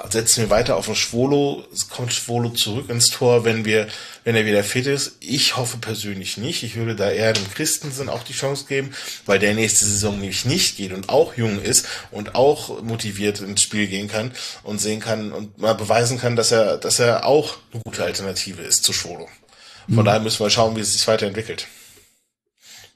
[0.09, 3.89] Setzen wir weiter auf den Schwolo, kommt Schwolo zurück ins Tor, wenn wir,
[4.23, 5.17] wenn er wieder fit ist.
[5.21, 6.63] Ich hoffe persönlich nicht.
[6.63, 8.95] Ich würde da eher dem Christensen auch die Chance geben,
[9.27, 13.63] weil der nächste Saison nämlich nicht geht und auch jung ist und auch motiviert ins
[13.63, 14.33] Spiel gehen kann
[14.63, 18.63] und sehen kann und mal beweisen kann, dass er, dass er auch eine gute Alternative
[18.63, 19.29] ist zu Schwolo.
[19.87, 20.05] Von mhm.
[20.05, 21.67] daher müssen wir schauen, wie es sich weiterentwickelt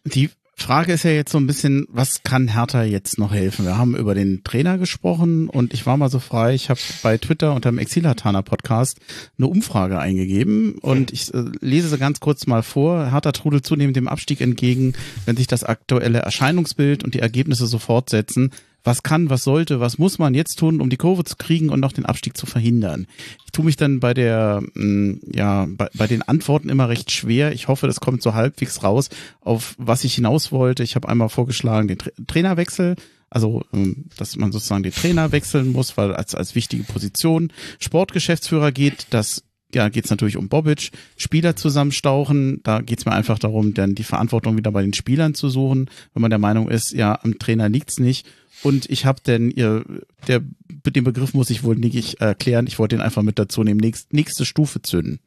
[0.05, 3.65] die Frage ist ja jetzt so ein bisschen, was kann Hertha jetzt noch helfen?
[3.65, 7.17] Wir haben über den Trainer gesprochen und ich war mal so frei, ich habe bei
[7.17, 8.99] Twitter unter dem Exilatana Podcast
[9.39, 13.13] eine Umfrage eingegeben und ich äh, lese sie ganz kurz mal vor.
[13.13, 14.95] Hertha trudelt zunehmend dem Abstieg entgegen,
[15.27, 18.51] wenn sich das aktuelle Erscheinungsbild und die Ergebnisse so fortsetzen
[18.89, 21.79] was kann, was sollte, was muss man jetzt tun, um die Kurve zu kriegen und
[21.79, 23.07] noch den Abstieg zu verhindern.
[23.45, 27.53] Ich tue mich dann bei der, mm, ja, bei, bei den Antworten immer recht schwer.
[27.53, 29.11] Ich hoffe, das kommt so halbwegs raus,
[29.43, 30.83] auf was ich hinaus wollte.
[30.83, 32.97] Ich habe einmal vorgeschlagen, den Tra Trainerwechsel.
[33.31, 38.73] Also, ähm, dass man sozusagen den Trainer wechseln muss, weil als, als wichtige Position Sportgeschäftsführer
[38.73, 39.43] geht, das
[39.75, 42.61] ja, geht es natürlich um Bobic, Spieler zusammenstauchen.
[42.63, 45.91] Da geht es mir einfach darum, dann die Verantwortung wieder bei den Spielern zu suchen,
[46.15, 48.27] wenn man der Meinung ist, ja, am Trainer liegt's nicht.
[48.63, 49.85] Und ich habe denn ihr,
[50.27, 52.67] der, den Begriff muss ich wohl nicht erklären.
[52.67, 53.81] Ich wollte den einfach mit dazu nehmen.
[53.81, 55.21] Nächst, nächste Stufe zünden.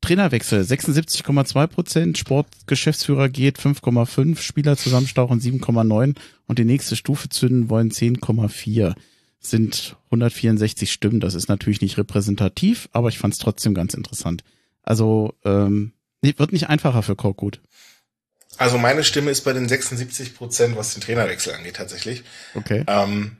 [0.00, 6.16] Trainerwechsel 76,2 Prozent, Sportgeschäftsführer geht 5,5, Spieler zusammenstauchen 7,9
[6.46, 8.94] und die nächste Stufe zünden wollen 10,4.
[9.38, 11.20] Sind 164 Stimmen.
[11.20, 14.42] Das ist natürlich nicht repräsentativ, aber ich fand es trotzdem ganz interessant.
[14.82, 17.60] Also ähm, wird nicht einfacher für Korkut.
[18.58, 22.22] Also meine Stimme ist bei den 76 Prozent, was den Trainerwechsel angeht, tatsächlich.
[22.54, 22.84] Okay.
[22.86, 23.36] Ähm,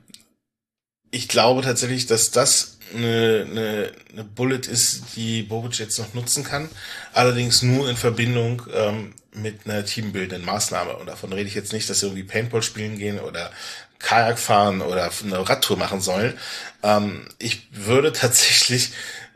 [1.11, 6.43] ich glaube tatsächlich, dass das eine, eine, eine Bullet ist, die Bobic jetzt noch nutzen
[6.43, 6.69] kann.
[7.13, 10.95] Allerdings nur in Verbindung ähm, mit einer teambildenden Maßnahme.
[10.97, 13.51] Und davon rede ich jetzt nicht, dass sie irgendwie Paintball spielen gehen oder
[13.99, 16.37] Kajak fahren oder eine Radtour machen sollen.
[16.81, 18.91] Ähm, ich würde tatsächlich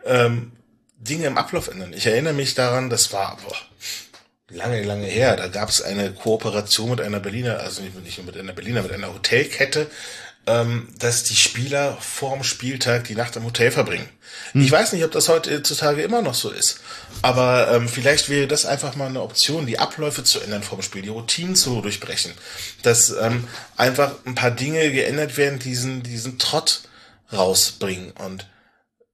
[0.05, 0.51] ähm,
[0.99, 1.93] Dinge im Ablauf ändern.
[1.93, 3.55] Ich erinnere mich daran, das war, boah,
[4.49, 5.35] lange, lange her.
[5.35, 8.91] Da gab es eine Kooperation mit einer Berliner, also nicht nur mit einer Berliner, mit
[8.91, 9.87] einer Hotelkette,
[10.47, 14.07] ähm, dass die Spieler vorm Spieltag die Nacht im Hotel verbringen.
[14.53, 14.61] Hm.
[14.61, 16.79] Ich weiß nicht, ob das heutzutage immer noch so ist.
[17.21, 21.01] Aber ähm, vielleicht wäre das einfach mal eine Option, die Abläufe zu ändern vorm Spiel,
[21.01, 22.31] die Routinen zu durchbrechen.
[22.81, 26.83] Dass ähm, einfach ein paar Dinge geändert werden, diesen, diesen Trott
[27.33, 28.11] rausbringen.
[28.11, 28.47] Und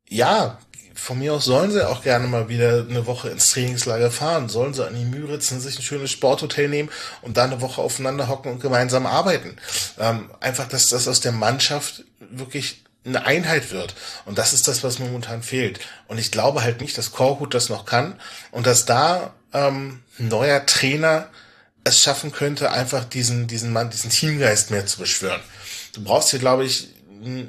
[0.08, 0.60] ja,
[0.96, 4.50] von mir aus sollen sie auch gerne mal wieder eine Woche ins Trainingslager fahren.
[4.50, 6.90] Sollen sie an die Müritzen sich ein schönes Sporthotel nehmen
[7.22, 9.58] und da eine Woche aufeinander hocken und gemeinsam arbeiten.
[10.00, 13.96] Ähm, einfach, dass das aus der Mannschaft wirklich eine Einheit wird.
[14.26, 15.80] Und das ist das, was momentan fehlt.
[16.08, 18.20] Und ich glaube halt nicht, dass Korkut das noch kann
[18.52, 21.28] und dass da ähm, ein neuer Trainer
[21.84, 25.42] es schaffen könnte, einfach diesen, diesen Mann, diesen Teamgeist mehr zu beschwören.
[25.94, 26.90] Du brauchst hier, glaube ich,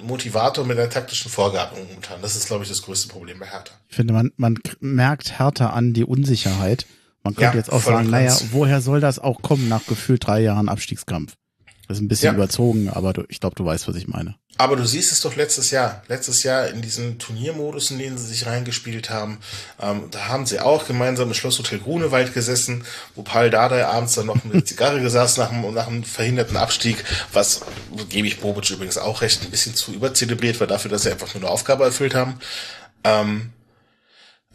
[0.02, 2.20] Motivator mit einer taktischen Vorgabe momentan.
[2.22, 3.74] Das ist, glaube ich, das größte Problem bei Hertha.
[3.88, 6.86] Ich finde, man, man merkt Hertha an die Unsicherheit.
[7.22, 10.40] Man könnte ja, jetzt auch sagen, naja, woher soll das auch kommen nach gefühlt drei
[10.40, 11.36] Jahren Abstiegskampf?
[11.88, 12.34] Das ist ein bisschen ja.
[12.34, 14.36] überzogen, aber du, ich glaube, du weißt, was ich meine.
[14.56, 16.02] Aber du siehst es doch letztes Jahr.
[16.06, 19.40] Letztes Jahr in diesen Turniermodus, in denen sie sich reingespielt haben,
[19.80, 22.84] ähm, da haben sie auch gemeinsam im Schlosshotel Grunewald gesessen,
[23.16, 27.04] wo Paul Dardai abends dann noch mit Zigarre gesaß nach einem, nach einem verhinderten Abstieg,
[27.32, 27.62] was,
[28.08, 31.34] gebe ich Bobic übrigens auch recht, ein bisschen zu überzelebriert war dafür, dass sie einfach
[31.34, 32.38] nur eine Aufgabe erfüllt haben.
[33.02, 33.52] Ähm,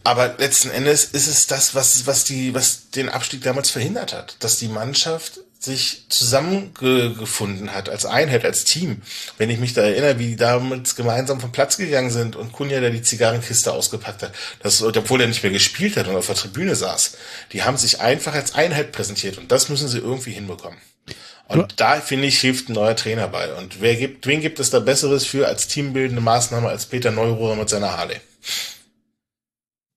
[0.05, 4.37] aber letzten Endes ist es das, was, was die, was den Abstieg damals verhindert hat,
[4.39, 9.01] dass die Mannschaft sich zusammengefunden hat als Einheit, als Team.
[9.37, 12.79] Wenn ich mich da erinnere, wie die damals gemeinsam vom Platz gegangen sind und Kunja
[12.79, 14.31] da die Zigarrenkiste ausgepackt hat,
[14.63, 17.17] das, obwohl er nicht mehr gespielt hat und auf der Tribüne saß,
[17.51, 20.79] die haben sich einfach als Einheit präsentiert und das müssen sie irgendwie hinbekommen.
[21.49, 23.51] Und da, finde ich, hilft ein neuer Trainer bei.
[23.55, 27.55] Und wer gibt, wen gibt es da Besseres für als teambildende Maßnahme als Peter Neururer
[27.55, 28.21] mit seiner Harley?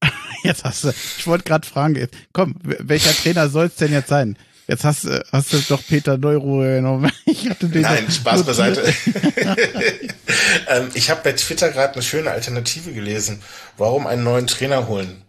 [0.43, 4.37] Jetzt hast du, ich wollte gerade fragen, komm, welcher Trainer soll es denn jetzt sein?
[4.73, 7.13] Jetzt hast, hast du doch Peter Neuruhe genommen.
[7.27, 8.83] Ich hatte den Nein, Spaß beiseite.
[10.69, 13.43] ähm, ich habe bei Twitter gerade eine schöne Alternative gelesen.
[13.77, 15.23] Warum einen neuen Trainer holen?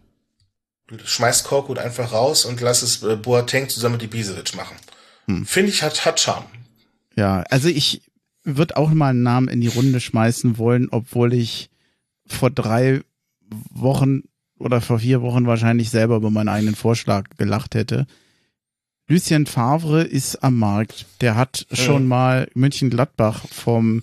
[0.87, 4.77] Du schmeißt Korkut einfach raus und lass es äh, Boateng zusammen mit Ibisevic machen.
[5.25, 5.45] Hm.
[5.45, 6.45] Finde ich, hat, hat Charme.
[7.17, 8.01] Ja, also ich
[8.45, 11.69] würde auch mal einen Namen in die Runde schmeißen wollen, obwohl ich
[12.25, 13.01] vor drei
[13.49, 14.21] Wochen
[14.57, 18.07] oder vor vier Wochen wahrscheinlich selber über meinen eigenen Vorschlag gelacht hätte.
[19.13, 21.05] Lucien Favre ist am Markt.
[21.21, 24.01] Der hat schon mal München-Gladbach vom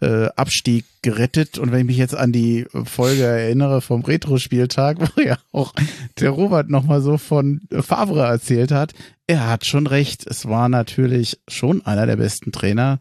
[0.00, 1.58] äh, Abstieg gerettet.
[1.60, 5.72] Und wenn ich mich jetzt an die Folge erinnere vom Retro-Spieltag, wo ja auch
[6.18, 8.94] der Robert nochmal so von Favre erzählt hat,
[9.28, 10.26] er hat schon recht.
[10.26, 12.98] Es war natürlich schon einer der besten Trainer,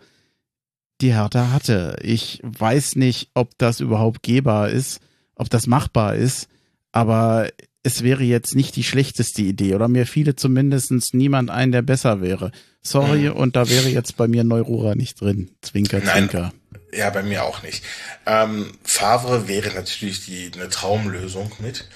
[1.02, 1.96] die Hertha hatte.
[2.04, 5.02] Ich weiß nicht, ob das überhaupt gehbar ist,
[5.34, 6.50] ob das machbar ist,
[6.92, 7.48] aber
[7.84, 12.22] es wäre jetzt nicht die schlechteste Idee oder mir fiele zumindest niemand ein, der besser
[12.22, 12.52] wäre.
[12.82, 13.34] Sorry, mhm.
[13.34, 15.52] und da wäre jetzt bei mir Neurora nicht drin.
[15.62, 16.30] Zwinker, Nein.
[16.30, 16.54] Zwinker.
[16.94, 17.84] Ja, bei mir auch nicht.
[18.26, 21.88] Ähm, Favre wäre natürlich die eine Traumlösung mit,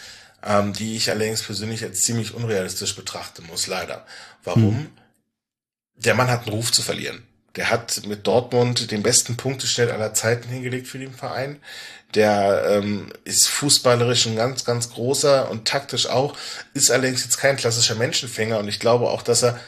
[0.43, 4.05] ähm, die ich allerdings persönlich als ziemlich unrealistisch betrachten muss, leider.
[4.43, 4.77] Warum?
[4.77, 4.87] Hm.
[5.97, 7.23] der Mann hat einen Ruf zu verlieren.
[7.55, 11.57] Der hat mit Dortmund den besten Punkteschnitt aller Zeiten hingelegt für den Verein.
[12.13, 16.37] Der ähm, ist fußballerisch ein ganz, ganz großer und taktisch auch,
[16.73, 19.59] ist allerdings jetzt kein klassischer Menschenfänger und ich glaube auch, dass er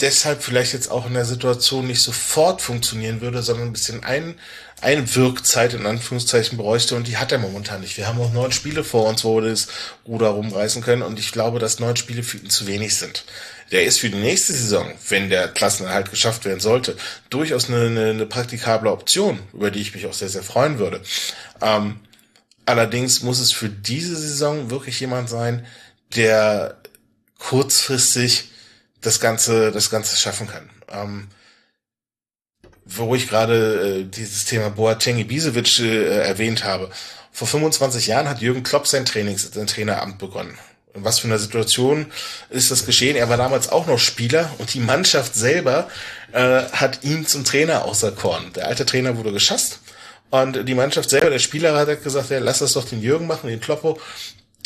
[0.00, 4.34] deshalb vielleicht jetzt auch in der Situation nicht sofort funktionieren würde, sondern ein bisschen ein,
[4.80, 7.96] eine Wirkzeit in Anführungszeichen bräuchte und die hat er momentan nicht.
[7.96, 9.68] Wir haben auch neun Spiele vor uns, wo wir das
[10.06, 13.24] Ruder rumreißen können und ich glaube, dass neun Spiele für ihn zu wenig sind.
[13.72, 16.96] Der ist für die nächste Saison, wenn der Klassenerhalt geschafft werden sollte,
[17.28, 21.00] durchaus eine, eine, eine praktikable Option, über die ich mich auch sehr, sehr freuen würde.
[21.60, 22.00] Ähm,
[22.66, 25.66] allerdings muss es für diese Saison wirklich jemand sein,
[26.16, 26.78] der
[27.38, 28.49] kurzfristig
[29.00, 30.70] das Ganze, das Ganze schaffen kann.
[30.88, 31.28] Ähm,
[32.84, 36.90] wo ich gerade äh, dieses Thema Boateng Ibisevic äh, erwähnt habe.
[37.32, 40.58] Vor 25 Jahren hat Jürgen Klopp sein Trainings, sein Traineramt begonnen.
[40.94, 42.06] In was für einer Situation
[42.48, 43.14] ist das geschehen?
[43.14, 45.88] Er war damals auch noch Spieler und die Mannschaft selber
[46.32, 48.52] äh, hat ihn zum Trainer auserkoren.
[48.54, 49.78] Der alte Trainer wurde geschasst
[50.30, 53.48] und die Mannschaft selber, der Spieler hat gesagt, ja, lass das doch den Jürgen machen,
[53.48, 54.00] den Kloppo.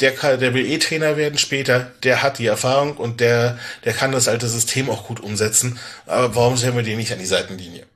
[0.01, 3.93] Der, kann, der will eh Trainer werden später, der hat die Erfahrung und der, der
[3.93, 5.79] kann das alte System auch gut umsetzen.
[6.07, 7.87] Aber warum stellen wir den nicht an die Seitenlinie?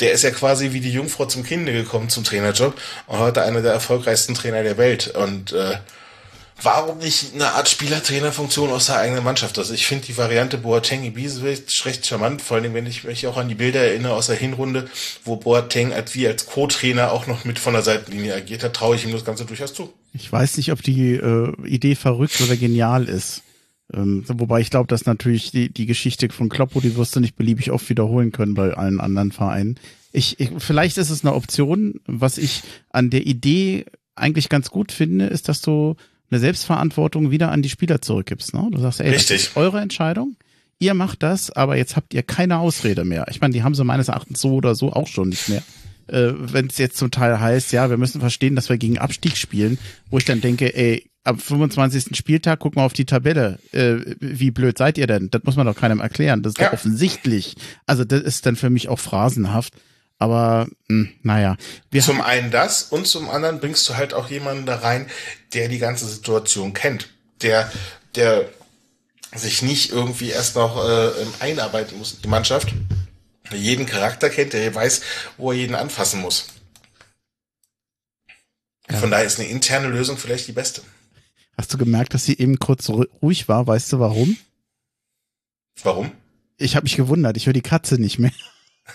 [0.00, 2.74] der ist ja quasi wie die Jungfrau zum Kinde gekommen zum Trainerjob
[3.06, 5.08] und heute einer der erfolgreichsten Trainer der Welt.
[5.08, 5.76] Und äh,
[6.62, 9.58] warum nicht eine Art Spielertrainerfunktion aus der eigenen Mannschaft?
[9.58, 13.36] Also ich finde die Variante Boateng Ibisevic recht charmant, vor allem wenn ich mich auch
[13.36, 14.88] an die Bilder erinnere aus der Hinrunde,
[15.24, 18.96] wo Boateng als wie als Co-Trainer auch noch mit von der Seitenlinie agiert hat, traue
[18.96, 19.92] ich ihm das Ganze durchaus zu.
[20.12, 23.42] Ich weiß nicht, ob die äh, Idee verrückt oder genial ist.
[23.92, 27.36] Ähm, wobei ich glaube, dass natürlich die, die Geschichte von Kloppo, die wirst du nicht
[27.36, 29.78] beliebig oft wiederholen können bei allen anderen Vereinen.
[30.12, 32.00] Ich, ich, vielleicht ist es eine Option.
[32.06, 35.96] Was ich an der Idee eigentlich ganz gut finde, ist, dass du
[36.30, 38.54] eine Selbstverantwortung wieder an die Spieler zurückgibst.
[38.54, 38.68] Ne?
[38.70, 39.36] Du sagst, ey, Richtig.
[39.36, 40.36] das ist eure Entscheidung.
[40.78, 43.26] Ihr macht das, aber jetzt habt ihr keine Ausrede mehr.
[43.30, 45.62] Ich meine, die haben sie meines Erachtens so oder so auch schon nicht mehr.
[46.08, 49.36] Äh, Wenn es jetzt zum Teil heißt, ja, wir müssen verstehen, dass wir gegen Abstieg
[49.36, 49.78] spielen,
[50.10, 52.16] wo ich dann denke, ey, am 25.
[52.16, 53.58] Spieltag, guck mal auf die Tabelle.
[53.72, 55.30] Äh, wie blöd seid ihr denn?
[55.30, 56.42] Das muss man doch keinem erklären.
[56.42, 56.72] Das ist ja.
[56.72, 57.54] offensichtlich.
[57.86, 59.72] Also das ist dann für mich auch phrasenhaft.
[60.18, 61.56] Aber mh, hm, naja.
[61.90, 65.10] Wir zum einen das und zum anderen bringst du halt auch jemanden da rein,
[65.52, 67.08] der die ganze Situation kennt.
[67.42, 67.70] Der,
[68.14, 68.48] der
[69.34, 71.10] sich nicht irgendwie erst noch äh,
[71.40, 72.72] einarbeiten muss in die Mannschaft.
[73.50, 75.02] Der jeden Charakter kennt, der weiß,
[75.36, 76.46] wo er jeden anfassen muss.
[78.90, 78.98] Ja.
[78.98, 80.82] Von daher ist eine interne Lösung vielleicht die beste.
[81.56, 83.66] Hast du gemerkt, dass sie eben kurz ruhig war?
[83.66, 84.36] Weißt du warum?
[85.82, 86.12] Warum?
[86.56, 87.36] Ich habe mich gewundert.
[87.36, 88.32] Ich höre die Katze nicht mehr.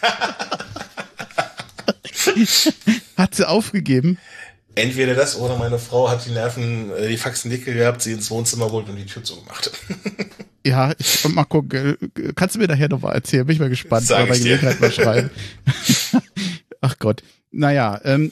[3.17, 4.17] hat sie aufgegeben?
[4.75, 8.29] Entweder das oder meine Frau hat die Nerven, äh, die Faxen dicke gehabt, sie ins
[8.29, 9.71] Wohnzimmer geholt und die Tür zugemacht.
[10.65, 11.97] ja, ich mal gucken.
[12.35, 13.45] Kannst du mir nachher noch mal erzählen?
[13.45, 14.07] Bin ich mal gespannt.
[14.07, 15.29] Sag bei Gelegenheit mal schreiben.
[16.81, 17.23] Ach Gott.
[17.51, 18.31] Naja, ähm,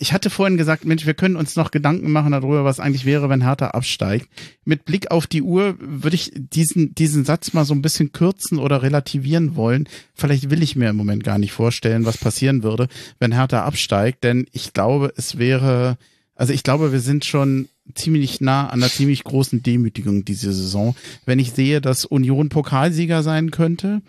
[0.00, 3.28] ich hatte vorhin gesagt, Mensch, wir können uns noch Gedanken machen darüber, was eigentlich wäre,
[3.28, 4.28] wenn Hertha absteigt.
[4.64, 8.58] Mit Blick auf die Uhr würde ich diesen, diesen Satz mal so ein bisschen kürzen
[8.58, 9.88] oder relativieren wollen.
[10.14, 12.88] Vielleicht will ich mir im Moment gar nicht vorstellen, was passieren würde,
[13.18, 15.96] wenn Hertha absteigt, denn ich glaube, es wäre,
[16.34, 20.94] also ich glaube, wir sind schon ziemlich nah an einer ziemlich großen Demütigung diese Saison.
[21.26, 24.02] Wenn ich sehe, dass Union Pokalsieger sein könnte,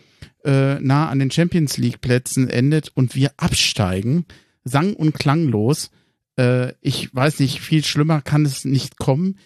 [0.46, 4.26] äh, nah an den Champions League Plätzen endet und wir absteigen,
[4.64, 5.92] sang- und klanglos.
[6.38, 9.38] Äh, ich weiß nicht, viel schlimmer kann es nicht kommen.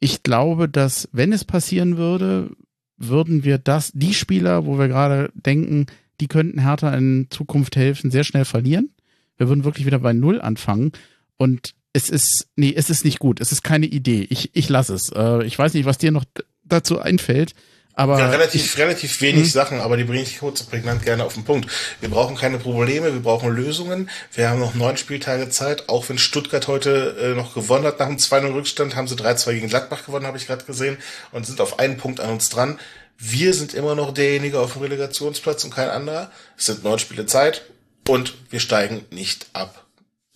[0.00, 2.50] Ich glaube, dass wenn es passieren würde,
[2.96, 5.86] würden wir das, die Spieler, wo wir gerade denken,
[6.20, 8.90] die könnten Hertha in Zukunft helfen, sehr schnell verlieren.
[9.36, 10.92] Wir würden wirklich wieder bei Null anfangen.
[11.36, 13.40] Und es ist, nee, es ist nicht gut.
[13.40, 14.26] Es ist keine Idee.
[14.30, 15.10] Ich, ich lasse es.
[15.10, 16.24] Äh, ich weiß nicht, was dir noch
[16.64, 17.54] dazu einfällt.
[17.96, 19.50] Aber ja, relativ, ich, relativ wenig mh.
[19.50, 21.70] Sachen, aber die bringe ich kurz und prägnant gerne auf den Punkt.
[22.00, 24.10] Wir brauchen keine Probleme, wir brauchen Lösungen.
[24.32, 28.06] Wir haben noch neun Spieltage Zeit, auch wenn Stuttgart heute äh, noch gewonnen hat nach
[28.06, 30.96] einem 2-0 Rückstand, haben sie 3-2 gegen Gladbach gewonnen, habe ich gerade gesehen,
[31.30, 32.80] und sind auf einen Punkt an uns dran.
[33.16, 36.32] Wir sind immer noch derjenige auf dem Relegationsplatz und kein anderer.
[36.58, 37.62] Es sind neun Spiele Zeit
[38.08, 39.84] und wir steigen nicht ab.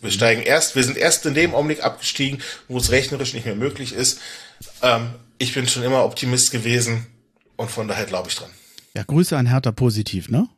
[0.01, 3.57] Wir steigen erst, wir sind erst in dem Augenblick abgestiegen, wo es rechnerisch nicht mehr
[3.57, 4.21] möglich ist.
[4.81, 7.09] Ähm, ich bin schon immer Optimist gewesen
[7.59, 8.51] und von daher glaube ich dran.
[8.95, 10.49] Ja, Grüße an Hertha positiv, ne?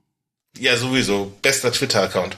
[0.58, 1.32] Ja, sowieso.
[1.42, 2.36] Bester Twitter-Account.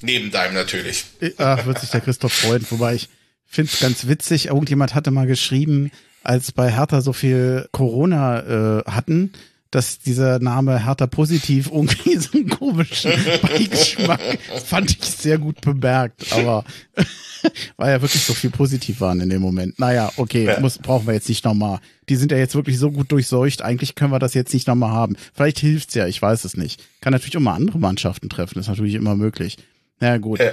[0.00, 1.04] Neben deinem natürlich.
[1.38, 2.64] Ach, wird sich der Christoph freuen.
[2.70, 3.08] Wobei ich
[3.46, 4.46] finde es ganz witzig.
[4.46, 5.90] Irgendjemand hatte mal geschrieben,
[6.22, 9.32] als bei Hertha so viel Corona äh, hatten,
[9.70, 13.12] dass dieser Name Hertha Positiv irgendwie so einen komischen
[13.42, 14.20] Beigeschmack
[14.64, 16.64] fand ich sehr gut bemerkt, aber
[17.76, 19.78] weil ja wirklich so viel positiv waren in dem Moment.
[19.78, 20.60] Naja, okay, ja.
[20.60, 21.80] muss, brauchen wir jetzt nicht nochmal.
[22.08, 24.90] Die sind ja jetzt wirklich so gut durchseucht, eigentlich können wir das jetzt nicht nochmal
[24.90, 25.16] haben.
[25.34, 26.82] Vielleicht hilft's ja, ich weiß es nicht.
[27.00, 29.58] Kann natürlich auch mal andere Mannschaften treffen, ist natürlich immer möglich.
[30.00, 30.40] Na ja, gut.
[30.40, 30.52] Ja.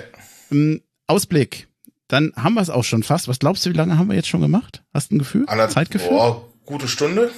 [0.52, 1.68] Ähm, Ausblick.
[2.08, 3.28] Dann haben wir es auch schon fast.
[3.28, 4.84] Was glaubst du, wie lange haben wir jetzt schon gemacht?
[4.94, 5.46] Hast du ein Gefühl?
[5.48, 6.12] Anderth Zeitgefühl?
[6.12, 7.32] Oh, gute Stunde.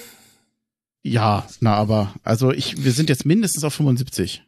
[1.03, 4.43] Ja, na aber, also ich, wir sind jetzt mindestens auf 75.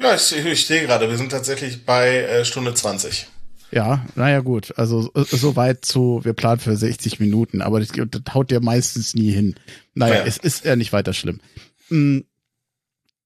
[0.00, 3.26] Ja, ich, ich stehe gerade, wir sind tatsächlich bei äh, Stunde 20.
[3.70, 8.34] Ja, naja gut, also so weit zu, wir planen für 60 Minuten, aber das, das
[8.34, 9.54] haut dir meistens nie hin.
[9.94, 10.24] Naja, ja.
[10.24, 11.40] es ist ja nicht weiter schlimm.
[11.88, 12.24] Hm,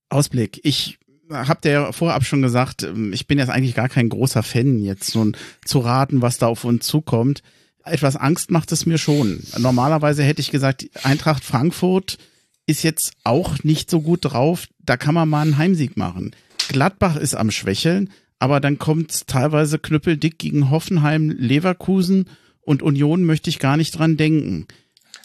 [0.08, 0.98] Ausblick, ich
[1.30, 4.78] hab dir ja vorab schon gesagt, ähm, ich bin jetzt eigentlich gar kein großer Fan,
[4.78, 7.42] jetzt nun zu raten, was da auf uns zukommt.
[7.84, 9.42] Etwas Angst macht es mir schon.
[9.58, 12.18] Normalerweise hätte ich gesagt, Eintracht Frankfurt
[12.66, 14.68] ist jetzt auch nicht so gut drauf.
[14.84, 16.34] Da kann man mal einen Heimsieg machen.
[16.68, 22.28] Gladbach ist am Schwächeln, aber dann kommt teilweise knüppeldick gegen Hoffenheim, Leverkusen
[22.60, 24.66] und Union möchte ich gar nicht dran denken.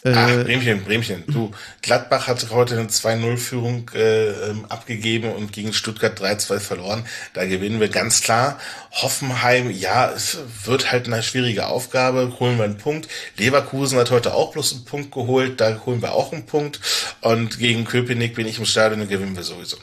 [0.04, 1.24] Ach, äh, Bremchen, Bremchen.
[1.28, 7.04] Du, Gladbach hat heute eine 2-0-Führung äh, ähm, abgegeben und gegen Stuttgart 3-2 verloren.
[7.34, 8.58] Da gewinnen wir ganz klar.
[8.90, 12.36] Hoffenheim, ja, es wird halt eine schwierige Aufgabe.
[12.40, 13.08] Holen wir einen Punkt.
[13.36, 15.60] Leverkusen hat heute auch bloß einen Punkt geholt.
[15.60, 16.80] Da holen wir auch einen Punkt.
[17.20, 19.76] Und gegen Köpenick bin ich im Stadion und gewinnen wir sowieso.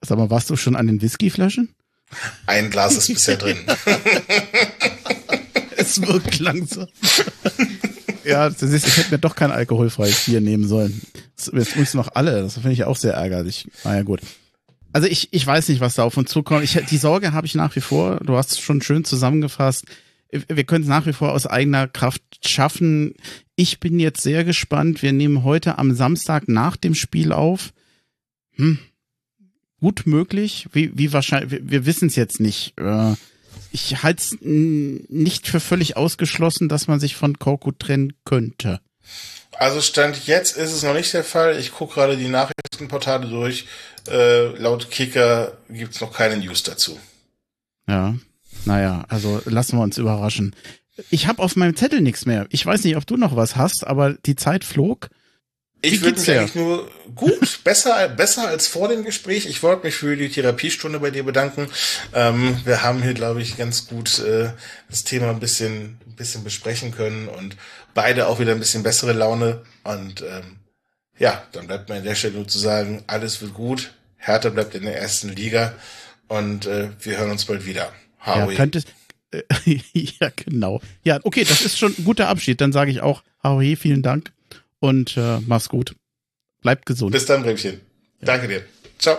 [0.00, 1.74] Sag mal, warst du schon an den Whiskyflaschen?
[2.46, 3.58] Ein Glas ist bisher drin.
[5.76, 6.86] es wirkt langsam.
[8.26, 11.00] Ja, das ist, ich hätte mir doch kein alkoholfreies Bier nehmen sollen.
[11.52, 12.42] Jetzt muss noch alle.
[12.42, 13.68] Das finde ich auch sehr ärgerlich.
[13.84, 14.20] Naja, gut.
[14.92, 16.64] Also ich, ich weiß nicht, was da auf uns zukommt.
[16.64, 18.18] Ich, die Sorge habe ich nach wie vor.
[18.24, 19.84] Du hast es schon schön zusammengefasst.
[20.30, 23.14] Wir können es nach wie vor aus eigener Kraft schaffen.
[23.54, 25.02] Ich bin jetzt sehr gespannt.
[25.02, 27.72] Wir nehmen heute am Samstag nach dem Spiel auf.
[28.52, 28.78] Hm.
[29.80, 30.66] Gut möglich.
[30.72, 32.72] Wie, wie wahrscheinlich, wir, wir wissen es jetzt nicht.
[32.78, 33.14] Äh,
[33.72, 38.80] ich halte es nicht für völlig ausgeschlossen, dass man sich von Korkut trennen könnte.
[39.58, 41.58] Also Stand jetzt ist es noch nicht der Fall.
[41.58, 43.66] Ich gucke gerade die Nachrichtenportale durch.
[44.08, 46.98] Äh, laut Kicker gibt's noch keine News dazu.
[47.88, 48.16] Ja,
[48.64, 50.54] naja, also lassen wir uns überraschen.
[51.10, 52.46] Ich habe auf meinem Zettel nichts mehr.
[52.50, 55.08] Ich weiß nicht, ob du noch was hast, aber die Zeit flog.
[55.86, 59.46] Ich würde mich eigentlich nur gut, besser, besser als vor dem Gespräch.
[59.46, 61.68] Ich wollte mich für die Therapiestunde bei dir bedanken.
[62.14, 64.50] Ähm, wir haben hier, glaube ich, ganz gut äh,
[64.88, 67.56] das Thema ein bisschen, ein bisschen besprechen können und
[67.94, 69.62] beide auch wieder ein bisschen bessere Laune.
[69.84, 70.56] Und ähm,
[71.18, 73.94] ja, dann bleibt mir an der Stelle nur zu sagen, alles wird gut.
[74.16, 75.74] Hertha bleibt in der ersten Liga
[76.28, 77.92] und äh, wir hören uns bald wieder.
[78.24, 78.52] Howie.
[78.52, 78.82] Ja, könnte,
[79.30, 79.42] äh,
[79.92, 80.80] ja, genau.
[81.04, 82.60] Ja, okay, das ist schon ein guter Abschied.
[82.60, 84.32] Dann sage ich auch, Howie, vielen Dank
[84.86, 85.94] und äh, mach's gut.
[86.62, 87.12] Bleibt gesund.
[87.12, 87.80] Bis dann, Bremchen.
[88.20, 88.26] Ja.
[88.26, 88.64] Danke dir.
[88.98, 89.18] Ciao.